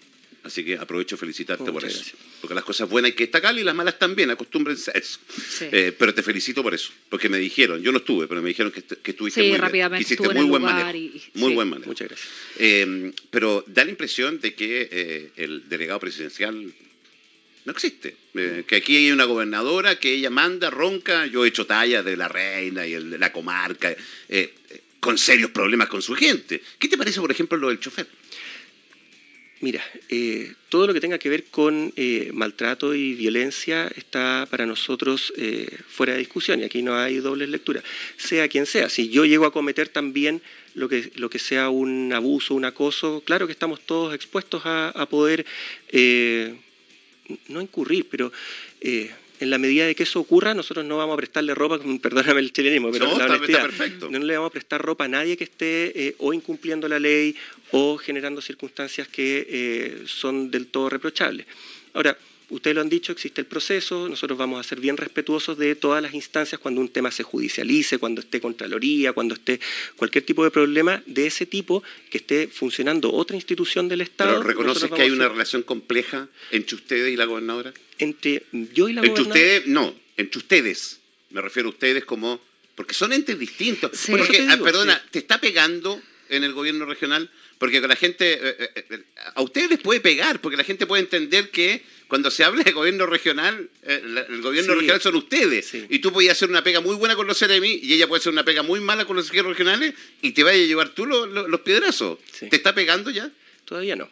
Así 0.44 0.64
que 0.64 0.76
aprovecho 0.76 1.16
felicitarte 1.16 1.70
por 1.72 1.84
eso. 1.84 1.96
gracias. 1.98 2.16
Porque 2.40 2.54
las 2.54 2.64
cosas 2.64 2.88
buenas 2.88 3.10
hay 3.10 3.16
que 3.16 3.24
destacar 3.24 3.58
y 3.58 3.64
las 3.64 3.74
malas 3.74 3.98
también, 3.98 4.30
acostúmbrense 4.30 4.90
a 4.94 4.94
eso. 4.98 5.18
Sí. 5.28 5.66
Eh, 5.72 5.92
pero 5.98 6.14
te 6.14 6.22
felicito 6.22 6.62
por 6.62 6.72
eso, 6.74 6.90
porque 7.08 7.28
me 7.28 7.38
dijeron, 7.38 7.82
yo 7.82 7.90
no 7.92 7.98
estuve, 7.98 8.26
pero 8.28 8.40
me 8.40 8.48
dijeron 8.48 8.70
que, 8.72 8.82
que 8.82 9.10
estuviste 9.10 9.40
Sí, 9.40 9.46
muy 9.48 9.50
bien. 9.56 9.60
rápidamente 9.62 10.02
Hiciste 10.02 10.22
estuvo 10.22 10.30
en 10.30 10.36
muy 10.38 10.46
buen 10.48 10.62
manejo. 10.62 10.96
y- 10.96 11.22
muy 11.34 11.50
sí. 11.50 11.54
buen 11.54 11.68
manejo. 11.68 11.88
Muchas 11.90 12.08
gracias. 12.08 12.28
Eh, 12.58 13.12
pero 13.30 13.64
da 13.66 13.84
la 13.84 13.90
impresión 13.90 14.40
de 14.40 14.54
que 14.54 14.88
eh, 14.90 15.30
el 15.36 15.68
delegado 15.68 15.98
presidencial 16.00 16.72
no 17.64 17.72
existe. 17.72 18.16
Eh, 18.34 18.64
que 18.66 18.76
aquí 18.76 18.96
hay 18.96 19.10
una 19.10 19.24
gobernadora 19.24 19.98
que 19.98 20.14
ella 20.14 20.30
manda, 20.30 20.70
ronca. 20.70 21.26
Yo 21.26 21.44
he 21.44 21.48
hecho 21.48 21.66
talla 21.66 22.02
de 22.02 22.16
la 22.16 22.28
reina 22.28 22.86
y 22.86 22.94
el 22.94 23.10
de 23.10 23.18
la 23.18 23.32
comarca, 23.32 23.90
eh, 23.90 23.98
eh, 24.28 24.54
con 25.00 25.18
serios 25.18 25.50
problemas 25.50 25.88
con 25.88 26.00
su 26.00 26.14
gente. 26.14 26.62
¿Qué 26.78 26.88
te 26.88 26.96
parece, 26.96 27.20
por 27.20 27.30
ejemplo, 27.30 27.58
lo 27.58 27.68
del 27.68 27.80
chofer? 27.80 28.06
Mira, 29.60 29.82
eh, 30.08 30.52
todo 30.68 30.86
lo 30.86 30.94
que 30.94 31.00
tenga 31.00 31.18
que 31.18 31.28
ver 31.28 31.44
con 31.44 31.92
eh, 31.96 32.30
maltrato 32.32 32.94
y 32.94 33.14
violencia 33.14 33.90
está 33.96 34.46
para 34.48 34.66
nosotros 34.66 35.32
eh, 35.36 35.68
fuera 35.88 36.12
de 36.12 36.20
discusión 36.20 36.60
y 36.60 36.64
aquí 36.64 36.80
no 36.82 36.96
hay 36.96 37.16
dobles 37.16 37.48
lecturas, 37.48 37.82
sea 38.16 38.46
quien 38.46 38.66
sea. 38.66 38.88
Si 38.88 39.08
yo 39.08 39.24
llego 39.24 39.46
a 39.46 39.52
cometer 39.52 39.88
también 39.88 40.42
lo 40.74 40.88
que, 40.88 41.10
lo 41.16 41.28
que 41.28 41.40
sea 41.40 41.70
un 41.70 42.12
abuso, 42.12 42.54
un 42.54 42.66
acoso, 42.66 43.20
claro 43.24 43.46
que 43.46 43.52
estamos 43.52 43.80
todos 43.80 44.14
expuestos 44.14 44.62
a, 44.64 44.90
a 44.90 45.06
poder, 45.08 45.44
eh, 45.90 46.54
no 47.48 47.60
incurrir, 47.60 48.06
pero... 48.08 48.32
en 49.40 49.50
la 49.50 49.58
medida 49.58 49.86
de 49.86 49.94
que 49.94 50.02
eso 50.02 50.20
ocurra, 50.20 50.54
nosotros 50.54 50.84
no 50.84 50.96
vamos 50.96 51.14
a 51.14 51.16
prestarle 51.16 51.54
ropa, 51.54 51.78
perdóname 52.02 52.40
el 52.40 52.52
chilenismo, 52.52 52.90
pero 52.90 53.06
No, 53.06 53.18
la 53.18 53.24
está- 53.24 53.34
está 53.34 53.36
honestidad, 53.36 53.62
perfecto. 53.62 54.08
no 54.10 54.18
le 54.18 54.34
vamos 54.36 54.48
a 54.48 54.52
prestar 54.52 54.80
ropa 54.82 55.04
a 55.04 55.08
nadie 55.08 55.36
que 55.36 55.44
esté 55.44 56.06
eh, 56.08 56.14
o 56.18 56.32
incumpliendo 56.32 56.88
la 56.88 56.98
ley 56.98 57.34
o 57.72 57.96
generando 57.98 58.40
circunstancias 58.40 59.08
que 59.08 59.46
eh, 59.48 60.02
son 60.06 60.50
del 60.50 60.66
todo 60.68 60.88
reprochables. 60.90 61.46
Ahora, 61.94 62.16
ustedes 62.50 62.74
lo 62.74 62.80
han 62.80 62.88
dicho, 62.88 63.12
existe 63.12 63.40
el 63.40 63.46
proceso, 63.46 64.08
nosotros 64.08 64.38
vamos 64.38 64.58
a 64.58 64.68
ser 64.68 64.80
bien 64.80 64.96
respetuosos 64.96 65.58
de 65.58 65.74
todas 65.74 66.02
las 66.02 66.14
instancias 66.14 66.60
cuando 66.60 66.80
un 66.80 66.88
tema 66.88 67.10
se 67.10 67.22
judicialice, 67.22 67.98
cuando 67.98 68.20
esté 68.20 68.40
Contraloría, 68.40 69.12
cuando 69.12 69.34
esté 69.34 69.60
cualquier 69.96 70.24
tipo 70.24 70.44
de 70.44 70.50
problema 70.50 71.02
de 71.06 71.26
ese 71.26 71.46
tipo 71.46 71.82
que 72.10 72.18
esté 72.18 72.48
funcionando 72.48 73.12
otra 73.12 73.36
institución 73.36 73.88
del 73.88 74.00
Estado. 74.00 74.38
¿Pero 74.38 74.42
reconoces 74.42 74.90
que 74.90 75.02
hay 75.02 75.10
una 75.10 75.28
relación 75.28 75.62
compleja 75.62 76.28
entre 76.50 76.76
ustedes 76.76 77.12
y 77.12 77.16
la 77.16 77.26
gobernadora? 77.26 77.72
Entre 77.98 78.44
yo 78.72 78.88
y 78.88 78.92
la 78.92 79.00
Entre 79.02 79.24
gobernadora- 79.24 79.28
ustedes, 79.28 79.66
no, 79.66 79.94
entre 80.16 80.38
ustedes. 80.38 81.00
Me 81.30 81.40
refiero 81.40 81.68
a 81.68 81.72
ustedes 81.72 82.04
como... 82.04 82.40
Porque 82.74 82.94
son 82.94 83.12
entes 83.12 83.38
distintos. 83.38 83.90
Sí. 83.94 84.12
Porque, 84.12 84.38
te 84.38 84.48
ah, 84.48 84.58
perdona, 84.62 84.96
sí. 84.96 85.08
¿te 85.10 85.18
está 85.18 85.40
pegando 85.40 86.00
en 86.28 86.44
el 86.44 86.52
gobierno 86.52 86.86
regional? 86.86 87.28
Porque 87.58 87.80
la 87.80 87.96
gente... 87.96 88.34
eh, 88.34 88.56
eh, 88.60 88.84
eh, 88.90 89.04
a 89.34 89.42
ustedes 89.42 89.68
les 89.68 89.80
puede 89.80 90.00
pegar, 90.00 90.40
porque 90.40 90.56
la 90.56 90.62
gente 90.64 90.86
puede 90.86 91.02
entender 91.02 91.50
que 91.50 91.82
cuando 92.08 92.30
se 92.30 92.42
habla 92.42 92.62
de 92.64 92.72
gobierno 92.72 93.06
regional, 93.06 93.68
eh, 93.84 94.02
el 94.28 94.40
gobierno 94.42 94.72
Sí. 94.72 94.78
regional 94.80 95.00
son 95.00 95.14
ustedes. 95.16 95.66
Sí. 95.66 95.86
Y 95.90 95.98
tú 96.00 96.12
podías 96.12 96.32
hacer 96.36 96.48
una 96.50 96.64
pega 96.64 96.80
muy 96.80 96.96
buena 96.96 97.14
con 97.14 97.26
los 97.26 97.38
CRMI 97.38 97.80
y 97.82 97.92
ella 97.94 98.08
puede 98.08 98.20
hacer 98.20 98.32
una 98.32 98.44
pega 98.44 98.62
muy 98.62 98.80
mala 98.80 99.04
con 99.04 99.14
los 99.16 99.26
consejeros 99.26 99.50
regionales 99.56 99.94
y 100.22 100.32
te 100.32 100.42
vaya 100.42 100.62
a 100.62 100.66
llevar 100.66 100.88
tú 100.90 101.06
los, 101.06 101.28
los- 101.28 101.48
los 101.48 101.60
piedrazos. 101.60 102.18
Sí. 102.32 102.48
¿Te 102.48 102.56
está 102.56 102.74
pegando 102.74 103.10
ya? 103.10 103.30
Todavía 103.66 103.94
no. 103.94 104.08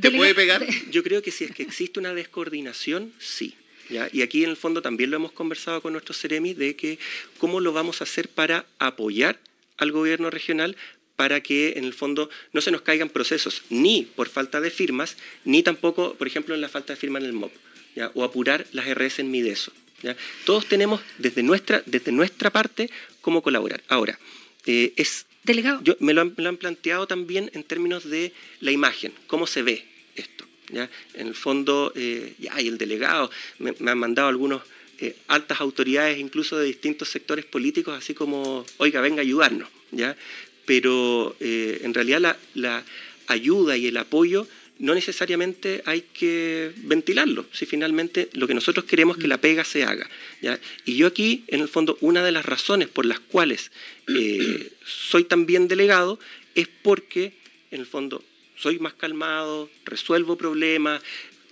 ¿Te 0.00 0.10
puede 0.10 0.34
pegar? 0.34 0.64
Yo 0.90 1.02
creo 1.02 1.22
que 1.22 1.30
si 1.30 1.44
es 1.44 1.50
que 1.52 1.62
existe 1.62 2.00
una 2.00 2.14
descoordinación, 2.14 3.12
sí. 3.18 3.54
¿ya? 3.88 4.08
Y 4.12 4.22
aquí 4.22 4.42
en 4.44 4.50
el 4.50 4.56
fondo 4.56 4.82
también 4.82 5.10
lo 5.10 5.16
hemos 5.16 5.32
conversado 5.32 5.80
con 5.82 5.92
nuestros 5.92 6.18
CEREMI 6.20 6.54
de 6.54 6.76
que 6.76 6.98
cómo 7.38 7.60
lo 7.60 7.72
vamos 7.72 8.00
a 8.00 8.04
hacer 8.04 8.28
para 8.28 8.64
apoyar 8.78 9.38
al 9.76 9.90
gobierno 9.92 10.30
regional 10.30 10.76
para 11.22 11.40
que 11.40 11.74
en 11.76 11.84
el 11.84 11.94
fondo 11.94 12.28
no 12.52 12.60
se 12.60 12.72
nos 12.72 12.82
caigan 12.82 13.08
procesos 13.08 13.62
ni 13.70 14.02
por 14.02 14.28
falta 14.28 14.60
de 14.60 14.70
firmas, 14.70 15.16
ni 15.44 15.62
tampoco, 15.62 16.14
por 16.14 16.26
ejemplo, 16.26 16.52
en 16.52 16.60
la 16.60 16.68
falta 16.68 16.94
de 16.94 16.96
firma 16.98 17.20
en 17.20 17.26
el 17.26 17.32
MOP, 17.32 17.52
¿ya? 17.94 18.10
o 18.14 18.24
apurar 18.24 18.66
las 18.72 18.88
RS 18.92 19.20
en 19.20 19.30
Mideso. 19.30 19.72
¿ya? 20.02 20.16
Todos 20.44 20.66
tenemos 20.66 21.00
desde 21.18 21.44
nuestra, 21.44 21.80
desde 21.86 22.10
nuestra 22.10 22.50
parte 22.50 22.90
cómo 23.20 23.40
colaborar. 23.40 23.84
Ahora, 23.86 24.18
eh, 24.66 24.94
es 24.96 25.26
Delegado, 25.44 25.80
yo, 25.84 25.94
me, 26.00 26.12
lo 26.12 26.22
han, 26.22 26.34
me 26.36 26.42
lo 26.42 26.48
han 26.48 26.56
planteado 26.56 27.06
también 27.06 27.52
en 27.54 27.62
términos 27.62 28.10
de 28.10 28.32
la 28.58 28.72
imagen, 28.72 29.12
cómo 29.28 29.46
se 29.46 29.62
ve 29.62 29.84
esto. 30.16 30.44
¿ya? 30.70 30.90
En 31.14 31.28
el 31.28 31.36
fondo, 31.36 31.92
eh, 31.94 32.34
ya, 32.40 32.60
y 32.60 32.66
el 32.66 32.78
delegado, 32.78 33.30
me, 33.60 33.74
me 33.78 33.92
han 33.92 33.98
mandado 33.98 34.26
algunos 34.26 34.62
eh, 34.98 35.14
altas 35.28 35.60
autoridades, 35.60 36.18
incluso 36.18 36.58
de 36.58 36.66
distintos 36.66 37.10
sectores 37.10 37.44
políticos, 37.44 37.96
así 37.96 38.12
como, 38.12 38.66
oiga, 38.78 39.00
venga 39.00 39.18
a 39.18 39.22
ayudarnos. 39.22 39.68
¿ya? 39.92 40.16
Pero 40.64 41.36
eh, 41.40 41.80
en 41.82 41.94
realidad 41.94 42.20
la, 42.20 42.36
la 42.54 42.84
ayuda 43.26 43.76
y 43.76 43.86
el 43.86 43.96
apoyo 43.96 44.46
no 44.78 44.94
necesariamente 44.94 45.82
hay 45.86 46.02
que 46.12 46.72
ventilarlo, 46.78 47.46
si 47.52 47.66
finalmente 47.66 48.28
lo 48.32 48.48
que 48.48 48.54
nosotros 48.54 48.84
queremos 48.84 49.16
es 49.16 49.22
que 49.22 49.28
la 49.28 49.40
pega 49.40 49.64
se 49.64 49.84
haga. 49.84 50.10
¿ya? 50.40 50.58
Y 50.84 50.96
yo 50.96 51.06
aquí, 51.06 51.44
en 51.46 51.60
el 51.60 51.68
fondo, 51.68 51.96
una 52.00 52.24
de 52.24 52.32
las 52.32 52.44
razones 52.44 52.88
por 52.88 53.06
las 53.06 53.20
cuales 53.20 53.70
eh, 54.08 54.72
soy 54.84 55.22
también 55.22 55.68
delegado 55.68 56.18
es 56.56 56.68
porque, 56.82 57.32
en 57.70 57.80
el 57.80 57.86
fondo, 57.86 58.24
soy 58.56 58.80
más 58.80 58.94
calmado, 58.94 59.70
resuelvo 59.84 60.36
problemas, 60.36 61.00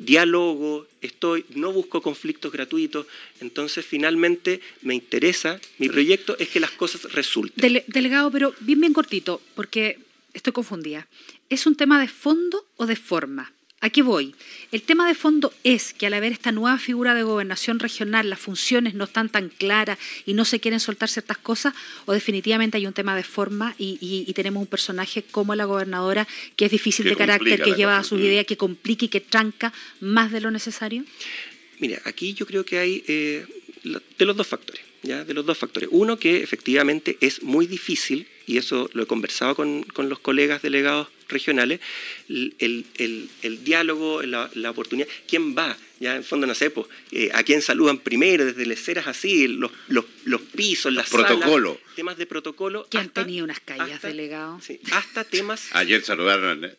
diálogo, 0.04 0.86
estoy, 1.02 1.44
no 1.50 1.72
busco 1.72 2.00
conflictos 2.02 2.50
gratuitos, 2.52 3.06
entonces 3.40 3.84
finalmente 3.84 4.60
me 4.82 4.94
interesa, 4.94 5.60
mi 5.78 5.88
proyecto 5.88 6.36
es 6.38 6.48
que 6.48 6.58
las 6.60 6.70
cosas 6.72 7.12
resulten. 7.12 7.60
Dele- 7.60 7.84
delegado, 7.86 8.30
pero 8.30 8.54
bien, 8.60 8.80
bien 8.80 8.92
cortito, 8.92 9.40
porque 9.54 9.98
estoy 10.32 10.52
confundida. 10.52 11.06
¿Es 11.48 11.66
un 11.66 11.74
tema 11.76 12.00
de 12.00 12.08
fondo 12.08 12.64
o 12.76 12.86
de 12.86 12.96
forma? 12.96 13.52
Aquí 13.82 14.02
voy. 14.02 14.34
El 14.72 14.82
tema 14.82 15.08
de 15.08 15.14
fondo 15.14 15.54
es 15.64 15.94
que 15.94 16.06
al 16.06 16.12
haber 16.12 16.32
esta 16.32 16.52
nueva 16.52 16.78
figura 16.78 17.14
de 17.14 17.22
gobernación 17.22 17.78
regional, 17.78 18.28
las 18.28 18.38
funciones 18.38 18.92
no 18.92 19.04
están 19.04 19.30
tan 19.30 19.48
claras 19.48 19.98
y 20.26 20.34
no 20.34 20.44
se 20.44 20.60
quieren 20.60 20.80
soltar 20.80 21.08
ciertas 21.08 21.38
cosas, 21.38 21.72
o 22.04 22.12
definitivamente 22.12 22.76
hay 22.76 22.86
un 22.86 22.92
tema 22.92 23.16
de 23.16 23.22
forma 23.22 23.74
y, 23.78 24.30
tenemos 24.34 24.60
un 24.62 24.66
personaje 24.66 25.22
como 25.22 25.54
la 25.54 25.64
gobernadora 25.64 26.26
que 26.56 26.66
es 26.66 26.70
difícil 26.70 27.06
de 27.06 27.16
carácter, 27.16 27.62
que 27.62 27.72
lleva 27.72 27.98
a 27.98 28.04
sus 28.04 28.20
ideas, 28.20 28.46
que 28.46 28.56
complica 28.56 29.06
y 29.06 29.08
que 29.08 29.20
tranca 29.20 29.72
más 30.00 30.30
de 30.30 30.40
lo 30.40 30.50
necesario. 30.50 31.04
Mira, 31.78 32.00
aquí 32.04 32.34
yo 32.34 32.46
creo 32.46 32.64
que 32.64 32.78
hay 32.78 33.02
eh, 33.06 33.46
de 33.82 34.24
los 34.24 34.36
dos 34.36 34.46
factores. 34.46 34.82
¿ya? 35.02 35.24
De 35.24 35.34
los 35.34 35.44
dos 35.46 35.58
factores. 35.58 35.88
Uno, 35.92 36.18
que 36.18 36.42
efectivamente 36.42 37.16
es 37.20 37.42
muy 37.42 37.66
difícil, 37.66 38.26
y 38.50 38.58
eso 38.58 38.90
lo 38.94 39.04
he 39.04 39.06
conversado 39.06 39.54
con, 39.54 39.84
con 39.84 40.08
los 40.08 40.18
colegas 40.18 40.60
delegados 40.60 41.06
regionales, 41.28 41.78
el, 42.28 42.84
el, 42.98 43.64
diálogo, 43.64 44.22
la, 44.22 44.50
la, 44.54 44.70
oportunidad. 44.70 45.06
¿Quién 45.28 45.56
va? 45.56 45.76
Ya 46.00 46.16
en 46.16 46.24
fondo 46.24 46.48
no 46.48 46.56
sé, 46.56 46.70
pues, 46.70 46.88
eh, 47.12 47.30
a 47.32 47.44
quién 47.44 47.62
saludan 47.62 47.98
primero, 47.98 48.44
desde 48.44 48.66
las 48.66 48.80
ceras 48.80 49.06
así, 49.06 49.46
los, 49.46 49.70
los, 49.86 50.04
los 50.24 50.40
pisos, 50.40 50.92
las 50.92 51.08
protocolo. 51.10 51.78
temas 51.94 52.16
de 52.18 52.26
protocolo. 52.26 52.88
Que 52.90 52.98
han 52.98 53.10
tenido 53.10 53.44
unas 53.44 53.60
calles, 53.60 54.02
delegado. 54.02 54.60
Sí, 54.60 54.80
hasta 54.90 55.22
temas... 55.22 55.68
Ayer 55.70 56.02
saludaron, 56.04 56.72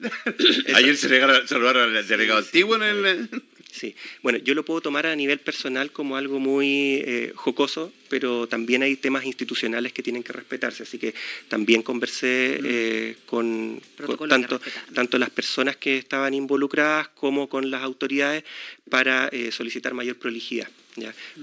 ayer 0.75 0.97
saludaron 0.97 1.95
al 1.95 2.05
delegado 2.07 2.39
antiguo 2.39 2.75
en 2.75 2.83
el... 2.83 3.29
Sí, 3.71 3.95
bueno, 4.21 4.39
yo 4.39 4.55
lo 4.55 4.65
puedo 4.65 4.81
tomar 4.81 5.05
a 5.07 5.15
nivel 5.15 5.39
personal 5.39 5.93
como 5.93 6.17
algo 6.17 6.39
muy 6.39 7.01
eh, 7.05 7.31
jocoso, 7.33 7.93
pero 8.11 8.45
también 8.45 8.83
hay 8.83 8.97
temas 8.97 9.23
institucionales 9.23 9.93
que 9.93 10.03
tienen 10.03 10.21
que 10.21 10.33
respetarse, 10.33 10.83
así 10.83 10.99
que 10.99 11.15
también 11.47 11.81
conversé 11.81 12.59
eh, 12.61 13.15
con, 13.25 13.81
tanto, 14.27 14.59
tanto 14.93 15.17
las 15.17 15.29
personas 15.29 15.77
que 15.77 15.97
estaban 15.97 16.33
involucradas 16.33 17.07
como 17.07 17.47
con 17.47 17.71
las 17.71 17.81
autoridades 17.83 18.43
para 18.89 19.29
eh, 19.29 19.49
solicitar 19.53 19.93
mayor 19.93 20.17
prolijidad. 20.17 20.67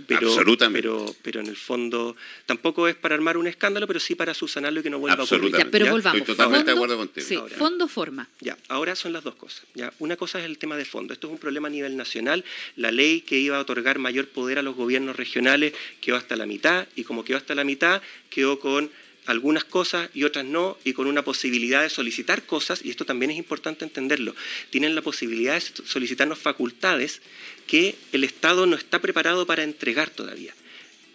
Pero, 0.07 0.29
Absolutamente. 0.29 0.83
Pero, 0.83 1.15
pero 1.23 1.41
en 1.41 1.47
el 1.47 1.57
fondo 1.57 2.17
tampoco 2.47 2.89
es 2.89 2.95
para 2.97 3.15
armar 3.15 3.37
un 3.37 3.47
escándalo, 3.47 3.87
pero 3.87 4.01
sí 4.01 4.15
para 4.15 4.35
subsanarlo 4.35 4.81
y 4.81 4.83
que 4.83 4.91
no 4.91 4.99
vuelva 4.99 5.23
a 5.23 5.25
ocurrir. 5.25 5.55
pero 5.71 5.91
volvamos. 5.91 6.21
Estoy 6.21 6.37
totalmente 6.37 6.71
de 6.71 6.77
acuerdo 6.77 6.97
contigo. 6.97 7.27
Sí, 7.27 7.39
fondo, 7.57 7.89
forma. 7.89 8.29
Ya, 8.41 8.57
ahora 8.69 8.95
son 8.95 9.13
las 9.13 9.25
dos 9.25 9.37
cosas. 9.37 9.65
¿ya? 9.75 9.93
Una 9.99 10.17
cosa 10.17 10.39
es 10.39 10.45
el 10.45 10.59
tema 10.59 10.77
de 10.77 10.85
fondo. 10.85 11.15
Esto 11.15 11.29
es 11.29 11.33
un 11.33 11.39
problema 11.39 11.69
a 11.69 11.71
nivel 11.71 11.97
nacional. 11.97 12.45
La 12.77 12.91
ley 12.91 13.23
que 13.23 13.39
iba 13.39 13.57
a 13.57 13.61
otorgar 13.61 13.99
mayor 13.99 14.29
poder 14.29 14.59
a 14.59 14.63
los 14.63 14.77
gobiernos 14.77 15.17
regionales 15.17 15.73
quedó 16.01 16.17
hasta 16.17 16.37
la 16.37 16.47
mitad 16.47 16.58
y 16.97 17.05
como 17.05 17.25
quedó 17.25 17.37
hasta 17.37 17.55
la 17.55 17.65
mitad, 17.65 18.03
quedó 18.31 18.59
con 18.59 18.91
algunas 19.27 19.65
cosas 19.65 20.09
y 20.15 20.25
otras 20.25 20.47
no, 20.47 20.79
y 20.85 20.95
con 20.95 21.07
una 21.07 21.23
posibilidad 21.23 21.83
de 21.83 21.91
solicitar 21.91 22.45
cosas, 22.45 22.81
y 22.83 22.91
esto 22.91 23.05
también 23.05 23.31
es 23.31 23.37
importante 23.37 23.85
entenderlo, 23.85 24.35
tienen 24.71 24.95
la 24.95 25.03
posibilidad 25.03 25.55
de 25.55 25.61
solicitarnos 25.61 26.39
facultades 26.39 27.21
que 27.67 27.95
el 28.13 28.25
Estado 28.25 28.67
no 28.67 28.77
está 28.77 29.01
preparado 29.01 29.47
para 29.47 29.65
entregar 29.65 30.09
todavía. 30.09 30.55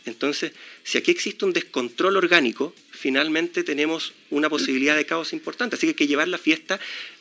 Entonces, 0.06 0.52
si 0.84 0.98
aquí 0.98 1.12
existe 1.12 1.46
un 1.46 1.54
descontrol 1.54 2.18
orgánico, 2.18 2.76
finalmente 2.92 3.64
tenemos 3.64 4.14
una 4.30 4.50
posibilidad 4.50 4.96
de 4.96 5.06
caos 5.06 5.34
importante. 5.34 5.76
Así 5.76 5.88
que 5.88 5.92
hay 5.92 5.96
que 5.96 6.08
llevar 6.08 6.28
la 6.28 6.38
fiesta 6.38 6.80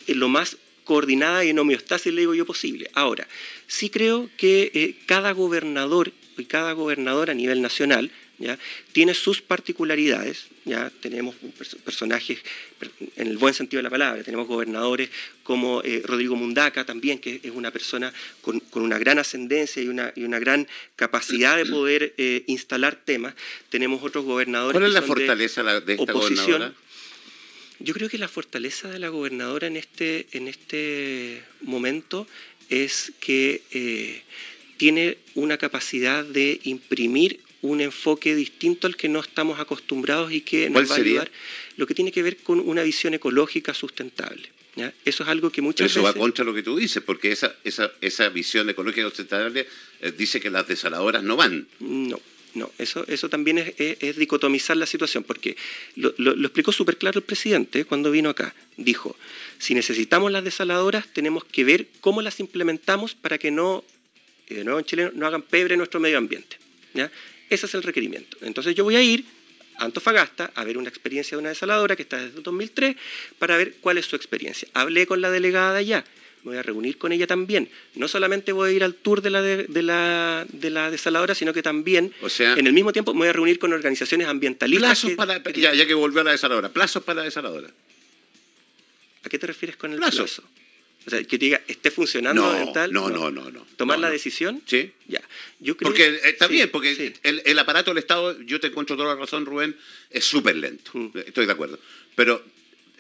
lo 0.09 0.29
más 0.29 0.57
coordinada 0.85 1.45
y 1.45 1.51
en 1.51 1.59
homeostasis, 1.59 2.13
le 2.13 2.23
digo 2.23 2.35
yo, 2.35 2.45
posible. 2.45 2.91
Ahora, 2.93 3.29
sí 3.67 3.89
creo 3.89 4.29
que 4.37 4.71
eh, 4.75 4.97
cada 5.07 5.33
gobernador 5.33 6.13
y 6.39 6.45
cada 6.45 6.73
gobernador 6.73 7.31
a 7.31 7.35
nivel 7.35 7.61
nacional 7.63 8.11
tiene 8.93 9.15
sus 9.15 9.41
particularidades, 9.41 10.47
¿ya? 10.65 10.91
tenemos 11.01 11.37
personajes 11.85 12.39
en 13.17 13.29
el 13.29 13.39
buen 13.39 13.55
sentido 13.55 13.79
de 13.79 13.85
la 13.85 13.91
palabra, 13.91 14.23
tenemos 14.23 14.49
gobernadores 14.49 15.11
como 15.43 15.83
eh, 15.85 16.03
Rodrigo 16.05 16.35
Mundaca 16.35 16.85
también, 16.85 17.19
que 17.19 17.41
es 17.43 17.53
una 17.53 17.71
persona 17.71 18.13
con, 18.41 18.61
una 18.73 18.99
gran 18.99 19.19
ascendencia 19.19 19.83
y 19.83 19.89
una, 19.89 20.13
y 20.17 20.25
una, 20.25 20.39
gran 20.39 20.67
capacidad 20.97 21.57
de 21.57 21.67
poder 21.67 22.15
eh, 22.17 22.45
instalar 22.49 22.97
temas, 23.05 23.35
tenemos 23.69 24.03
otros 24.03 24.25
gobernadores... 24.25 24.73
¿Cuál 24.73 24.89
es 24.89 24.95
la 24.95 25.03
fortaleza 25.03 25.63
de, 25.81 25.95
esta 25.95 26.13
gobernadora? 26.13 26.73
Yo 27.79 27.95
creo 27.95 28.09
que 28.09 28.19
la 28.19 28.29
fortaleza 28.29 28.89
de 28.89 28.99
la 28.99 29.09
gobernadora 29.09 29.67
en 29.67 29.77
este, 29.77 30.27
en 30.33 30.49
este 30.49 31.43
momento 31.63 32.27
es 32.69 33.13
que 33.21 33.63
eh, 33.73 34.23
tiene 34.83 35.19
una 35.37 35.59
capacidad 35.59 36.25
de 36.25 36.59
imprimir 36.65 37.39
un 37.61 37.81
enfoque 37.81 38.35
distinto 38.35 38.89
al 38.89 38.97
que 38.97 39.09
no 39.09 39.21
estamos 39.21 39.61
acostumbrados 39.61 40.33
y 40.33 40.41
que 40.41 40.69
nos 40.71 40.91
va 40.91 40.97
a 40.97 40.99
ayudar, 40.99 41.31
lo 41.77 41.87
que 41.87 41.95
tiene 41.95 42.11
que 42.11 42.21
ver 42.21 42.39
con 42.39 42.59
una 42.59 42.83
visión 42.83 43.15
ecológica 43.15 43.75
sustentable. 43.75 44.51
Eso 45.05 45.23
es 45.23 45.29
algo 45.29 45.53
que 45.53 45.63
muchas 45.63 45.89
Eso 45.89 46.03
veces... 46.03 46.17
va 46.17 46.21
contra 46.21 46.45
lo 46.45 46.53
que 46.53 46.65
tú 46.65 46.77
dices, 46.77 47.01
porque 47.01 47.31
esa, 47.31 47.55
esa, 47.63 47.93
esa 48.01 48.29
visión 48.31 48.69
ecológica 48.71 49.05
sustentable 49.05 49.69
eh, 50.01 50.11
dice 50.19 50.41
que 50.41 50.51
las 50.51 50.67
desaladoras 50.67 51.23
no 51.23 51.37
van. 51.37 51.69
No, 51.79 52.19
no, 52.55 52.73
eso, 52.79 53.05
eso 53.07 53.29
también 53.29 53.59
es, 53.59 53.75
es, 53.79 54.17
dicotomizar 54.17 54.77
la 54.77 54.87
situación, 54.87 55.23
porque 55.23 55.57
lo, 55.95 56.13
lo, 56.17 56.33
explicó 56.45 56.73
súper 56.73 56.97
claro 56.97 57.21
el 57.21 57.25
presidente 57.25 57.85
cuando 57.85 58.11
vino 58.11 58.31
acá. 58.31 58.53
Dijo, 58.77 59.17
si 59.59 59.77
necesitamos 59.77 60.33
las 60.33 60.43
desaladoras, 60.43 61.07
tenemos 61.13 61.45
que 61.45 61.63
ver 61.63 61.87
cómo 62.01 62.21
las 62.21 62.41
implementamos 62.41 63.15
para 63.15 63.39
que 63.39 63.53
no, 63.53 63.85
de 64.55 64.65
nuevo 64.65 64.79
en 64.79 64.85
Chile, 64.85 65.11
no 65.15 65.27
hagan 65.27 65.43
pebre 65.43 65.77
nuestro 65.77 66.01
medio 66.01 66.19
ambiente. 66.19 66.57
¿ya? 66.95 67.11
Ese 67.49 67.67
es 67.67 67.75
el 67.75 67.83
requerimiento. 67.83 68.37
Entonces 68.43 68.75
yo 68.75 68.85
voy 68.85 68.97
a 68.97 69.03
ir 69.03 69.25
a 69.79 69.85
Antofagasta 69.85 70.53
a 70.55 70.65
ver 70.65 70.79
una 70.79 70.89
experiencia 70.89 71.37
de 71.37 71.41
una 71.41 71.51
desaladora 71.51 71.97
que 71.97 72.03
está 72.03 72.19
desde 72.19 72.41
2003 72.41 72.97
para 73.39 73.57
ver 73.57 73.75
cuál 73.81 73.99
es 73.99 74.07
su 74.07 74.17
experiencia. 74.17 74.69
Hablé 74.75 75.07
con 75.07 75.21
la 75.21 75.31
delegada 75.31 75.73
de 75.73 75.79
allá, 75.81 76.05
me 76.45 76.51
voy 76.51 76.59
a 76.59 76.63
reunir 76.63 76.99
con 76.99 77.13
ella 77.13 77.27
también. 77.27 77.69
No 77.95 78.09
solamente 78.09 78.53
voy 78.53 78.71
a 78.71 78.73
ir 78.73 78.85
al 78.85 78.95
tour 78.95 79.23
de 79.23 79.31
la, 79.31 79.43
de, 79.43 79.83
la, 79.83 80.45
de 80.51 80.71
la 80.71 80.91
desaladora, 80.91 81.35
sino 81.35 81.53
que 81.53 81.63
también, 81.63 82.13
en 82.39 82.67
el 82.67 82.73
mismo 82.73 82.93
tiempo, 82.93 83.15
me 83.15 83.21
voy 83.21 83.29
a 83.29 83.33
reunir 83.33 83.59
con 83.59 83.73
organizaciones 83.73 84.27
ambientalistas. 84.27 85.01
Plazos 85.01 85.17
para, 85.17 85.43
ya, 85.53 85.73
ya, 85.73 85.87
que 85.87 85.95
volvió 85.95 86.21
a 86.23 86.25
la 86.25 86.33
desaladora, 86.33 86.69
plazos 86.69 87.05
para 87.05 87.21
la 87.21 87.25
desaladora. 87.25 87.69
¿A 89.25 89.29
qué 89.29 89.39
te 89.39 89.47
refieres 89.47 89.77
con 89.77 89.93
el 89.93 89.99
plazo? 89.99 90.27
O 91.07 91.11
sea, 91.11 91.23
que 91.25 91.39
diga, 91.39 91.61
esté 91.67 91.91
funcionando 91.91 92.43
no, 92.43 92.73
tal. 92.73 92.93
No, 92.93 93.11
no, 93.11 93.31
no, 93.31 93.51
no. 93.51 93.67
¿Tomar 93.77 93.99
la 93.99 94.11
decisión? 94.11 94.63
Sí. 94.67 94.93
Ya. 95.09 95.21
Yo 95.59 95.77
creo 95.77 95.91
porque 95.91 96.21
está 96.25 96.47
bien, 96.47 96.71
porque 96.71 97.15
el, 97.23 97.59
aparato 97.59 97.91
del 97.91 97.99
Estado, 97.99 98.41
yo 98.43 98.61
te 98.61 98.69
encuentro 98.69 98.97
toda 98.97 99.15
la 99.15 99.21
razón, 99.21 99.45
Rubén, 99.45 99.77
es 100.11 100.25
súper 100.25 100.57
lento. 100.57 100.93
Mm. 100.95 101.11
Estoy 101.27 101.47
de 101.47 101.53
acuerdo. 101.53 101.79
Pero 102.15 102.45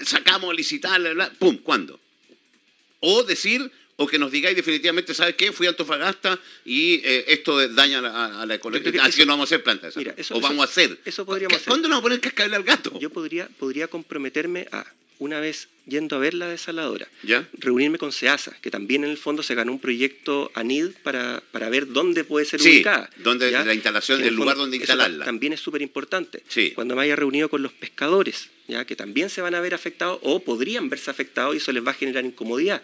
sacamos, 0.00 0.54
licitar, 0.54 1.00
pum, 1.38 1.58
¿cuándo? 1.58 2.00
O 3.00 3.22
decir, 3.22 3.70
o 3.96 4.06
que 4.06 4.18
nos 4.18 4.32
digáis 4.32 4.56
definitivamente, 4.56 5.14
¿sabes 5.14 5.36
qué? 5.36 5.52
Fui 5.52 5.66
a 5.66 5.70
Antofagasta 5.70 6.38
y 6.64 6.94
eh, 7.04 7.24
esto 7.28 7.68
daña 7.68 7.98
a, 8.40 8.46
la 8.46 8.54
economía. 8.54 9.04
Así 9.04 9.18
que 9.18 9.26
no 9.26 9.34
vamos 9.34 9.50
a 9.50 9.54
hacer 9.54 9.62
plantas. 9.62 9.96
Mira, 9.96 10.14
o 10.30 10.40
vamos 10.40 10.66
a 10.66 10.70
hacer. 10.70 10.98
Eso 11.04 11.24
podríamos 11.24 11.56
hacer. 11.56 11.68
¿Cuándo 11.68 11.88
nos 11.88 11.96
vamos 11.96 12.00
a 12.00 12.08
poner 12.08 12.20
cascabel 12.20 12.54
al 12.54 12.64
gato? 12.64 12.98
Yo 12.98 13.10
podría, 13.10 13.48
podría 13.58 13.86
comprometerme 13.86 14.66
a 14.72 14.86
una 15.18 15.40
vez 15.40 15.68
yendo 15.86 16.16
a 16.16 16.18
ver 16.18 16.34
la 16.34 16.46
desaladora, 16.46 17.08
reunirme 17.54 17.98
con 17.98 18.12
SEASA, 18.12 18.56
que 18.60 18.70
también 18.70 19.04
en 19.04 19.10
el 19.10 19.18
fondo 19.18 19.42
se 19.42 19.54
ganó 19.54 19.72
un 19.72 19.80
proyecto 19.80 20.50
ANID 20.54 20.90
para, 21.02 21.42
para 21.50 21.68
ver 21.70 21.88
dónde 21.88 22.24
puede 22.24 22.46
ser 22.46 22.60
ubicada. 22.60 23.10
Donde 23.16 23.50
la 23.50 23.74
instalación, 23.74 24.22
el, 24.22 24.34
lugar 24.34 24.56
donde 24.56 24.76
instalarla. 24.76 25.24
También 25.24 25.52
es 25.52 25.60
súper 25.60 25.82
importante. 25.82 26.42
Cuando 26.74 26.94
me 26.94 27.02
haya 27.02 27.16
reunido 27.16 27.48
con 27.48 27.62
los 27.62 27.72
pescadores, 27.72 28.48
ya 28.68 28.84
que 28.84 28.94
también 28.94 29.28
se 29.28 29.40
van 29.40 29.54
a 29.54 29.60
ver 29.60 29.74
afectados 29.74 30.20
o 30.22 30.40
podrían 30.40 30.88
verse 30.88 31.10
afectados 31.10 31.54
y 31.54 31.58
eso 31.58 31.72
les 31.72 31.84
va 31.84 31.90
a 31.90 31.94
generar 31.94 32.24
incomodidad. 32.24 32.80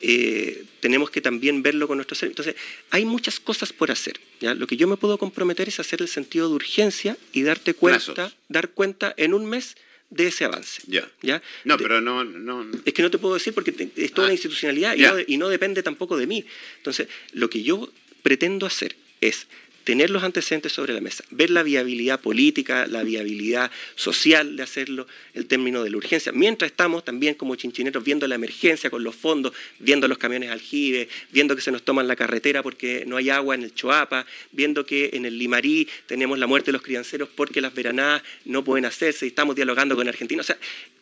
Eh, 0.00 0.64
tenemos 0.80 1.10
que 1.10 1.20
también 1.20 1.62
verlo 1.62 1.86
con 1.86 1.98
nuestros 1.98 2.22
Entonces, 2.22 2.56
hay 2.90 3.04
muchas 3.04 3.38
cosas 3.38 3.72
por 3.72 3.90
hacer. 3.90 4.18
¿ya? 4.40 4.54
Lo 4.54 4.66
que 4.66 4.76
yo 4.76 4.88
me 4.88 4.96
puedo 4.96 5.18
comprometer 5.18 5.68
es 5.68 5.80
hacer 5.80 6.00
el 6.00 6.08
sentido 6.08 6.48
de 6.48 6.54
urgencia 6.54 7.16
y 7.32 7.42
darte 7.42 7.74
cuenta, 7.74 8.32
dar 8.48 8.70
cuenta 8.70 9.12
en 9.16 9.34
un 9.34 9.46
mes 9.46 9.76
de 10.10 10.26
ese 10.26 10.44
avance. 10.44 10.82
Ya. 10.86 11.08
¿ya? 11.22 11.42
No, 11.64 11.76
pero 11.76 12.00
no, 12.00 12.24
no, 12.24 12.66
Es 12.84 12.92
que 12.92 13.02
no 13.02 13.10
te 13.10 13.18
puedo 13.18 13.34
decir 13.34 13.52
porque 13.54 13.90
es 13.96 14.12
toda 14.12 14.28
la 14.28 14.32
ah. 14.32 14.34
institucionalidad 14.34 14.94
y, 14.94 15.02
no, 15.02 15.14
y 15.26 15.36
no 15.36 15.48
depende 15.48 15.82
tampoco 15.82 16.16
de 16.16 16.26
mí. 16.26 16.44
Entonces, 16.78 17.08
lo 17.32 17.50
que 17.50 17.62
yo 17.62 17.90
pretendo 18.22 18.66
hacer 18.66 18.96
es 19.20 19.46
tener 19.88 20.10
los 20.10 20.22
antecedentes 20.22 20.70
sobre 20.70 20.92
la 20.92 21.00
mesa, 21.00 21.24
ver 21.30 21.48
la 21.48 21.62
viabilidad 21.62 22.20
política, 22.20 22.86
la 22.86 23.02
viabilidad 23.04 23.70
social 23.94 24.54
de 24.54 24.62
hacerlo, 24.62 25.06
el 25.32 25.46
término 25.46 25.82
de 25.82 25.88
la 25.88 25.96
urgencia, 25.96 26.30
mientras 26.30 26.72
estamos 26.72 27.06
también 27.06 27.34
como 27.36 27.56
chinchineros 27.56 28.04
viendo 28.04 28.28
la 28.28 28.34
emergencia 28.34 28.90
con 28.90 29.02
los 29.02 29.16
fondos, 29.16 29.54
viendo 29.78 30.06
los 30.06 30.18
camiones 30.18 30.50
aljibe, 30.50 31.08
viendo 31.32 31.56
que 31.56 31.62
se 31.62 31.72
nos 31.72 31.84
toman 31.84 32.06
la 32.06 32.16
carretera 32.16 32.62
porque 32.62 33.04
no 33.06 33.16
hay 33.16 33.30
agua 33.30 33.54
en 33.54 33.62
el 33.62 33.74
Choapa, 33.74 34.26
viendo 34.52 34.84
que 34.84 35.08
en 35.14 35.24
el 35.24 35.38
Limarí 35.38 35.88
tenemos 36.04 36.38
la 36.38 36.46
muerte 36.46 36.66
de 36.66 36.72
los 36.72 36.82
crianceros 36.82 37.30
porque 37.34 37.62
las 37.62 37.72
veranadas 37.72 38.22
no 38.44 38.62
pueden 38.62 38.84
hacerse 38.84 39.24
y 39.24 39.28
estamos 39.28 39.56
dialogando 39.56 39.96
con 39.96 40.06
Argentina. 40.06 40.42
O 40.42 40.44
sea, 40.44 40.58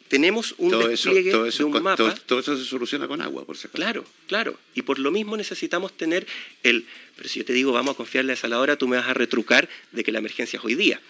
tenemos 0.08 0.54
un 0.58 0.70
despliegue 0.88 1.32
de 1.32 1.64
un 1.64 1.82
mapa. 1.82 2.14
Todo, 2.26 2.40
eso 2.40 2.56
se 2.56 2.64
soluciona 2.64 3.08
con 3.08 3.20
agua, 3.20 3.44
por 3.44 3.56
si 3.56 3.68
Claro, 3.68 4.04
claro. 4.26 4.58
Y 4.74 4.82
por 4.82 4.98
lo 4.98 5.10
mismo 5.10 5.36
necesitamos 5.36 5.96
tener 5.96 6.26
el 6.62 6.86
pero 7.16 7.28
si 7.28 7.38
yo 7.38 7.44
te 7.44 7.52
digo, 7.52 7.72
vamos 7.72 7.94
a 7.94 7.96
confiarle 7.96 8.32
a 8.32 8.34
esa 8.34 8.46
hora, 8.58 8.76
tú 8.76 8.86
me 8.86 8.96
vas 8.96 9.08
a 9.08 9.14
retrucar 9.14 9.68
de 9.92 10.04
que 10.04 10.12
la 10.12 10.18
emergencia 10.18 10.58
es 10.58 10.64
hoy 10.64 10.74
día. 10.74 11.00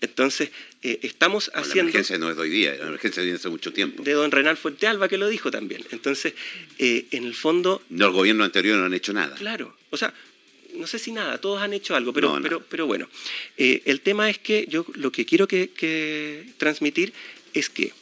Entonces, 0.00 0.50
eh, 0.82 1.00
estamos 1.02 1.50
haciendo... 1.54 1.74
La 1.74 1.80
emergencia 1.90 2.18
no 2.18 2.30
es 2.30 2.36
de 2.36 2.42
hoy 2.42 2.50
día, 2.50 2.76
la 2.76 2.86
emergencia 2.86 3.22
viene 3.22 3.36
hace 3.36 3.48
mucho 3.48 3.72
tiempo. 3.72 4.04
De 4.04 4.12
don 4.12 4.30
Renal 4.30 4.56
Fuente 4.56 4.86
Alba, 4.86 5.08
que 5.08 5.18
lo 5.18 5.28
dijo 5.28 5.50
también. 5.50 5.84
Entonces, 5.90 6.34
eh, 6.78 7.06
en 7.10 7.24
el 7.24 7.34
fondo... 7.34 7.82
No, 7.88 8.06
el 8.06 8.12
gobierno 8.12 8.44
anterior 8.44 8.78
no 8.78 8.84
han 8.84 8.94
hecho 8.94 9.12
nada. 9.12 9.34
Claro, 9.34 9.76
o 9.90 9.96
sea, 9.96 10.14
no 10.74 10.86
sé 10.86 11.00
si 11.00 11.10
nada, 11.10 11.38
todos 11.38 11.60
han 11.60 11.72
hecho 11.72 11.96
algo, 11.96 12.12
pero, 12.12 12.38
pero, 12.40 12.60
pero 12.60 12.86
bueno, 12.86 13.08
eh, 13.56 13.82
el 13.86 14.00
tema 14.00 14.30
es 14.30 14.38
que 14.38 14.66
yo 14.68 14.86
lo 14.94 15.10
que 15.10 15.24
quiero 15.24 15.48
que 15.48 16.44
transmitir 16.58 17.12
es 17.54 17.68
que 17.68 17.92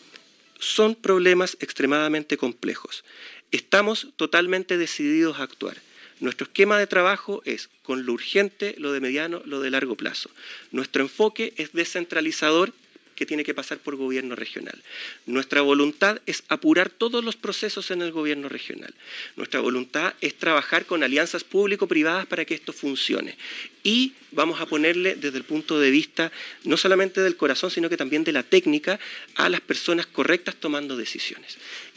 son 0.58 0.94
problemas 0.94 1.56
extremadamente 1.60 2.36
complejos. 2.36 3.04
Estamos 3.50 4.08
totalmente 4.16 4.78
decididos 4.78 5.38
a 5.38 5.44
actuar. 5.44 5.76
Nuestro 6.18 6.46
esquema 6.46 6.78
de 6.78 6.86
trabajo 6.86 7.42
es 7.44 7.68
con 7.82 8.06
lo 8.06 8.12
urgente, 8.14 8.74
lo 8.78 8.92
de 8.92 9.00
mediano, 9.00 9.42
lo 9.44 9.60
de 9.60 9.70
largo 9.70 9.96
plazo. 9.96 10.30
Nuestro 10.72 11.02
enfoque 11.02 11.52
es 11.56 11.72
descentralizador 11.72 12.72
que 13.16 13.26
tiene 13.26 13.42
que 13.42 13.54
pasar 13.54 13.78
por 13.78 13.96
gobierno 13.96 14.36
regional. 14.36 14.80
Nuestra 15.26 15.62
voluntad 15.62 16.20
es 16.26 16.44
apurar 16.48 16.90
todos 16.90 17.24
los 17.24 17.34
procesos 17.34 17.90
en 17.90 18.02
el 18.02 18.12
gobierno 18.12 18.48
regional. 18.48 18.94
Nuestra 19.34 19.60
voluntad 19.60 20.14
es 20.20 20.36
trabajar 20.36 20.86
con 20.86 21.02
alianzas 21.02 21.42
público-privadas 21.42 22.26
para 22.26 22.44
que 22.44 22.54
esto 22.54 22.72
funcione. 22.72 23.36
Y 23.82 24.12
vamos 24.32 24.60
a 24.60 24.66
ponerle 24.66 25.16
desde 25.16 25.38
el 25.38 25.44
punto 25.44 25.80
de 25.80 25.90
vista 25.90 26.30
no 26.64 26.76
solamente 26.76 27.20
del 27.20 27.36
corazón, 27.36 27.70
sino 27.70 27.88
que 27.88 27.96
también 27.96 28.24
de 28.24 28.32
la 28.32 28.42
técnica 28.42 29.00
a 29.34 29.48
las 29.48 29.60
personas 29.60 30.06
correctas 30.06 30.56
tomando 30.56 30.96
decisiones. 30.96 31.56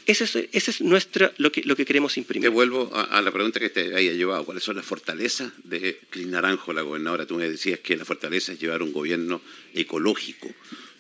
Ese 0.10 0.50
es, 0.52 0.82
nuestra, 0.82 1.32
lo, 1.38 1.52
que, 1.52 1.62
lo 1.64 1.76
que 1.76 1.86
queremos 1.86 2.18
imprimir. 2.18 2.50
Te 2.50 2.50
vuelvo 2.50 2.92
a, 2.96 3.22
la 3.22 3.32
pregunta 3.32 3.60
que 3.60 3.70
te 3.70 3.96
haya 3.96 4.12
llevado. 4.14 4.44
¿Cuáles 4.44 4.64
son 4.64 4.76
las 4.76 4.86
fortalezas 4.86 5.52
de 5.64 6.00
Cris 6.10 6.26
Naranjo, 6.26 6.74
la 6.74 6.82
gobernadora? 6.82 7.28
Tú 7.28 7.36
me 7.36 7.48
decías 7.48 7.80
que 7.80 7.96
la 7.96 8.06
fortaleza 8.06 8.52
es 8.52 8.60
llevar 8.60 8.82
un 8.82 8.92
gobierno 8.92 9.40
ecológico. 9.76 10.50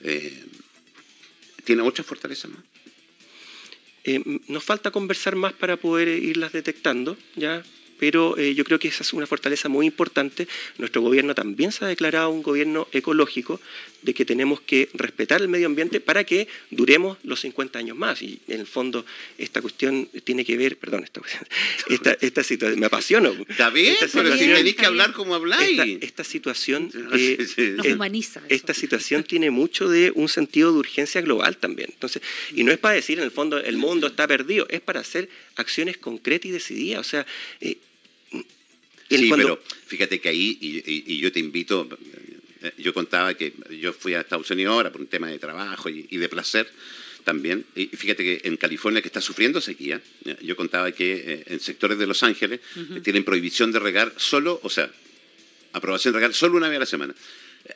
Eh, 0.03 0.45
¿Tiene 1.63 1.83
muchas 1.83 2.05
fortalezas 2.05 2.51
más? 2.51 2.63
Eh, 4.03 4.21
nos 4.47 4.63
falta 4.63 4.91
conversar 4.91 5.35
más 5.35 5.53
para 5.53 5.77
poder 5.77 6.07
irlas 6.07 6.51
detectando, 6.51 7.17
¿ya? 7.35 7.63
Pero 7.99 8.37
eh, 8.37 8.55
yo 8.55 8.63
creo 8.63 8.79
que 8.79 8.87
esa 8.87 9.03
es 9.03 9.13
una 9.13 9.27
fortaleza 9.27 9.69
muy 9.69 9.85
importante. 9.85 10.47
Nuestro 10.77 11.01
gobierno 11.01 11.35
también 11.35 11.71
se 11.71 11.85
ha 11.85 11.87
declarado 11.87 12.29
un 12.29 12.41
gobierno 12.41 12.87
ecológico, 12.91 13.59
de 14.01 14.13
que 14.13 14.25
tenemos 14.25 14.61
que 14.61 14.89
respetar 14.93 15.41
el 15.41 15.47
medio 15.47 15.67
ambiente 15.67 15.99
para 15.99 16.23
que 16.23 16.47
duremos 16.71 17.17
los 17.23 17.41
50 17.41 17.79
años 17.79 17.97
más. 17.97 18.21
Y 18.21 18.39
en 18.47 18.61
el 18.61 18.67
fondo 18.67 19.05
esta 19.37 19.61
cuestión 19.61 20.09
tiene 20.23 20.45
que 20.45 20.57
ver, 20.57 20.77
perdón, 20.77 21.03
esta, 21.03 21.21
esta, 22.21 22.43
situación, 22.43 22.79
me 22.79 22.85
apasiono. 22.85 23.35
Está 23.47 23.69
bien, 23.69 23.95
pero 24.13 24.37
si 24.37 24.47
tenéis 24.47 24.75
que 24.75 24.85
hablar 24.85 25.13
como 25.13 25.35
habláis. 25.35 25.79
Esta, 26.01 26.23
situación 26.23 26.91
eh, 27.13 27.75
Nos 27.77 27.87
humaniza. 27.87 28.41
Esta 28.49 28.73
situación 28.73 29.23
tiene 29.23 29.51
mucho 29.51 29.89
de 29.89 30.11
un 30.15 30.29
sentido 30.29 30.71
de 30.71 30.79
urgencia 30.79 31.21
global 31.21 31.57
también. 31.57 31.89
Entonces, 31.91 32.21
y 32.53 32.63
no 32.63 32.71
es 32.71 32.77
para 32.77 32.95
decir 32.95 33.17
en 33.17 33.25
el 33.25 33.31
fondo 33.31 33.57
el 33.57 33.77
mundo 33.77 34.07
está 34.07 34.27
perdido, 34.27 34.67
es 34.69 34.81
para 34.81 34.99
hacer 34.99 35.29
acciones 35.55 35.97
concretas 35.97 36.45
y 36.45 36.51
decididas. 36.51 36.99
O 36.99 37.09
sea, 37.09 37.25
eh, 37.61 37.77
sí, 39.09 39.31
pero 39.35 39.61
fíjate 39.87 40.19
que 40.19 40.29
ahí, 40.29 40.57
y, 40.61 41.17
yo 41.17 41.31
te 41.31 41.39
invito, 41.39 41.87
eh, 42.61 42.71
yo 42.77 42.93
contaba 42.93 43.33
que 43.33 43.53
yo 43.79 43.93
fui 43.93 44.13
a 44.13 44.21
Estados 44.21 44.49
Unidos 44.51 44.73
ahora 44.73 44.91
por 44.91 45.01
un 45.01 45.07
tema 45.07 45.27
de 45.27 45.39
trabajo 45.39 45.89
y, 45.89 46.03
de 46.03 46.29
placer 46.29 46.69
también. 47.23 47.65
Y 47.75 47.87
fíjate 47.87 48.23
que 48.23 48.47
en 48.47 48.57
California, 48.57 49.01
que 49.01 49.07
está 49.07 49.21
sufriendo 49.21 49.61
sequía, 49.61 50.01
yo 50.41 50.55
contaba 50.55 50.91
que 50.91 51.13
eh, 51.25 51.43
en 51.47 51.59
sectores 51.59 51.97
de 51.97 52.07
Los 52.07 52.23
Ángeles 52.23 52.59
tienen 53.03 53.23
prohibición 53.23 53.71
de 53.71 53.79
regar 53.79 54.13
solo, 54.17 54.59
o 54.63 54.69
sea, 54.69 54.91
aprobación 55.73 56.13
de 56.13 56.19
regar 56.19 56.33
solo 56.33 56.57
una 56.57 56.69
vez 56.69 56.77
a 56.77 56.79
la 56.81 56.85
semana. 56.85 57.15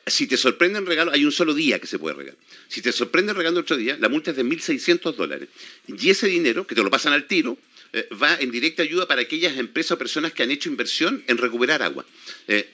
Si 0.06 0.26
te 0.26 0.36
sorprende 0.36 0.78
en 0.78 0.86
regalo, 0.86 1.12
hay 1.12 1.24
un 1.24 1.32
solo 1.32 1.54
día 1.54 1.78
que 1.78 1.86
se 1.86 1.98
puede 1.98 2.16
regar. 2.16 2.34
Si 2.68 2.82
te 2.82 2.90
sorprende 2.90 3.32
regando 3.32 3.60
otro 3.60 3.76
día, 3.76 3.96
la 4.00 4.08
multa 4.08 4.30
es 4.30 4.36
de 4.36 4.44
1.600 4.44 5.14
dólares. 5.14 5.48
Y 5.86 6.10
ese 6.10 6.26
dinero, 6.26 6.66
que 6.66 6.74
te 6.74 6.82
lo 6.82 6.90
pasan 6.90 7.12
al 7.12 7.26
tiro, 7.26 7.58
eh, 7.94 8.08
va 8.20 8.34
en 8.40 8.50
directa 8.50 8.82
ayuda 8.82 9.06
para 9.06 9.22
aquellas 9.22 9.56
empresas 9.56 9.92
o 9.92 9.98
personas 9.98 10.32
que 10.32 10.42
han 10.42 10.50
hecho 10.50 10.68
inversión 10.68 11.22
en 11.28 11.38
recuperar 11.38 11.80
agua. 11.80 12.04
Eh, 12.48 12.68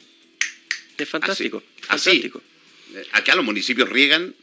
es 0.96 1.08
fantástico. 1.08 1.62
Así, 1.88 2.32
eh, 2.94 3.04
Acá 3.12 3.34
los 3.36 3.44
municipios 3.44 3.86
riegan, 3.90 4.34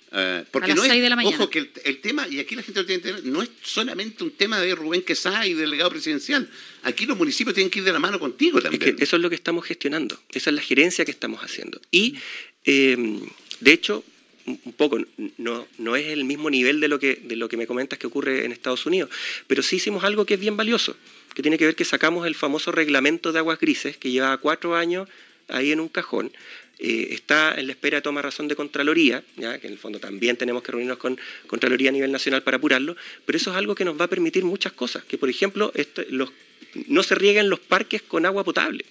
porque 0.51 0.75
no 0.75 0.85
es, 0.85 1.33
ojo 1.33 1.49
que 1.49 1.67
el, 1.83 1.97
tema, 1.97 2.27
y 2.27 2.39
aquí 2.39 2.55
la 2.55 2.61
gente 2.61 2.79
lo 2.79 2.85
tiene 2.85 3.01
que 3.01 3.09
entender, 3.09 3.33
no 3.33 3.41
es 3.41 3.49
solamente 3.63 4.23
un 4.23 4.31
tema 4.31 4.61
de 4.61 4.75
Rubén 4.75 5.01
Quesada 5.01 5.47
y 5.47 5.53
del 5.53 5.65
delegado 5.71 5.89
presidencial. 5.89 6.47
Aquí 6.83 7.07
los 7.07 7.17
municipios 7.17 7.55
tienen 7.55 7.71
que 7.71 7.79
ir 7.79 7.85
de 7.85 7.91
la 7.91 7.99
mano 7.99 8.19
contigo 8.19 8.61
también. 8.61 8.97
eso 8.99 9.15
es 9.15 9.21
lo 9.21 9.29
que 9.29 9.35
estamos 9.35 9.65
gestionando, 9.65 10.21
esa 10.31 10.51
es 10.51 10.55
la 10.55 10.61
gerencia 10.61 11.03
que 11.05 11.11
estamos 11.11 11.41
haciendo. 11.41 11.81
Y, 11.89 12.17
de 12.63 13.73
hecho, 13.73 14.03
un 14.47 14.73
poco, 14.73 14.97
no, 15.37 15.67
no 15.77 15.95
es 15.95 16.07
el 16.07 16.23
mismo 16.23 16.49
nivel 16.49 16.79
de 16.79 16.87
lo, 16.87 16.99
que, 16.99 17.15
de 17.15 17.35
lo 17.35 17.49
que 17.49 17.57
me 17.57 17.67
comentas 17.67 17.99
que 17.99 18.07
ocurre 18.07 18.45
en 18.45 18.53
Estados 18.53 18.85
Unidos, 18.85 19.09
pero 19.45 19.61
sí 19.61 19.75
hicimos 19.75 20.05
algo 20.05 20.25
que 20.25 20.35
es 20.35 20.39
bien 20.39 20.55
valioso, 20.55 20.95
que 21.33 21.41
tiene 21.41 21.57
que 21.57 21.65
ver 21.65 21.75
que 21.75 21.85
sacamos 21.85 22.25
el 22.25 22.33
famoso 22.33 22.71
reglamento 22.71 23.33
de 23.33 23.39
aguas 23.39 23.59
grises, 23.59 23.97
que 23.97 24.09
lleva 24.09 24.37
cuatro 24.37 24.75
años 24.75 25.09
ahí 25.49 25.71
en 25.71 25.81
un 25.81 25.89
cajón, 25.89 26.31
eh, 26.79 27.09
está 27.11 27.55
en 27.55 27.67
la 27.67 27.73
espera 27.73 27.97
de 27.97 28.01
toma 28.03 28.21
razón 28.21 28.47
de 28.47 28.55
Contraloría, 28.55 29.23
¿ya? 29.35 29.59
que 29.59 29.67
en 29.67 29.73
el 29.73 29.79
fondo 29.79 29.99
también 29.99 30.37
tenemos 30.37 30.63
que 30.63 30.71
reunirnos 30.71 30.97
con 30.97 31.19
Contraloría 31.47 31.89
a 31.89 31.93
nivel 31.93 32.11
nacional 32.11 32.43
para 32.43 32.57
apurarlo, 32.57 32.95
pero 33.25 33.37
eso 33.37 33.51
es 33.51 33.57
algo 33.57 33.75
que 33.75 33.83
nos 33.83 33.99
va 33.99 34.05
a 34.05 34.09
permitir 34.09 34.45
muchas 34.45 34.71
cosas, 34.71 35.03
que 35.03 35.17
por 35.17 35.29
ejemplo 35.29 35.73
los, 36.09 36.31
no 36.87 37.03
se 37.03 37.15
rieguen 37.15 37.49
los 37.49 37.59
parques 37.59 38.01
con 38.01 38.25
agua 38.25 38.45
potable, 38.45 38.85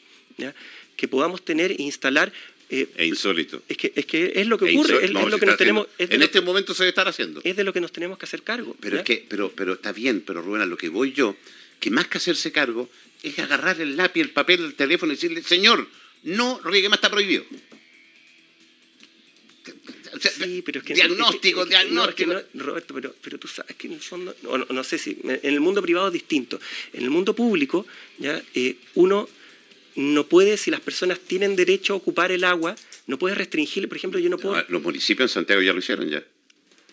que 0.96 1.08
podamos 1.08 1.44
tener 1.44 1.70
e 1.72 1.82
instalar 1.82 2.32
eh, 2.68 2.88
es 2.96 3.06
insólito. 3.06 3.62
Es 3.68 3.76
que, 3.76 3.92
es 3.94 4.06
que 4.06 4.32
es 4.34 4.46
lo 4.46 4.58
que 4.58 4.70
e 4.70 4.76
ocurre, 4.76 5.04
es, 5.04 5.10
lo 5.10 5.38
que 5.38 5.46
nos 5.46 5.56
tenemos... 5.56 5.86
en 5.98 6.22
este 6.22 6.40
momento 6.40 6.74
se 6.74 6.82
debe 6.82 6.90
estar 6.90 7.06
haciendo. 7.06 7.40
Es 7.44 7.56
de 7.56 7.64
lo 7.64 7.72
que 7.72 7.80
nos 7.80 7.92
tenemos 7.92 8.18
que 8.18 8.24
hacer 8.24 8.42
cargo. 8.42 8.76
Pero, 8.80 8.98
es 8.98 9.04
que, 9.04 9.24
pero, 9.28 9.52
pero 9.54 9.74
está 9.74 9.92
bien, 9.92 10.20
pero 10.20 10.42
Rubén, 10.42 10.62
a 10.62 10.66
lo 10.66 10.76
que 10.76 10.88
voy 10.88 11.12
yo, 11.12 11.36
que 11.78 11.90
más 11.90 12.08
que 12.08 12.18
hacerse 12.18 12.50
cargo, 12.50 12.88
es 13.22 13.38
agarrar 13.38 13.80
el 13.80 13.96
lápiz, 13.96 14.20
el 14.20 14.30
papel, 14.30 14.64
el 14.64 14.74
teléfono 14.74 15.12
y 15.12 15.16
decirle, 15.16 15.42
señor, 15.42 15.86
no 16.24 16.60
riegue 16.64 16.88
más, 16.88 16.98
está 16.98 17.10
prohibido. 17.10 17.44
sí, 20.20 20.62
pero 20.64 20.80
es 20.80 20.86
que, 20.86 20.94
diagnóstico, 20.94 21.64
diagnóstico. 21.66 22.42
Roberto, 22.54 22.94
pero, 22.94 23.14
pero 23.22 23.38
tú 23.38 23.46
sabes 23.46 23.76
que 23.76 23.86
en 23.86 23.92
el 23.94 24.00
fondo, 24.00 24.34
no, 24.42 24.58
no, 24.58 24.84
sé 24.84 24.98
si, 24.98 25.18
en 25.22 25.40
el 25.42 25.60
mundo 25.60 25.82
privado 25.82 26.08
es 26.08 26.12
distinto. 26.12 26.58
En 26.92 27.04
el 27.04 27.10
mundo 27.10 27.34
público, 27.34 27.86
ya 28.18 28.42
eh, 28.54 28.76
uno 28.94 29.28
no 29.96 30.26
puede, 30.26 30.56
si 30.56 30.70
las 30.70 30.80
personas 30.80 31.18
tienen 31.18 31.56
derecho 31.56 31.94
a 31.94 31.96
ocupar 31.96 32.30
el 32.30 32.44
agua, 32.44 32.76
no 33.06 33.18
puede 33.18 33.34
restringirle, 33.34 33.88
por 33.88 33.96
ejemplo, 33.96 34.20
yo 34.20 34.30
no 34.30 34.38
puedo... 34.38 34.62
los 34.68 34.82
municipios 34.82 35.30
en 35.30 35.34
Santiago 35.34 35.62
ya 35.62 35.72
lo 35.72 35.78
hicieron 35.78 36.08
ya. 36.08 36.22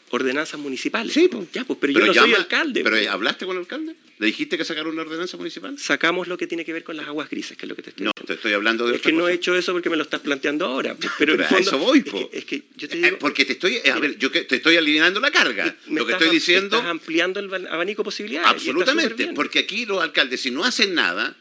Ordenanzas 0.09 0.59
municipales. 0.59 1.11
Sí, 1.11 1.27
pues. 1.27 1.51
Ya, 1.51 1.65
pues, 1.65 1.79
pero, 1.81 1.93
yo 1.93 2.05
no 2.05 2.13
soy 2.13 2.35
alcalde. 2.35 2.83
¿Pero 2.83 3.11
hablaste 3.11 3.47
con 3.47 3.55
el 3.55 3.61
alcalde? 3.61 3.95
¿Le 4.19 4.27
dijiste 4.27 4.59
que 4.59 4.63
sacaron 4.63 4.93
una 4.93 5.01
ordenanza 5.01 5.37
municipal? 5.37 5.79
Sacamos 5.79 6.27
lo 6.27 6.37
que 6.37 6.45
tiene 6.45 6.63
que 6.63 6.71
ver 6.71 6.83
con 6.83 6.95
las 6.95 7.07
aguas 7.07 7.31
grises, 7.31 7.57
que 7.57 7.65
es 7.65 7.69
lo 7.69 7.75
que 7.75 7.81
te 7.81 7.89
estoy 7.89 8.05
No, 8.05 8.11
te 8.11 8.33
estoy 8.33 8.53
hablando 8.53 8.85
de 8.85 8.97
Es 8.97 9.01
que 9.01 9.11
no 9.11 9.27
he 9.27 9.33
hecho 9.33 9.55
eso 9.55 9.73
porque 9.73 9.89
me 9.89 9.95
lo 9.95 10.03
estás 10.03 10.21
planteando 10.21 10.67
ahora. 10.67 10.95
Pero, 11.17 11.43
a 11.43 11.57
eso 11.57 11.79
voy, 11.79 12.01
po. 12.01 12.29
Es 12.31 12.45
que, 12.45 12.61
yo 12.77 12.87
te 12.87 12.99
eh, 12.99 13.01
digo... 13.05 13.17
Porque 13.17 13.43
te 13.43 13.53
estoy... 13.53 13.79
A 13.91 13.97
ver, 13.97 14.19
yo 14.19 14.29
te 14.29 14.55
estoy 14.55 14.77
alineando 14.77 15.19
la 15.19 15.31
carga. 15.31 15.75
lo 15.87 16.05
que 16.05 16.11
estoy 16.11 16.29
diciendo... 16.29 16.77
Estás 16.77 16.91
ampliando 16.91 17.39
el 17.39 17.67
abanico 17.67 18.03
de 18.03 18.05
posibilidades. 18.05 18.51
Absolutamente. 18.51 19.33
Porque 19.33 19.57
aquí 19.57 19.87
los 19.87 19.99
alcaldes, 19.99 20.41
si 20.41 20.51
no 20.51 20.63
hacen 20.63 20.93
nada 20.93 21.35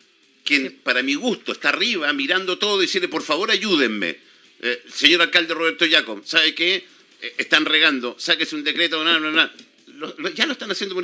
quien 0.45 0.81
para 0.83 1.03
mi 1.03 1.15
gusto 1.15 1.53
está 1.53 1.71
arriba 1.71 2.13
mirando 2.13 2.59
todo 2.59 2.83
y 2.83 2.87
decirle, 2.87 3.09
por 3.09 3.23
favor, 3.23 3.51
ayúdenme. 3.51 4.19
Eh, 4.61 4.83
señor 4.93 5.23
alcalde 5.23 5.55
Roberto 5.55 5.85
Jacob, 5.91 6.23
¿sabe 6.25 6.55
qué? 6.55 6.85
Eh, 7.21 7.35
están 7.39 7.65
regando, 7.65 8.17
sáquese 8.19 8.55
un 8.55 8.65
decreto, 8.65 9.03
no, 9.03 9.19
no, 9.19 9.31
no. 9.31 10.29
ya 10.35 10.47
lo 10.47 10.53
están 10.53 10.71
haciendo 10.71 10.97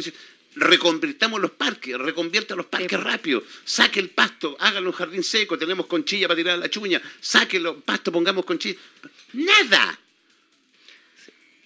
Reconvirtamos 0.54 1.40
los 1.40 1.52
parques, 1.52 1.96
reconvierta 1.98 2.56
los 2.56 2.66
parques 2.66 2.98
rápido, 2.98 3.44
saque 3.64 4.00
el 4.00 4.10
pasto, 4.10 4.56
hágalo 4.58 4.90
un 4.90 4.92
jardín 4.92 5.22
seco, 5.22 5.58
tenemos 5.58 5.86
conchilla 5.86 6.26
para 6.26 6.36
tirar 6.36 6.58
la 6.58 6.70
chuña, 6.70 7.00
saque 7.20 7.60
los 7.60 7.82
pasto, 7.82 8.10
pongamos 8.10 8.44
conchilla. 8.44 8.78
Nada. 9.34 10.00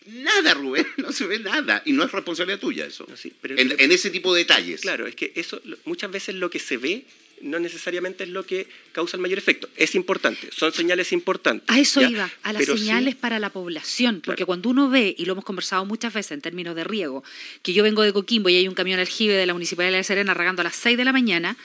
Nada, 0.07 0.55
Rubén, 0.55 0.87
no 0.97 1.13
se 1.13 1.27
ve 1.27 1.39
nada. 1.39 1.83
Y 1.87 1.93
no 1.93 2.05
es 2.05 2.13
responsabilidad 2.13 2.59
tuya 2.59 2.87
eso. 2.87 3.07
en, 3.45 3.75
en, 3.79 3.93
ese 3.93 4.11
tipo 4.11 4.35
de 4.35 4.41
detalles. 4.41 4.81
Claro, 4.81 5.07
es 5.07 5.15
que 5.15 5.33
eso 5.37 5.63
muchas 5.85 6.11
veces 6.11 6.35
lo 6.35 6.51
que 6.51 6.59
se 6.59 6.77
ve 6.77 7.07
no 7.43 7.59
necesariamente 7.59 8.25
es 8.25 8.31
lo 8.31 8.47
que 8.47 8.69
causa 8.93 9.17
el 9.17 9.21
mayor 9.21 9.39
efecto. 9.39 9.69
Es 9.77 9.95
importante, 9.95 10.49
son 10.53 10.73
señales 10.73 11.13
importantes. 11.13 11.69
A 11.69 11.79
eso 11.79 12.01
iba, 12.01 12.31
a 12.43 12.53
las 12.53 12.65
señales 12.65 13.17
para 13.17 13.39
la 13.39 13.51
población, 13.51 14.23
porque 14.25 14.45
cuando 14.45 14.71
uno 14.71 14.89
ve, 14.89 15.15
y 15.19 15.27
lo 15.27 15.33
hemos 15.33 15.45
conversado 15.45 15.85
muchas 15.85 16.15
veces 16.15 16.33
en 16.33 16.41
términos 16.41 16.75
de 16.75 16.85
riego, 16.85 17.25
que 17.63 17.73
yo 17.73 17.83
vengo 17.83 18.03
de 18.03 18.13
Coquimbo 18.13 18.49
y 18.49 18.57
hay 18.57 18.69
un 18.69 18.75
camión 18.75 18.99
aljibe 19.01 19.35
de 19.35 19.47
la 19.47 19.53
Municipalidad 19.53 19.99
de 19.99 20.05
Serena 20.05 20.35
regando 20.35 20.63
a 20.63 20.65
las 20.65 20.77
6 20.77 20.97
de 20.97 21.05
la 21.05 21.13
mañana, 21.13 21.57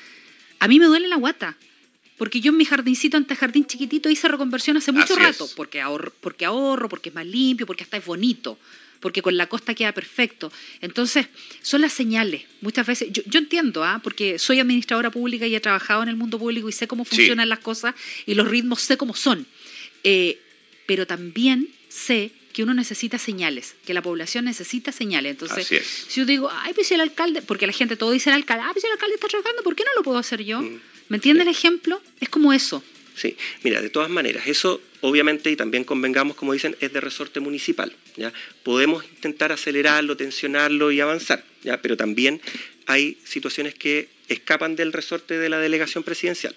a 0.60 0.68
mí 0.68 0.80
me 0.80 0.86
duele 0.88 1.08
la 1.08 1.16
guata. 1.16 1.58
Porque 2.18 2.42
yo 2.42 2.50
en 2.50 2.58
mi 2.58 2.66
jardincito, 2.66 3.16
ante 3.16 3.36
jardín 3.36 3.68
chiquitito, 3.68 4.10
hice 4.10 4.28
reconversión 4.28 4.76
hace 4.76 4.92
mucho 4.92 5.16
rato, 5.16 5.48
porque 5.56 5.82
ahorro, 5.82 6.12
porque 6.20 6.46
ahorro, 6.46 6.90
porque 6.90 7.10
es 7.10 7.16
más 7.16 7.28
limpio, 7.28 7.68
porque 7.68 7.84
hasta 7.84 7.98
es 7.98 8.06
bonito 8.06 8.58
porque 9.00 9.22
con 9.22 9.38
la 9.38 9.48
costa 9.48 9.74
queda 9.74 9.92
perfecto. 9.92 10.52
Entonces, 10.82 11.28
son 11.62 11.82
las 11.82 11.94
señales. 11.94 12.44
Muchas 12.62 12.88
veces, 12.88 13.10
yo, 13.12 13.40
entiendo, 13.40 13.84
¿ah? 13.84 14.00
porque 14.04 14.40
soy 14.40 14.60
administradora 14.60 15.12
pública 15.12 15.48
y 15.48 15.56
he 15.56 15.60
trabajado 15.60 16.04
en 16.04 16.10
el 16.10 16.16
mundo 16.16 16.40
público 16.40 16.70
y 16.70 16.72
sé 16.72 16.88
cómo 16.88 17.06
funcionan 17.06 17.50
las 17.50 17.60
cosas 17.60 17.96
y 18.26 18.34
los 18.34 18.48
ritmos 18.48 18.82
sé 18.82 18.98
cómo 18.98 19.16
son. 19.16 19.46
Eh, 20.04 20.40
pero 20.86 21.06
también 21.06 21.70
sé 21.90 22.32
que 22.54 22.64
uno 22.64 22.74
necesita 22.74 23.20
señales, 23.20 23.76
que 23.86 23.94
la 23.94 24.02
población 24.02 24.46
necesita 24.46 24.92
señales. 24.92 25.32
Entonces, 25.32 25.66
Así 25.66 25.76
es. 25.76 25.86
si 26.08 26.22
yo 26.22 26.26
digo, 26.26 26.50
ay, 26.52 26.74
pues 26.74 26.92
el 26.92 27.02
alcalde, 27.02 27.44
porque 27.44 27.68
la 27.68 27.74
gente 27.74 27.96
todo 27.96 28.10
dice 28.10 28.32
el 28.32 28.36
alcalde, 28.36 28.64
ah, 28.66 28.72
pues 28.74 28.84
el 28.84 28.92
alcalde 28.92 29.14
está 29.14 29.28
trabajando, 29.28 29.62
¿por 29.62 29.76
qué 29.76 29.84
no 29.84 29.92
lo 29.96 30.02
puedo 30.02 30.18
hacer 30.18 30.44
yo? 30.44 30.62
Mm. 30.62 30.80
¿Me 31.10 31.18
entiende 31.18 31.44
el 31.44 31.50
ejemplo? 31.50 32.02
Es 32.20 32.30
como 32.30 32.54
eso. 32.54 32.84
Sí, 33.16 33.38
mira, 33.64 33.82
de 33.82 33.90
todas 33.90 34.10
maneras, 34.10 34.48
eso 34.48 34.82
obviamente, 35.02 35.52
y 35.52 35.56
también 35.56 35.84
convengamos, 35.84 36.36
como 36.36 36.54
dicen, 36.54 36.76
es 36.80 36.94
de 36.94 37.02
resorte 37.02 37.40
municipal. 37.40 37.94
¿ya? 38.16 38.34
Podemos 38.64 39.04
intentar 39.06 39.52
acelerarlo, 39.52 40.18
tensionarlo 40.18 40.92
y 40.92 41.00
avanzar, 41.00 41.44
¿ya? 41.64 41.82
pero 41.82 41.98
también 41.98 42.42
hay 42.86 43.18
situaciones 43.24 43.74
que 43.74 44.10
escapan 44.28 44.76
del 44.76 44.94
resorte 44.94 45.38
de 45.38 45.50
la 45.50 45.60
delegación 45.60 46.04
presidencial. 46.04 46.56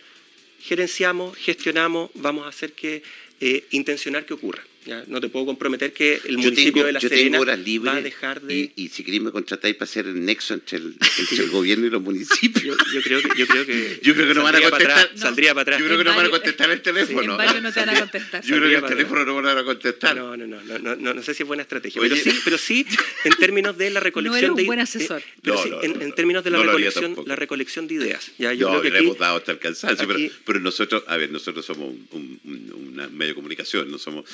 Gerenciamos, 0.61 1.37
gestionamos, 1.37 2.11
vamos 2.15 2.47
a 2.47 2.49
hacer 2.49 2.73
que 2.73 3.03
eh, 3.41 3.65
intencionar 3.71 4.27
que 4.27 4.35
ocurra. 4.35 4.63
¿Ya? 4.87 5.05
No 5.07 5.21
te 5.21 5.29
puedo 5.29 5.47
comprometer 5.47 5.93
que 5.93 6.15
el 6.25 6.37
Yo 6.37 6.39
municipio 6.43 6.73
tengo, 6.73 6.87
de 6.87 6.93
La 6.93 7.01
yo 7.01 7.09
Serena 7.09 7.31
tengo 7.33 7.43
horas 7.43 7.59
libres 7.59 7.93
va 7.95 7.97
a 7.99 8.03
dejar 8.03 8.41
de... 8.43 8.55
y, 8.55 8.73
y 8.77 8.89
si 8.89 9.05
queréis 9.05 9.23
me 9.23 9.31
contratáis 9.31 9.75
para 9.77 9.85
hacer 9.85 10.07
el 10.07 10.25
nexo 10.25 10.55
entre 10.55 10.79
el, 10.79 10.95
entre 11.19 11.45
el 11.45 11.51
gobierno 11.51 11.87
y 11.87 11.91
los 11.91 12.03
municipios. 12.03 12.65
Yo, 12.65 12.75
yo 12.93 13.03
creo 13.03 13.21
que, 13.23 13.29
yo 13.39 13.47
creo 13.47 13.67
que 13.67 14.01
Yo 14.03 14.15
creo 14.15 14.29
que 14.29 14.35
no 14.35 14.43
van 14.43 14.57
a 14.57 14.61
saldría 14.61 14.71
para 14.71 14.71
contestar. 14.71 15.05
atrás, 15.07 15.21
Saldría 15.21 15.55
para 15.55 15.63
atrás. 15.63 15.79
Yo 15.81 15.85
creo 15.87 15.97
que 15.99 16.03
En 16.03 16.09
no 16.09 16.17
van 16.17 16.27
a 16.27 16.31
contestar 16.31 16.71
el 16.71 16.83
teléfono. 16.83 17.33
En 17.33 17.37
varios 17.39 17.63
no 17.63 17.73
te 17.73 17.81
van 17.81 17.89
a 17.91 18.01
contestar. 18.01 18.43
Yo 18.45 18.57
creo 18.57 18.69
que 18.69 18.77
el 18.77 18.85
teléfono 18.97 19.25
no 19.25 19.35
van 19.43 19.59
a 19.59 19.65
contestar. 19.65 20.17
No, 20.17 20.37
no, 20.37 20.47
no, 20.47 20.61
no, 20.63 20.79
no, 20.79 20.97
no, 20.97 21.15
no 21.15 21.23
sé 21.23 21.35
si 21.35 21.43
es 21.43 21.47
buena 21.47 21.63
estrategia. 21.63 22.01
Oye. 22.01 22.11
Pero 22.11 22.23
sí, 22.23 22.41
pero 22.45 22.59
sí, 22.59 22.87
en 23.25 23.33
términos 23.35 23.77
de 23.79 23.91
la 23.91 24.01
recolección 24.01 24.39
eres 24.39 24.51
un 24.51 24.57
de 24.57 24.65
buen 24.65 24.79
eh, 24.79 24.83
asesor. 24.83 25.23
pero 25.43 25.55
No, 25.57 25.63
sí, 25.63 25.71
no, 25.71 25.83
en, 25.83 25.93
no, 25.95 26.01
en 26.03 26.09
no. 26.09 26.15
términos 26.15 26.45
de 26.45 26.51
la 26.51 26.59
No 26.59 26.65
recolección, 26.65 27.17
la 27.27 27.37
recolección 27.37 27.87
de 27.87 27.95
ideas. 27.95 28.31
Ya, 28.39 28.53
yo 28.53 28.67
no, 28.67 28.81
creo 28.81 28.83
que 28.83 28.91
le 28.91 28.97
aquí, 28.99 29.07
hemos 29.07 29.19
dado 29.19 29.37
hasta 29.37 29.53
el 29.53 29.59
cansancio, 29.59 30.07
pero, 30.07 30.19
aquí- 30.19 30.33
pero 30.45 30.61
nosotros, 30.61 31.05
a 31.07 31.17
ver, 31.17 31.31
nosotros 31.31 31.65
somos 31.67 31.89
un, 31.91 32.09
un- 32.13 32.41
un- 32.45 32.89
una 32.93 33.09
medio 33.09 33.29
de 33.31 33.35
comunicación, 33.35 33.91
no 33.91 33.99
somos... 33.99 34.25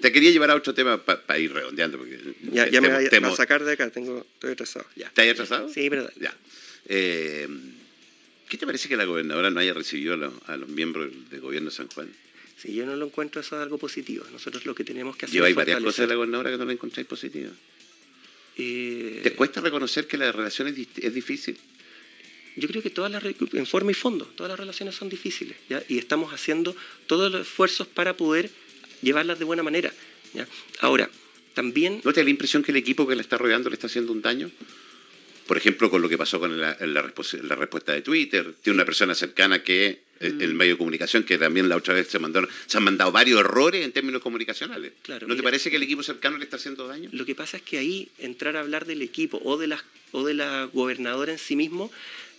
Te 0.00 0.12
quería 0.12 0.30
llevar 0.30 0.50
a 0.50 0.54
otro 0.54 0.74
tema 0.74 1.02
para 1.02 1.38
ir 1.38 1.52
redondeando, 1.52 1.98
porque... 1.98 2.18
ya, 2.52 2.68
ya 2.68 2.80
me 2.80 2.88
temo- 3.08 3.26
voy 3.28 3.32
a- 3.32 3.36
sacar 3.36 3.64
de 3.64 3.72
acá, 3.72 3.90
tengo, 3.90 4.26
estoy 4.34 4.52
atrasado. 4.52 4.86
Ya. 4.96 5.10
¿Te 5.10 5.22
has 5.22 5.28
atrasado? 5.32 5.68
Sí, 5.72 5.88
Ya. 6.20 6.36
Eh, 6.86 7.48
¿Qué 8.48 8.58
te 8.58 8.66
parece 8.66 8.88
que 8.88 8.96
la 8.96 9.04
gobernadora 9.04 9.50
no 9.50 9.58
haya 9.60 9.72
recibido 9.74 10.14
a 10.14 10.16
los, 10.16 10.32
a 10.46 10.56
los 10.56 10.68
miembros 10.68 11.10
del 11.30 11.40
gobierno 11.40 11.70
de 11.70 11.76
San 11.76 11.88
Juan? 11.88 12.08
si 12.56 12.72
yo 12.74 12.86
no 12.86 12.96
lo 12.96 13.06
encuentro, 13.06 13.40
eso 13.42 13.56
es 13.56 13.62
algo 13.62 13.76
positivo. 13.78 14.24
Nosotros 14.32 14.64
lo 14.64 14.74
que 14.74 14.84
tenemos 14.84 15.16
que 15.16 15.26
hacer 15.26 15.34
Lleváis 15.34 15.52
es 15.52 15.56
varias 15.56 15.80
cosas 15.82 15.98
de 15.98 16.06
la 16.06 16.14
gobernadora 16.14 16.50
que 16.50 16.56
no 16.56 16.64
la 16.64 16.72
encontráis 16.72 17.06
positivas. 17.06 17.52
Eh, 18.56 19.20
¿Te 19.22 19.32
cuesta 19.32 19.60
reconocer 19.60 20.06
que 20.06 20.16
la 20.16 20.30
relación 20.32 20.68
es, 20.68 20.76
es 20.96 21.12
difícil? 21.14 21.58
Yo 22.56 22.68
creo 22.68 22.82
que 22.82 22.90
todas 22.90 23.10
las, 23.10 23.24
en 23.24 23.66
forma 23.66 23.90
y 23.90 23.94
fondo, 23.94 24.26
todas 24.36 24.48
las 24.50 24.58
relaciones 24.58 24.94
son 24.94 25.08
difíciles, 25.08 25.56
¿ya? 25.68 25.82
Y 25.88 25.98
estamos 25.98 26.32
haciendo 26.32 26.74
todos 27.08 27.32
los 27.32 27.40
esfuerzos 27.42 27.88
para 27.88 28.16
poder 28.16 28.48
llevarlas 29.04 29.38
de 29.38 29.44
buena 29.44 29.62
manera, 29.62 29.92
¿ya? 30.32 30.46
Ahora, 30.80 31.08
también... 31.54 32.00
¿No 32.04 32.12
te 32.12 32.20
da 32.20 32.24
la 32.24 32.30
impresión 32.30 32.62
que 32.62 32.72
el 32.72 32.76
equipo 32.78 33.06
que 33.06 33.14
la 33.14 33.22
está 33.22 33.38
rodeando 33.38 33.70
le 33.70 33.74
está 33.74 33.86
haciendo 33.86 34.10
un 34.12 34.22
daño? 34.22 34.50
Por 35.46 35.58
ejemplo, 35.58 35.90
con 35.90 36.00
lo 36.00 36.08
que 36.08 36.16
pasó 36.16 36.40
con 36.40 36.58
la, 36.58 36.74
la 36.80 37.02
respos- 37.02 37.38
la 37.42 37.54
respuesta 37.54 37.92
de 37.92 38.00
Twitter. 38.00 38.54
Tiene 38.62 38.76
una 38.76 38.86
persona 38.86 39.14
cercana 39.14 39.62
que, 39.62 40.00
eh, 40.20 40.30
Mm. 40.30 40.40
el 40.40 40.54
medio 40.54 40.72
de 40.74 40.78
comunicación, 40.78 41.22
que 41.24 41.36
también 41.36 41.68
la 41.68 41.76
otra 41.76 41.92
vez 41.92 42.08
se, 42.08 42.18
mandaron, 42.18 42.48
se 42.66 42.78
han 42.78 42.84
mandado 42.84 43.12
varios 43.12 43.40
errores 43.40 43.84
en 43.84 43.92
términos 43.92 44.22
comunicacionales. 44.22 44.92
Claro, 45.02 45.26
¿No 45.26 45.34
te 45.34 45.40
mira. 45.40 45.50
parece 45.50 45.68
que 45.70 45.76
el 45.76 45.82
equipo 45.82 46.02
cercano 46.02 46.38
le 46.38 46.44
está 46.44 46.56
haciendo 46.56 46.86
daño? 46.88 47.10
Lo 47.12 47.26
que 47.26 47.34
pasa 47.34 47.58
es 47.58 47.62
que 47.62 47.76
ahí 47.76 48.08
entrar 48.18 48.56
a 48.56 48.60
hablar 48.60 48.86
del 48.86 49.02
equipo 49.02 49.38
o 49.44 49.58
de 49.58 49.66
la, 49.66 49.84
o 50.12 50.24
de 50.24 50.32
la 50.32 50.64
gobernadora 50.72 51.32
en 51.32 51.38
sí 51.38 51.56
mismo 51.56 51.92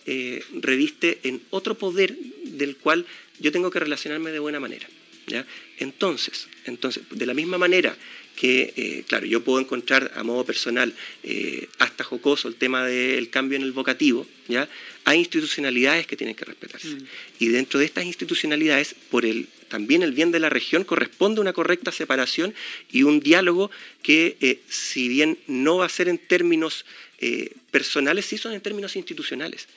eh, 0.08 0.44
reviste 0.62 1.20
en 1.24 1.42
otro 1.52 1.76
poder 1.76 2.16
del 2.44 2.76
cual 2.78 3.06
yo 3.40 3.52
tengo 3.52 3.70
que 3.70 3.80
relacionarme 3.80 4.32
de 4.32 4.40
buena 4.40 4.60
manera. 4.60 4.88
¿Ya? 5.28 5.46
Entonces, 5.80 6.48
entonces, 6.66 7.04
de 7.10 7.26
la 7.26 7.34
misma 7.34 7.58
manera 7.58 7.96
que, 8.36 8.74
eh, 8.76 9.04
claro, 9.08 9.26
yo 9.26 9.44
puedo 9.44 9.60
encontrar 9.60 10.12
a 10.16 10.24
modo 10.24 10.46
personal 10.46 10.94
eh, 11.24 11.68
hasta 11.80 12.04
jocoso 12.04 12.48
el 12.48 12.56
tema 12.56 12.86
del 12.86 13.30
cambio 13.30 13.56
en 13.56 13.64
el 13.64 13.72
vocativo, 13.72 14.28
¿ya? 14.48 14.68
hay 15.06 15.20
institucionalidades 15.20 16.08
que 16.08 16.18
tienen 16.18 16.36
que 16.36 16.46
respetarse. 16.46 16.88
Mm. 16.88 17.08
Y 17.40 17.48
dentro 17.50 17.80
de 17.80 17.86
estas 17.86 18.06
institucionalidades, 18.06 18.96
por 19.10 19.26
el, 19.26 19.48
también 19.70 20.02
el 20.04 20.12
bien 20.12 20.32
de 20.32 20.40
la 20.40 20.50
región, 20.50 20.84
corresponde 20.84 21.42
una 21.42 21.54
correcta 21.54 21.92
separación 21.92 22.54
y 22.92 23.04
un 23.04 23.20
diálogo 23.20 23.72
que, 24.02 24.36
eh, 24.42 24.60
si 24.68 25.08
bien 25.08 25.38
no 25.48 25.78
va 25.78 25.86
a 25.86 25.90
ser 25.90 26.10
en 26.10 26.18
términos 26.18 26.86
eh, 27.20 27.54
personales, 27.72 28.26
sí 28.26 28.38
son 28.38 28.54
en 28.54 28.62
términos 28.62 28.96
institucionales. 28.96 29.68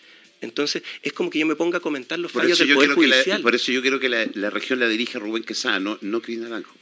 Entonces, 0.40 0.82
es 1.02 1.12
como 1.12 1.30
que 1.30 1.38
yo 1.40 1.46
me 1.46 1.56
ponga 1.56 1.78
a 1.78 1.80
comentar 1.80 2.18
los 2.18 2.30
Por 2.32 2.42
fallos 2.42 2.58
del 2.58 2.74
Poder 2.74 2.94
que 2.94 3.06
la, 3.06 3.16
Judicial. 3.16 3.42
por 3.42 3.54
eso 3.54 3.72
yo 3.72 3.82
quiero 3.82 3.98
que 3.98 4.08
la, 4.08 4.26
la 4.34 4.50
región 4.50 4.78
la 4.78 4.88
dirija 4.88 5.18
Rubén 5.18 5.42
Quesada, 5.44 5.80
no, 5.80 5.98
no 6.00 6.20
Cris 6.22 6.38
Naranjo. 6.38 6.74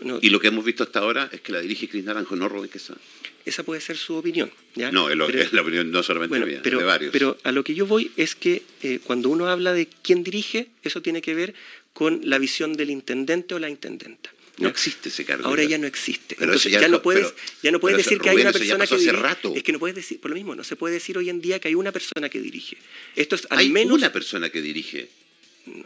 No, 0.00 0.18
Y 0.20 0.30
lo 0.30 0.38
que 0.40 0.48
hemos 0.48 0.64
visto 0.64 0.82
hasta 0.82 0.98
ahora 1.00 1.28
es 1.32 1.40
que 1.40 1.52
la 1.52 1.60
dirige 1.60 1.88
Cris 1.88 2.04
Naranjo, 2.04 2.36
no 2.36 2.48
Rubén 2.48 2.70
Quesada. 2.70 2.98
esa 3.44 3.62
puede 3.62 3.80
ser 3.80 3.96
su 3.96 4.14
opinión. 4.14 4.50
¿ya? 4.74 4.90
No, 4.92 5.08
es, 5.10 5.16
lo- 5.16 5.26
Pero- 5.26 5.40
es 5.42 5.52
la 5.52 5.62
opinión 5.62 5.90
no 5.90 6.02
solamente 6.02 6.30
Bueno, 6.30 6.46
mía, 6.46 6.60
pero, 6.62 6.78
de 6.78 6.84
varios. 6.84 7.12
pero 7.12 7.36
a 7.42 7.52
lo 7.52 7.64
que 7.64 7.74
yo 7.74 7.86
voy 7.86 8.10
es 8.16 8.34
que 8.34 8.62
eh, 8.82 9.00
cuando 9.02 9.28
uno 9.28 9.48
habla 9.48 9.72
de 9.72 9.88
quién 10.02 10.22
dirige, 10.24 10.68
eso 10.82 11.02
tiene 11.02 11.20
que 11.22 11.34
ver 11.34 11.54
con 11.92 12.20
la 12.24 12.38
visión 12.38 12.72
del 12.74 12.90
intendente 12.90 13.54
o 13.54 13.58
la 13.58 13.68
intendenta. 13.70 14.30
No 14.58 14.68
existe 14.68 15.08
ese 15.08 15.24
cargo. 15.24 15.46
Ahora 15.48 15.64
ya 15.64 15.78
no 15.78 15.86
existe. 15.86 16.36
Pero 16.36 16.52
Entonces 16.52 16.72
ya, 16.72 16.80
ya 16.80 16.88
no 16.88 17.02
puedes, 17.02 17.24
pero- 17.32 17.36
ya 17.62 17.70
no 17.72 17.80
puedes 17.80 17.98
decir 17.98 18.18
que 18.20 18.30
hay 18.30 18.36
una 18.36 18.52
persona 18.52 18.86
que 18.86 18.96
dirige. 18.96 19.12
rato. 19.16 19.52
Es 19.56 19.62
que 19.62 19.72
no 19.72 19.78
puedes 19.78 19.96
decir, 19.96 20.20
por 20.20 20.30
lo 20.30 20.36
mismo, 20.36 20.54
no 20.54 20.62
se 20.64 20.76
puede 20.76 20.94
decir 20.94 21.18
hoy 21.18 21.28
en 21.30 21.40
día 21.40 21.58
que 21.58 21.68
hay 21.68 21.74
una 21.74 21.90
persona 21.92 22.28
que 22.28 22.40
dirige. 22.40 22.76
Esto 23.16 23.34
es 23.36 23.46
al 23.50 23.58
Hay 23.58 23.68
menos. 23.70 23.96
una 23.96 24.12
persona 24.12 24.50
que 24.50 24.60
dirige. 24.62 25.08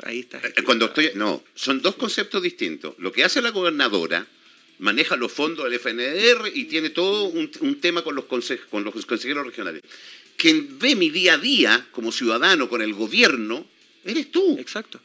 Ahí 0.03 0.21
está. 0.21 0.39
Eh, 0.45 0.63
Cuando 0.65 0.87
estoy, 0.87 1.13
no, 1.15 1.43
son 1.55 1.81
dos 1.81 1.95
conceptos 1.95 2.43
distintos. 2.43 2.95
Lo 2.99 3.13
que 3.13 3.25
hace 3.25 3.41
la 3.41 3.51
gobernadora 3.51 4.27
maneja 4.81 5.17
los 5.17 5.33
fondos 5.33 5.65
del 5.65 5.75
FNR 5.75 6.49
y 6.55 6.65
tiene 6.65 6.91
todo 6.91 7.25
un, 7.25 7.51
un 7.61 7.81
tema 7.81 8.03
con 8.03 8.15
los, 8.15 8.25
con 8.71 8.85
los 8.85 8.95
consejeros 9.07 9.47
regionales. 9.47 9.83
Quien 10.37 10.79
ve 10.79 10.95
mi 10.95 11.11
día 11.11 11.35
a 11.35 11.39
día 11.39 11.87
como 11.93 12.13
ciudadano 12.13 12.69
con 12.69 12.83
el 12.83 12.93
gobierno, 12.95 13.67
eres 14.05 14.31
tú. 14.31 14.57
Exacto. 14.59 15.01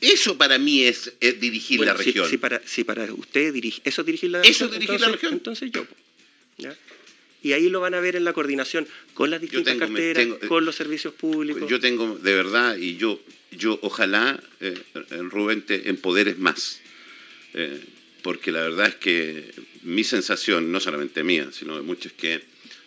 Eso 0.00 0.38
para 0.38 0.58
mí 0.58 0.82
es, 0.84 1.12
es 1.20 1.40
dirigir 1.40 1.78
Bueno, 1.78 1.92
la 1.92 1.98
región. 1.98 2.28
Si, 2.30 2.36
para, 2.38 2.62
si 2.64 2.84
para 2.84 3.12
usted 3.12 3.52
dirige, 3.52 3.80
eso 3.84 4.02
es 4.02 4.06
dirigir 4.06 4.30
la 4.30 4.40
Eso 4.42 4.64
región. 4.66 4.70
dirigir 4.70 5.00
la 5.00 5.06
entonces- 5.08 5.12
región. 5.12 5.32
Entonces 5.34 5.70
yo. 5.72 5.86
¿ya? 6.58 6.76
Y 7.42 7.52
ahí 7.52 7.68
lo 7.68 7.80
van 7.80 7.94
a 7.94 8.00
ver 8.00 8.16
en 8.16 8.24
la 8.24 8.32
coordinación 8.32 8.86
con 9.14 9.30
las 9.30 9.40
distintas 9.40 9.74
tengo- 9.74 9.86
me 9.88 9.98
carteras, 9.98 10.22
tengo- 10.24 10.38
eh, 10.42 10.48
con 10.48 10.64
los 10.64 10.74
servicios 10.76 11.14
públicos. 11.14 11.68
Yo 11.70 11.78
tengo, 11.80 12.16
de 12.18 12.34
verdad, 12.34 12.76
y 12.76 12.96
yo, 12.96 13.20
yo 13.52 13.78
ojalá, 13.82 14.42
eh, 14.60 14.76
Rubén, 15.30 15.62
te 15.62 15.88
empoderes 15.88 16.38
más. 16.38 16.80
Eh, 17.54 17.80
porque 18.22 18.50
la 18.52 18.62
verdad 18.62 18.88
es 18.88 18.94
que 18.96 19.52
mi 19.82 20.04
sensación, 20.04 20.70
no 20.72 20.80
solamente 20.80 21.22
mía, 21.22 21.48
sino 21.52 21.76
de 21.76 21.82
muchos, 21.82 22.06
es 22.06 22.12
que 22.12 22.42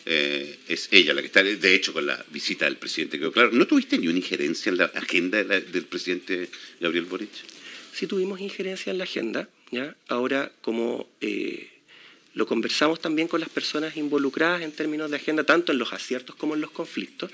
eh, 0.06 0.58
es 0.68 0.88
ella 0.90 1.14
la 1.14 1.20
que 1.20 1.26
está, 1.26 1.42
de 1.42 1.74
hecho, 1.74 1.92
con 1.92 2.06
la 2.06 2.24
visita 2.30 2.64
del 2.64 2.76
presidente 2.76 3.18
quedó 3.18 3.32
claro. 3.32 3.50
¿No 3.52 3.66
tuviste 3.66 3.98
ni 3.98 4.08
una 4.08 4.18
injerencia 4.18 4.70
en 4.70 4.78
la 4.78 4.84
agenda 4.86 5.42
del 5.42 5.84
presidente 5.84 6.48
Gabriel 6.80 7.04
Boric? 7.04 7.30
sí 7.92 8.06
tuvimos 8.06 8.40
injerencia 8.40 8.90
en 8.90 8.98
la 8.98 9.04
agenda, 9.04 9.48
¿ya? 9.70 9.94
Ahora, 10.08 10.50
como 10.62 11.08
eh, 11.20 11.68
lo 12.34 12.46
conversamos 12.46 13.00
también 13.00 13.28
con 13.28 13.40
las 13.40 13.50
personas 13.50 13.96
involucradas 13.96 14.62
en 14.62 14.72
términos 14.72 15.10
de 15.10 15.16
agenda, 15.16 15.44
tanto 15.44 15.72
en 15.72 15.78
los 15.78 15.92
aciertos 15.92 16.34
como 16.34 16.54
en 16.54 16.62
los 16.62 16.70
conflictos, 16.70 17.30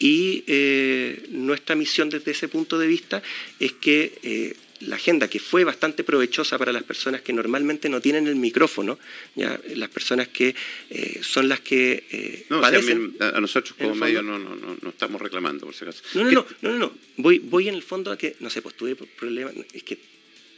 y 0.00 0.42
eh, 0.48 1.26
nuestra 1.30 1.76
misión 1.76 2.10
desde 2.10 2.32
ese 2.32 2.48
punto 2.48 2.76
de 2.78 2.88
vista 2.88 3.22
es 3.60 3.72
que 3.74 4.56
la 4.80 4.96
agenda, 4.96 5.28
que 5.28 5.38
fue 5.38 5.64
bastante 5.64 6.04
provechosa 6.04 6.56
para 6.58 6.72
las 6.72 6.82
personas 6.84 7.20
que 7.20 7.32
normalmente 7.32 7.88
no 7.88 8.00
tienen 8.00 8.26
el 8.26 8.36
micrófono, 8.36 8.98
¿ya? 9.34 9.60
las 9.74 9.88
personas 9.90 10.28
que 10.28 10.54
eh, 10.90 11.20
son 11.22 11.48
las 11.48 11.60
que 11.60 12.04
eh, 12.10 12.46
No, 12.48 12.60
o 12.60 12.68
sea, 12.68 12.78
a, 12.78 12.82
mí- 12.82 13.12
nosotros 13.40 13.74
como 13.78 13.94
medio 13.94 14.22
no, 14.22 14.38
no, 14.38 14.54
no, 14.56 14.76
no 14.80 14.88
estamos 14.88 15.20
reclamando, 15.20 15.66
por 15.66 15.74
si 15.74 15.84
acaso. 15.84 16.02
No, 16.14 16.24
no, 16.24 16.28
¿Qué- 16.30 16.34
no, 16.34 16.46
no, 16.62 16.70
no, 16.72 16.78
no. 16.78 16.92
Voy, 17.18 17.38
voy 17.38 17.68
en 17.68 17.74
el 17.74 17.82
fondo 17.82 18.10
a 18.10 18.16
que, 18.18 18.36
no 18.40 18.48
sé, 18.48 18.62
pues 18.62 18.74
tuve 18.76 18.96
problemas, 18.96 19.54
es 19.74 19.82
que 19.82 19.98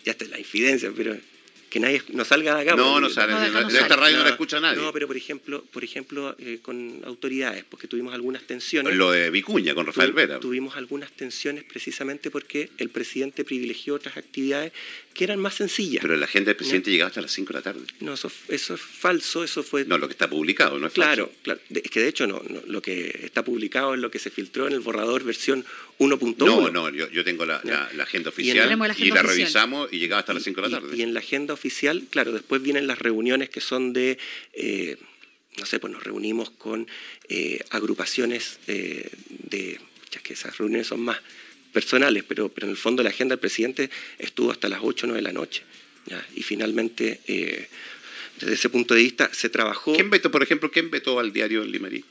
ya 0.05 0.13
está 0.13 0.25
la 0.27 0.39
infidencia, 0.39 0.93
pero 0.97 1.17
que 1.73 1.81
nadie 1.81 2.03
no 2.13 2.23
salga 2.23 2.55
de 2.55 2.63
acá. 2.63 2.77
No, 2.77 2.85
porque- 2.93 3.01
no 3.01 3.09
sale. 3.09 3.33
No, 3.33 3.69
esta 3.69 3.97
radio 3.97 4.19
no, 4.19 4.25
la 4.25 4.31
escucha 4.31 4.61
nadie. 4.61 4.77
No, 4.83 4.93
pero 4.93 5.07
por 5.07 5.17
ejemplo, 5.17 5.65
por 5.73 5.83
ejemplo 5.83 6.37
eh, 6.39 6.59
con 6.61 7.01
autoridades, 7.07 7.65
porque 7.65 7.89
tuvimos 7.89 8.13
algunas 8.13 8.43
tensiones. 8.43 8.95
Lo 8.95 9.11
de 9.11 9.31
Vicuña 9.31 9.75
con 9.75 9.87
Rafael 9.87 10.11
Tu- 10.11 10.17
Vera. 10.17 10.39
Tuvimos 10.39 10.77
algunas 10.77 11.11
tensiones 11.13 11.65
precisamente 11.65 12.31
porque 12.31 12.69
el 12.77 12.91
presidente 12.91 13.43
privilegió 13.45 13.95
otras 13.95 14.19
actividades 14.19 14.73
que 15.13 15.25
eran 15.25 15.39
más 15.39 15.55
sencillas. 15.55 16.03
Pero 16.03 16.17
la 16.17 16.25
agenda 16.27 16.49
del 16.49 16.57
presidente 16.57 16.91
llegaba 16.91 17.09
hasta 17.09 17.21
las 17.21 17.33
5 17.33 17.49
de 17.53 17.59
la 17.59 17.63
tarde. 17.63 17.81
no, 18.01 18.15
eso, 18.15 18.31
eso 18.49 18.75
es 18.75 18.81
falso, 18.81 19.45
eso 19.45 19.63
fue 19.63 19.85
No, 19.85 19.99
lo 19.99 20.09
que 20.09 20.13
está 20.13 20.29
publicado, 20.29 20.79
no 20.79 20.87
es 20.87 20.93
Claro, 20.93 21.27
falso. 21.27 21.41
claro. 21.43 21.61
De- 21.69 21.81
Es 21.85 21.91
que 21.91 22.01
de 22.01 22.09
hecho 22.09 22.27
no, 22.27 22.43
no, 22.49 22.61
lo 22.67 22.81
que 22.83 23.21
está 23.25 23.45
publicado 23.45 23.95
es 23.95 24.01
lo 24.01 24.11
que 24.11 24.19
se 24.19 24.31
filtró 24.31 24.67
en 24.67 24.73
el 24.73 24.81
borrador 24.81 25.25
versión 25.25 25.65
1.1. 25.99 26.47
No, 26.47 26.71
no, 26.71 26.91
yo, 26.91 27.09
yo 27.11 27.25
tengo 27.25 27.45
la, 27.45 27.61
la- 27.65 27.89
Ya. 27.91 27.97
la 27.97 28.03
agenda 28.05 28.31
oficial 28.31 28.57
la 28.69 28.95
y 28.99 29.09
la 29.11 29.23
revisamos 29.23 29.93
y 29.93 29.99
llegaba 29.99 30.21
hasta 30.21 30.35
las 30.35 30.43
5 30.43 30.61
de 30.63 30.69
la 30.69 30.79
Y- 30.79 30.81
tarde. 30.81 30.97
Y, 30.97 31.03
en 31.03 31.15
la 31.15 31.21
agenda 31.21 31.55
oficial, 31.55 32.05
claro, 32.11 32.33
después 32.33 32.63
vienen 32.63 32.87
las 32.87 32.99
reuniones 32.99 33.51
que 33.51 33.61
son 33.61 33.93
de, 33.93 34.19
eh, 34.55 34.97
no 35.59 35.67
sé, 35.67 35.79
pues 35.79 35.93
nos 35.93 36.03
reunimos 36.03 36.51
con 36.51 36.89
eh, 37.29 37.61
agrupaciones 37.71 38.59
eh, 38.67 39.11
de, 39.29 39.79
ya 40.11 40.21
que 40.21 40.33
esas 40.35 40.57
reuniones 40.59 40.87
son 40.87 41.01
más 41.01 41.19
personales, 41.73 42.25
pero, 42.27 42.49
pero 42.49 42.67
en 42.67 42.73
el 42.73 42.77
fondo 42.77 43.03
la 43.03 43.11
agenda 43.11 43.35
del 43.35 43.41
presidente 43.41 43.91
estuvo 44.19 44.51
hasta 44.51 44.69
las 44.69 44.81
8 44.83 45.07
o 45.07 45.09
9 45.09 45.19
de 45.19 45.23
la 45.23 45.33
noche. 45.33 45.63
¿ya? 46.07 46.25
Y 46.37 46.43
finalmente, 46.43 47.21
eh, 47.27 47.69
Desde 48.41 48.55
ese 48.55 48.69
punto 48.69 48.95
de 48.95 49.03
vista 49.03 49.33
se 49.33 49.49
trabajó... 49.49 49.95
¿Quién 49.95 50.11
vetó, 50.11 50.31
por 50.31 50.43
ejemplo, 50.43 50.71
quién 50.71 50.91
vetó 50.91 51.19
al 51.19 51.33
diario 51.33 51.63
El 51.63 51.71
Limarí? 51.71 52.05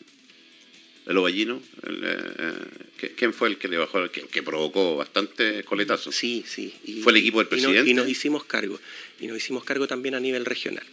¿El 1.08 1.18
Ovallino? 1.18 1.62
El, 1.84 2.02
eh, 2.04 3.10
¿Quién 3.18 3.34
fue 3.34 3.50
el 3.50 3.58
que 3.58 3.68
le 3.68 3.78
bajó, 3.78 4.10
que, 4.12 4.22
que 4.22 4.44
provocó 4.44 4.96
bastante 4.96 5.64
coletazo? 5.64 6.12
Sí, 6.12 6.44
sí. 6.48 6.74
¿Fue 7.04 7.12
el 7.12 7.18
equipo 7.18 7.40
del 7.40 7.48
presidente? 7.48 7.90
Y, 7.90 7.94
nos 7.94 8.08
hicimos 8.08 8.46
cargo. 8.46 8.80
Y 9.20 9.28
nos 9.28 9.38
hicimos 9.38 9.64
cargo 9.64 9.88
también 9.88 10.16
a 10.16 10.20
nivel 10.20 10.46
regional. 10.46 10.86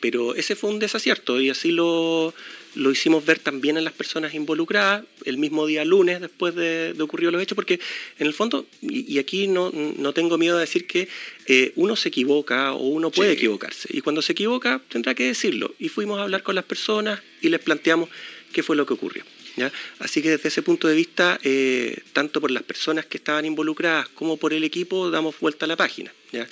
Pero 0.00 0.34
ese 0.34 0.56
fue 0.56 0.70
un 0.70 0.78
desacierto 0.78 1.40
y 1.40 1.50
así 1.50 1.70
lo, 1.70 2.34
lo 2.74 2.90
hicimos 2.90 3.24
ver 3.24 3.38
también 3.38 3.76
en 3.76 3.84
las 3.84 3.92
personas 3.92 4.34
involucradas 4.34 5.04
el 5.24 5.38
mismo 5.38 5.66
día 5.66 5.84
lunes 5.84 6.20
después 6.20 6.54
de, 6.54 6.92
de 6.92 7.02
ocurrido 7.02 7.30
los 7.30 7.42
hechos, 7.42 7.54
porque 7.56 7.80
en 8.18 8.26
el 8.26 8.34
fondo, 8.34 8.66
y, 8.82 9.18
aquí 9.18 9.46
no, 9.46 9.70
no, 9.72 10.12
tengo 10.12 10.38
miedo 10.38 10.56
de 10.56 10.62
decir 10.62 10.86
que 10.86 11.08
eh, 11.46 11.72
uno 11.76 11.96
se 11.96 12.08
equivoca 12.08 12.72
o 12.72 12.88
uno 12.88 13.10
puede 13.10 13.32
equivocarse, 13.32 13.88
y 13.92 14.00
cuando 14.00 14.22
se 14.22 14.32
equivoca 14.32 14.80
tendrá 14.88 15.14
que 15.14 15.24
decirlo. 15.24 15.74
Y 15.78 15.88
fuimos 15.88 16.18
a 16.18 16.22
hablar 16.22 16.42
con 16.42 16.54
las 16.54 16.64
personas 16.64 17.20
y 17.40 17.48
les 17.48 17.60
planteamos 17.60 18.08
qué 18.52 18.62
fue 18.62 18.76
lo 18.76 18.86
que 18.86 18.94
ocurrió. 18.94 19.24
¿Ya? 19.56 19.72
Así 20.00 20.20
que 20.20 20.30
desde 20.30 20.48
ese 20.48 20.62
punto 20.62 20.88
de 20.88 20.96
vista, 20.96 21.38
eh, 21.44 22.02
tanto 22.12 22.40
por 22.40 22.50
las 22.50 22.64
personas 22.64 23.06
que 23.06 23.18
estaban 23.18 23.44
involucradas 23.44 24.08
como 24.08 24.36
por 24.36 24.52
el 24.52 24.64
equipo, 24.64 25.12
damos 25.12 25.38
vuelta 25.38 25.64
a 25.64 25.68
la 25.68 25.76
página. 25.76 26.12
¿ya? 26.32 26.48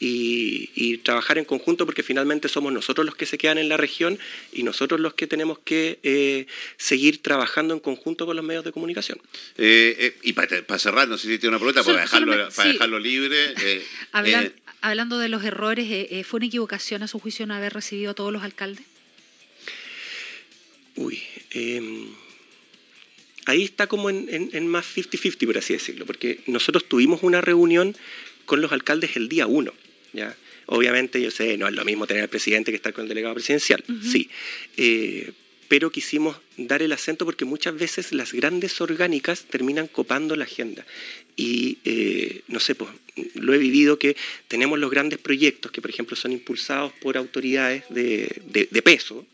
Y, 0.00 0.98
trabajar 0.98 1.38
en 1.38 1.44
conjunto 1.44 1.86
porque 1.86 2.02
finalmente 2.02 2.48
somos 2.48 2.72
nosotros 2.72 3.06
los 3.06 3.14
que 3.14 3.26
se 3.26 3.38
quedan 3.38 3.58
en 3.58 3.68
la 3.68 3.76
región 3.76 4.18
y 4.52 4.62
nosotros 4.62 5.00
los 5.00 5.14
que 5.14 5.26
tenemos 5.26 5.58
que 5.58 5.98
eh, 6.02 6.46
seguir 6.76 7.22
trabajando 7.22 7.74
en 7.74 7.80
conjunto 7.80 8.26
con 8.26 8.36
los 8.36 8.44
medios 8.44 8.64
de 8.64 8.72
comunicación. 8.72 9.18
Eh, 9.56 9.96
eh, 9.98 10.18
y 10.22 10.32
para, 10.34 10.78
cerrar, 10.78 11.08
no 11.08 11.16
sé 11.16 11.28
si 11.28 11.38
tiene 11.38 11.56
una 11.56 11.58
pregunta, 11.58 11.82
para, 11.82 12.02
dejarlo, 12.02 12.48
para 12.54 12.72
dejarlo 12.72 12.98
libre. 12.98 13.54
hablando 14.80 15.18
de 15.18 15.28
los 15.28 15.44
errores, 15.44 16.26
¿fue 16.26 16.38
una 16.38 16.46
equivocación 16.46 17.02
a 17.02 17.08
su 17.08 17.18
juicio 17.18 17.46
no 17.46 17.54
haber 17.54 17.72
recibido 17.72 18.10
a 18.12 18.14
todos 18.14 18.32
los 18.32 18.42
alcaldes? 18.42 18.84
Uy, 20.96 21.22
em, 21.52 22.08
ahí 23.46 23.64
está 23.64 23.86
como 23.86 24.10
en, 24.10 24.50
en 24.52 24.66
más 24.66 24.84
50-50, 24.96 25.46
por 25.46 25.58
así 25.58 25.72
decirlo, 25.72 26.06
porque 26.06 26.40
nosotros 26.46 26.88
tuvimos 26.88 27.22
una 27.22 27.40
reunión 27.40 27.96
con 28.44 28.60
los 28.60 28.72
alcaldes 28.72 29.16
el 29.16 29.28
día 29.28 29.46
1 29.46 29.72
¿ya? 30.12 30.36
Obviamente, 30.66 31.20
yo 31.20 31.30
sé, 31.30 31.56
no 31.56 31.66
es 31.66 31.74
lo 31.74 31.84
mismo 31.84 32.06
tener 32.06 32.22
al 32.22 32.28
presidente 32.28 32.70
que 32.70 32.76
estar 32.76 32.92
con 32.92 33.04
el 33.04 33.08
delegado 33.08 33.34
presidencial, 33.34 33.82
sí. 34.02 34.28
Eh, 34.76 35.32
pero 35.68 35.90
quisimos 35.90 36.36
dar 36.56 36.82
el 36.82 36.92
acento 36.92 37.24
porque 37.24 37.44
muchas 37.44 37.76
veces 37.78 38.12
las 38.12 38.32
grandes 38.32 38.80
orgánicas 38.80 39.44
terminan 39.44 39.86
copando 39.86 40.34
la 40.34 40.44
agenda. 40.44 40.84
Y 41.36 41.78
eh, 41.84 42.42
no 42.48 42.58
sé, 42.58 42.74
pues 42.74 42.90
lo 43.34 43.54
he 43.54 43.58
vivido 43.58 43.98
que 43.98 44.16
tenemos 44.48 44.78
los 44.78 44.90
grandes 44.90 45.18
proyectos 45.18 45.72
que, 45.72 45.80
por 45.80 45.90
ejemplo, 45.90 46.16
son 46.16 46.32
impulsados 46.32 46.92
por 47.00 47.16
autoridades 47.16 47.84
de, 47.90 48.82
peso 48.84 49.26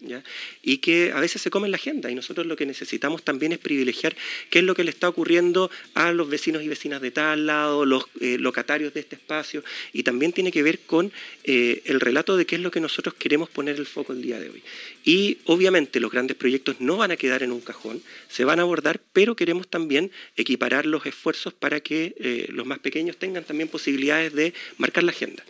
y 0.63 0.79
que 0.79 1.13
a 1.13 1.21
veces 1.21 1.43
se 1.43 1.51
comen 1.51 1.71
la 1.71 1.77
agenda. 1.77 2.11
Y 2.11 2.15
nosotros 2.15 2.47
lo 2.47 2.57
que 2.57 2.67
necesitamos 2.67 3.23
también 3.23 3.53
es 3.53 3.59
privilegiar 3.59 4.17
qué 4.51 4.61
es 4.61 4.65
lo 4.65 4.75
que 4.75 4.85
le 4.85 4.91
está 4.91 5.09
ocurriendo 5.09 5.71
a 5.95 6.13
los 6.13 6.29
vecinos 6.29 6.63
y 6.63 6.69
vecinas 6.69 7.01
de 7.01 7.11
tal 7.11 7.47
lado, 7.47 7.85
los 7.85 8.05
eh, 8.21 8.39
locatarios 8.39 8.95
de 8.95 9.01
este 9.01 9.17
espacio. 9.17 9.63
Y 9.93 10.03
también 10.03 10.33
tiene 10.33 10.51
que 10.51 10.63
ver 10.63 10.81
con 10.81 11.13
eh, 11.45 11.83
el 11.85 12.01
relato 12.01 12.37
de 12.37 12.47
qué 12.47 12.57
es 12.57 12.63
lo 12.63 12.71
que 12.71 12.81
nosotros 12.81 13.15
queremos 13.15 13.49
poner 13.49 13.77
el 13.77 13.87
foco 13.87 14.13
el 14.13 14.23
día 14.23 14.41
de 14.41 14.51
hoy. 14.51 14.63
Y 15.05 15.39
obviamente 15.45 16.01
los 16.01 16.11
grandes 16.11 16.37
proyectos 16.37 16.77
no 16.81 16.97
van 16.97 17.11
a 17.11 17.17
quedar 17.17 17.43
en 17.43 17.53
un 17.53 17.61
cajón, 17.61 18.03
se 18.29 18.45
van 18.45 18.59
a 18.59 18.63
abordar, 18.63 19.01
pero 19.13 19.37
queremos 19.37 19.69
también 19.69 20.11
equiparar 20.37 20.87
los 20.87 21.05
esfuerzos 21.07 21.53
para 21.53 21.81
que 21.81 22.15
eh, 22.19 22.47
los 22.49 22.67
más 22.67 22.79
pequeños 22.79 23.17
tengan 23.17 23.45
también 23.45 23.69
posibilidades 23.75 24.33
de 24.35 24.55
marcar 24.79 25.03
la 25.03 25.11
agenda. 25.11 25.43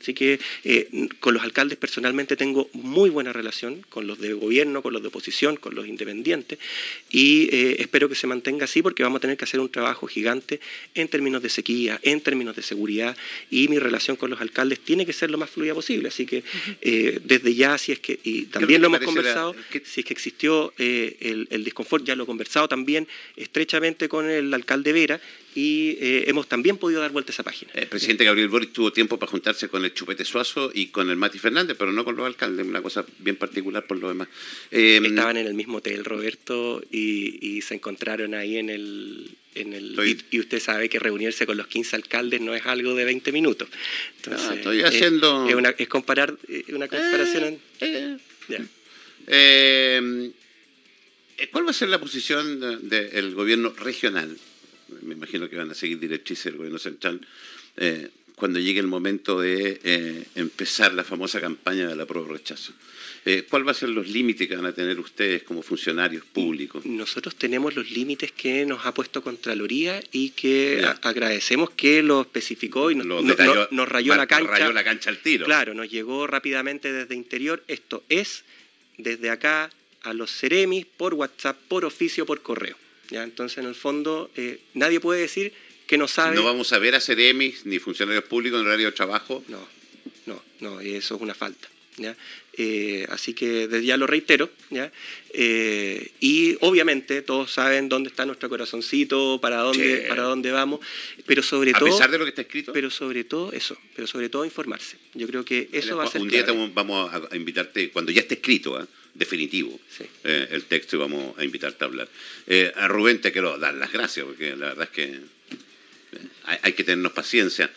Así 0.00 0.14
que 0.14 0.38
eh, 0.64 1.08
con 1.20 1.34
los 1.34 1.42
alcaldes 1.42 1.78
personalmente 1.78 2.36
tengo 2.36 2.68
muy 2.72 3.10
buena 3.10 3.32
relación, 3.32 3.84
con 3.88 4.06
los 4.06 4.18
de 4.18 4.34
gobierno, 4.34 4.82
con 4.82 4.92
los 4.92 5.02
de 5.02 5.08
oposición, 5.08 5.56
con 5.56 5.74
los 5.74 5.86
independientes, 5.86 6.58
y 7.10 7.48
eh, 7.50 7.76
espero 7.80 8.08
que 8.08 8.14
se 8.14 8.26
mantenga 8.26 8.64
así 8.64 8.82
porque 8.82 9.02
vamos 9.02 9.18
a 9.18 9.20
tener 9.20 9.36
que 9.36 9.44
hacer 9.44 9.60
un 9.60 9.70
trabajo 9.70 10.06
gigante 10.06 10.60
en 10.94 11.08
términos 11.08 11.42
de 11.42 11.48
sequía, 11.48 11.98
en 12.02 12.20
términos 12.20 12.54
de 12.54 12.62
seguridad, 12.62 13.16
y 13.50 13.68
mi 13.68 13.78
relación 13.78 14.16
con 14.16 14.30
los 14.30 14.40
alcaldes 14.40 14.80
tiene 14.80 15.06
que 15.06 15.12
ser 15.12 15.30
lo 15.30 15.38
más 15.38 15.50
fluida 15.50 15.74
posible. 15.74 16.08
Así 16.08 16.26
que 16.26 16.44
eh, 16.82 17.20
desde 17.24 17.54
ya, 17.54 17.78
si 17.78 17.92
es 17.92 18.00
que, 18.00 18.20
y 18.22 18.42
también 18.44 18.82
lo 18.82 18.88
hemos 18.88 19.00
conversado, 19.00 19.54
si 19.84 20.00
es 20.00 20.06
que 20.06 20.12
existió 20.12 20.72
el, 20.76 21.48
el 21.50 21.64
disconfort, 21.64 22.04
ya 22.04 22.14
lo 22.14 22.24
he 22.24 22.26
conversado 22.26 22.68
también 22.68 23.08
estrechamente 23.36 24.08
con 24.08 24.28
el 24.30 24.52
alcalde 24.52 24.92
Vera, 24.92 25.20
y 25.54 25.96
hemos 26.00 26.48
también 26.48 26.76
podido 26.76 27.00
dar 27.00 27.12
vuelta 27.12 27.30
a 27.30 27.32
esa 27.32 27.42
página. 27.42 27.72
El 27.72 27.86
presidente 27.86 28.24
Gabriel 28.24 28.48
Boric 28.48 28.72
tuvo 28.72 28.92
tiempo 28.92 29.18
para 29.18 29.30
juntarse 29.30 29.70
con 29.70 29.82
el 29.85 29.85
Chupete 29.92 30.24
Suazo 30.24 30.70
y 30.72 30.88
con 30.88 31.10
el 31.10 31.16
Mati 31.16 31.38
Fernández, 31.38 31.76
pero 31.78 31.92
no 31.92 32.04
con 32.04 32.16
los 32.16 32.26
alcaldes, 32.26 32.66
una 32.66 32.82
cosa 32.82 33.04
bien 33.18 33.36
particular 33.36 33.86
por 33.86 33.98
lo 33.98 34.08
demás. 34.08 34.28
Eh, 34.70 35.00
Estaban 35.02 35.36
en 35.36 35.46
el 35.46 35.54
mismo 35.54 35.78
hotel, 35.78 36.04
Roberto, 36.04 36.82
y, 36.90 37.60
se 37.62 37.74
encontraron 37.74 38.34
ahí 38.34 38.58
en 38.58 38.70
el... 38.70 39.36
En 39.54 39.72
el 39.72 39.96
y, 40.30 40.38
usted 40.38 40.60
sabe 40.60 40.88
que 40.88 40.98
reunirse 40.98 41.46
con 41.46 41.56
los 41.56 41.66
15 41.66 41.96
alcaldes 41.96 42.40
no 42.40 42.54
es 42.54 42.66
algo 42.66 42.94
de 42.94 43.04
20 43.04 43.32
minutos. 43.32 43.68
Entonces, 44.16 44.50
estoy 44.58 44.82
haciendo... 44.82 45.48
Es, 45.48 45.54
una, 45.54 45.70
es 45.70 45.88
comparar, 45.88 46.36
una 46.68 46.88
comparación... 46.88 47.58
Eh, 47.80 48.18
eh, 49.26 50.32
¿Cuál 51.50 51.66
va 51.66 51.70
a 51.70 51.74
ser 51.74 51.88
la 51.88 51.98
posición 51.98 52.88
del 52.88 53.34
gobierno 53.34 53.70
regional? 53.70 54.36
Me 55.02 55.14
imagino 55.14 55.48
que 55.48 55.56
van 55.56 55.70
a 55.70 55.74
seguir 55.74 55.98
directrices 55.98 56.44
del 56.44 56.56
gobierno 56.56 56.78
central 56.78 57.20
cuando 58.36 58.58
llegue 58.60 58.80
el 58.80 58.86
momento 58.86 59.40
de 59.40 59.80
eh, 59.82 60.24
empezar 60.34 60.92
la 60.92 61.04
famosa 61.04 61.40
campaña 61.40 61.88
de 61.88 61.96
la 61.96 62.04
prueba 62.04 62.28
rechazo. 62.28 62.72
Eh, 63.24 63.44
¿Cuál 63.48 63.66
va 63.66 63.72
a 63.72 63.74
ser 63.74 63.88
los 63.88 64.08
límites 64.08 64.46
que 64.46 64.54
van 64.54 64.66
a 64.66 64.72
tener 64.72 65.00
ustedes 65.00 65.42
como 65.42 65.62
funcionarios 65.62 66.22
públicos? 66.26 66.84
Nosotros 66.84 67.34
tenemos 67.34 67.74
los 67.74 67.90
límites 67.90 68.30
que 68.32 68.66
nos 68.66 68.84
ha 68.84 68.92
puesto 68.92 69.22
Contraloría 69.22 70.00
y 70.12 70.30
que 70.30 70.86
agradecemos 71.02 71.70
que 71.70 72.02
lo 72.02 72.20
especificó 72.20 72.90
y 72.90 72.94
nos, 72.94 73.06
rayó 73.88 74.14
la 74.14 74.26
cancha. 74.26 74.50
Rayó 74.50 74.72
la 74.72 74.84
cancha 74.84 75.10
al 75.10 75.18
tiro. 75.18 75.46
Claro, 75.46 75.72
nos 75.72 75.90
llegó 75.90 76.26
rápidamente 76.26 76.92
desde 76.92 77.14
interior. 77.14 77.64
Esto 77.66 78.04
es 78.10 78.44
desde 78.98 79.30
acá 79.30 79.70
a 80.02 80.12
los 80.12 80.30
Ceremis 80.30 80.84
por 80.84 81.14
WhatsApp, 81.14 81.56
por 81.68 81.86
oficio, 81.86 82.26
por 82.26 82.42
correo. 82.42 82.76
¿ya? 83.10 83.24
Entonces, 83.24 83.58
en 83.58 83.64
el 83.66 83.74
fondo, 83.74 84.30
eh, 84.36 84.60
nadie 84.74 85.00
puede 85.00 85.22
decir 85.22 85.52
que 85.86 85.96
no 85.98 86.08
sabe... 86.08 86.36
¿No 86.36 86.44
vamos 86.44 86.72
a 86.72 86.78
ver 86.78 86.94
a 86.94 87.00
CEREMIS 87.00 87.66
ni 87.66 87.78
funcionarios 87.78 88.24
públicos 88.24 88.60
en 88.60 88.66
horario 88.66 88.86
de 88.86 88.92
trabajo? 88.92 89.44
No, 89.48 89.66
no, 90.26 90.42
no, 90.60 90.80
eso 90.80 91.16
es 91.16 91.20
una 91.20 91.34
falta. 91.34 91.68
¿ya? 91.96 92.16
Eh, 92.54 93.06
así 93.10 93.34
que 93.34 93.68
desde 93.68 93.84
ya 93.84 93.96
lo 93.96 94.06
reitero. 94.06 94.50
¿ya? 94.70 94.90
Eh, 95.30 96.12
y 96.20 96.56
obviamente 96.60 97.22
todos 97.22 97.52
saben 97.52 97.88
dónde 97.88 98.10
está 98.10 98.26
nuestro 98.26 98.48
corazoncito, 98.48 99.38
para 99.40 99.58
dónde, 99.58 100.06
para 100.08 100.22
dónde 100.22 100.50
vamos, 100.50 100.80
pero 101.24 101.42
sobre 101.42 101.72
todo... 101.72 101.88
A 101.88 101.92
pesar 101.92 102.10
de 102.10 102.18
lo 102.18 102.24
que 102.24 102.30
está 102.30 102.42
escrito. 102.42 102.72
Pero 102.72 102.90
sobre 102.90 103.24
todo 103.24 103.52
eso, 103.52 103.78
pero 103.94 104.06
sobre 104.06 104.28
todo 104.28 104.44
informarse. 104.44 104.96
Yo 105.14 105.26
creo 105.26 105.44
que 105.44 105.68
eso 105.72 105.96
va 105.96 106.04
a 106.04 106.08
ser... 106.08 106.20
Un 106.20 106.28
día 106.28 106.44
vamos 106.74 107.10
a 107.12 107.36
invitarte, 107.36 107.90
cuando 107.90 108.10
ya 108.10 108.22
esté 108.22 108.34
escrito, 108.34 108.80
¿eh? 108.80 108.86
definitivo 109.14 109.80
el 110.24 110.64
texto 110.64 110.96
y 110.96 110.98
vamos 110.98 111.38
a 111.38 111.44
invitarte 111.44 111.84
a 111.84 111.86
hablar. 111.86 112.08
a 112.74 112.88
Rubén 112.88 113.20
te 113.20 113.32
quiero 113.32 113.56
dar 113.56 113.74
las 113.74 113.92
gracias, 113.92 114.26
porque 114.26 114.56
la 114.56 114.74
verdad 114.74 114.84
es 114.84 114.90
que 114.90 115.35
hay, 116.44 116.72
que 116.72 116.84
tenernos 116.84 117.12
paciencia. 117.12 117.70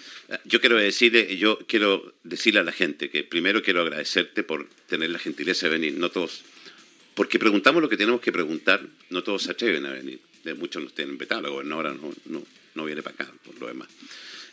Yo 0.45 0.59
quiero 0.59 0.77
decirle, 0.77 1.37
yo 1.37 1.59
quiero 1.67 2.13
decirle 2.23 2.59
a 2.59 2.63
la 2.63 2.71
gente 2.71 3.09
que 3.09 3.23
primero 3.23 3.61
quiero 3.61 3.81
agradecerte 3.81 4.43
por 4.43 4.67
tener 4.87 5.09
la 5.09 5.19
gentileza 5.19 5.67
de 5.67 5.71
venir, 5.71 5.93
no 5.93 6.09
todos, 6.11 6.43
porque 7.15 7.39
preguntamos 7.39 7.81
lo 7.81 7.89
que 7.89 7.97
tenemos 7.97 8.21
que 8.21 8.31
preguntar, 8.31 8.85
no 9.09 9.23
todos 9.23 9.43
se 9.43 9.51
atreven 9.51 9.85
a 9.85 9.91
venir. 9.91 10.19
De 10.43 10.53
muchos 10.53 10.81
nos 10.81 10.93
tienen 10.93 11.17
vetado, 11.17 11.41
la 11.41 11.49
gobernadora 11.49 11.93
no, 11.93 12.13
no, 12.25 12.43
no 12.75 12.85
viene 12.85 13.01
para 13.03 13.15
acá, 13.15 13.33
por 13.43 13.59
lo 13.59 13.67
demás. 13.67 13.89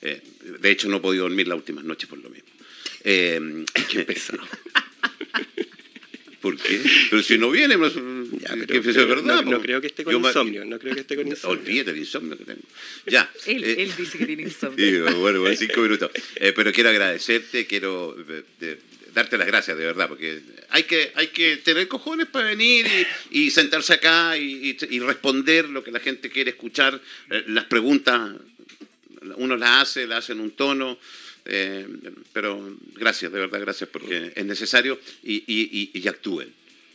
Eh, 0.03 0.20
de 0.61 0.70
hecho, 0.70 0.89
no 0.89 0.97
he 0.97 1.01
podido 1.01 1.24
dormir 1.24 1.49
las 1.49 1.57
últimas 1.57 1.84
noches 1.84 2.09
por 2.09 2.18
lo 2.18 2.28
mismo. 2.28 2.49
Eh, 3.05 3.64
Qué 3.91 4.05
pesado. 4.05 4.43
¿Por 6.47 6.57
qué? 6.59 6.80
Pero 7.11 7.22
si 7.24 7.38
no 7.38 7.51
viene, 7.51 7.74
verdad. 7.76 9.44
No, 9.44 9.61
creo 9.61 9.80
que 9.80 9.88
esté 9.88 10.05
con 10.05 10.14
insomnio. 10.14 10.64
No 10.64 10.78
creo 10.78 10.94
que 10.94 11.01
esté 11.01 11.16
con 11.16 11.26
insomnio. 11.26 11.61
Olvídate 11.61 11.90
el 11.90 11.97
insomnio 11.99 12.38
que 12.38 12.44
tengo. 12.44 12.61
Ya. 13.05 13.28
él, 13.47 13.64
eh, 13.64 13.82
él, 13.82 13.92
dice 13.97 14.16
que 14.16 14.26
tiene 14.26 14.44
insomnio. 14.44 15.03
bueno, 15.18 15.40
bueno, 15.40 15.57
cinco 15.57 15.80
minutos. 15.80 16.09
Eh, 16.36 16.53
pero 16.55 16.72
quiero 16.72 16.90
agradecerte, 16.90 17.66
quiero 17.66 18.16
eh, 18.61 18.78
darte 19.12 19.36
las 19.36 19.49
gracias, 19.49 19.76
de 19.76 19.86
verdad, 19.86 20.09
porque 20.09 20.40
hay 20.68 20.84
que, 20.84 21.11
hay 21.16 21.26
que 21.28 21.57
tener 21.57 21.88
cojones 21.88 22.28
para 22.28 22.47
venir 22.47 22.86
y, 23.32 23.51
sentarse 23.51 23.94
acá 23.94 24.38
y, 24.38 24.76
y, 24.88 25.01
responder 25.01 25.68
lo 25.68 25.82
que 25.82 25.90
la 25.90 25.99
gente 25.99 26.30
quiere 26.30 26.51
escuchar. 26.51 27.03
las 27.49 27.64
preguntas, 27.64 28.36
uno 29.34 29.57
las 29.57 29.82
hace, 29.82 30.07
las 30.07 30.18
hace 30.20 30.32
en 30.32 30.42
un 30.42 30.53
tono. 30.53 30.97
Eh, 31.47 31.86
pero 32.32 32.76
gracias, 32.94 33.32
de 33.32 33.38
verdad, 33.38 33.61
gracias, 33.61 33.88
porque 33.90 34.32
es 34.34 34.44
necesario 34.44 34.99
y, 35.22 35.44
y, 35.47 35.90
y 35.94 36.09
actúen. 36.09 36.53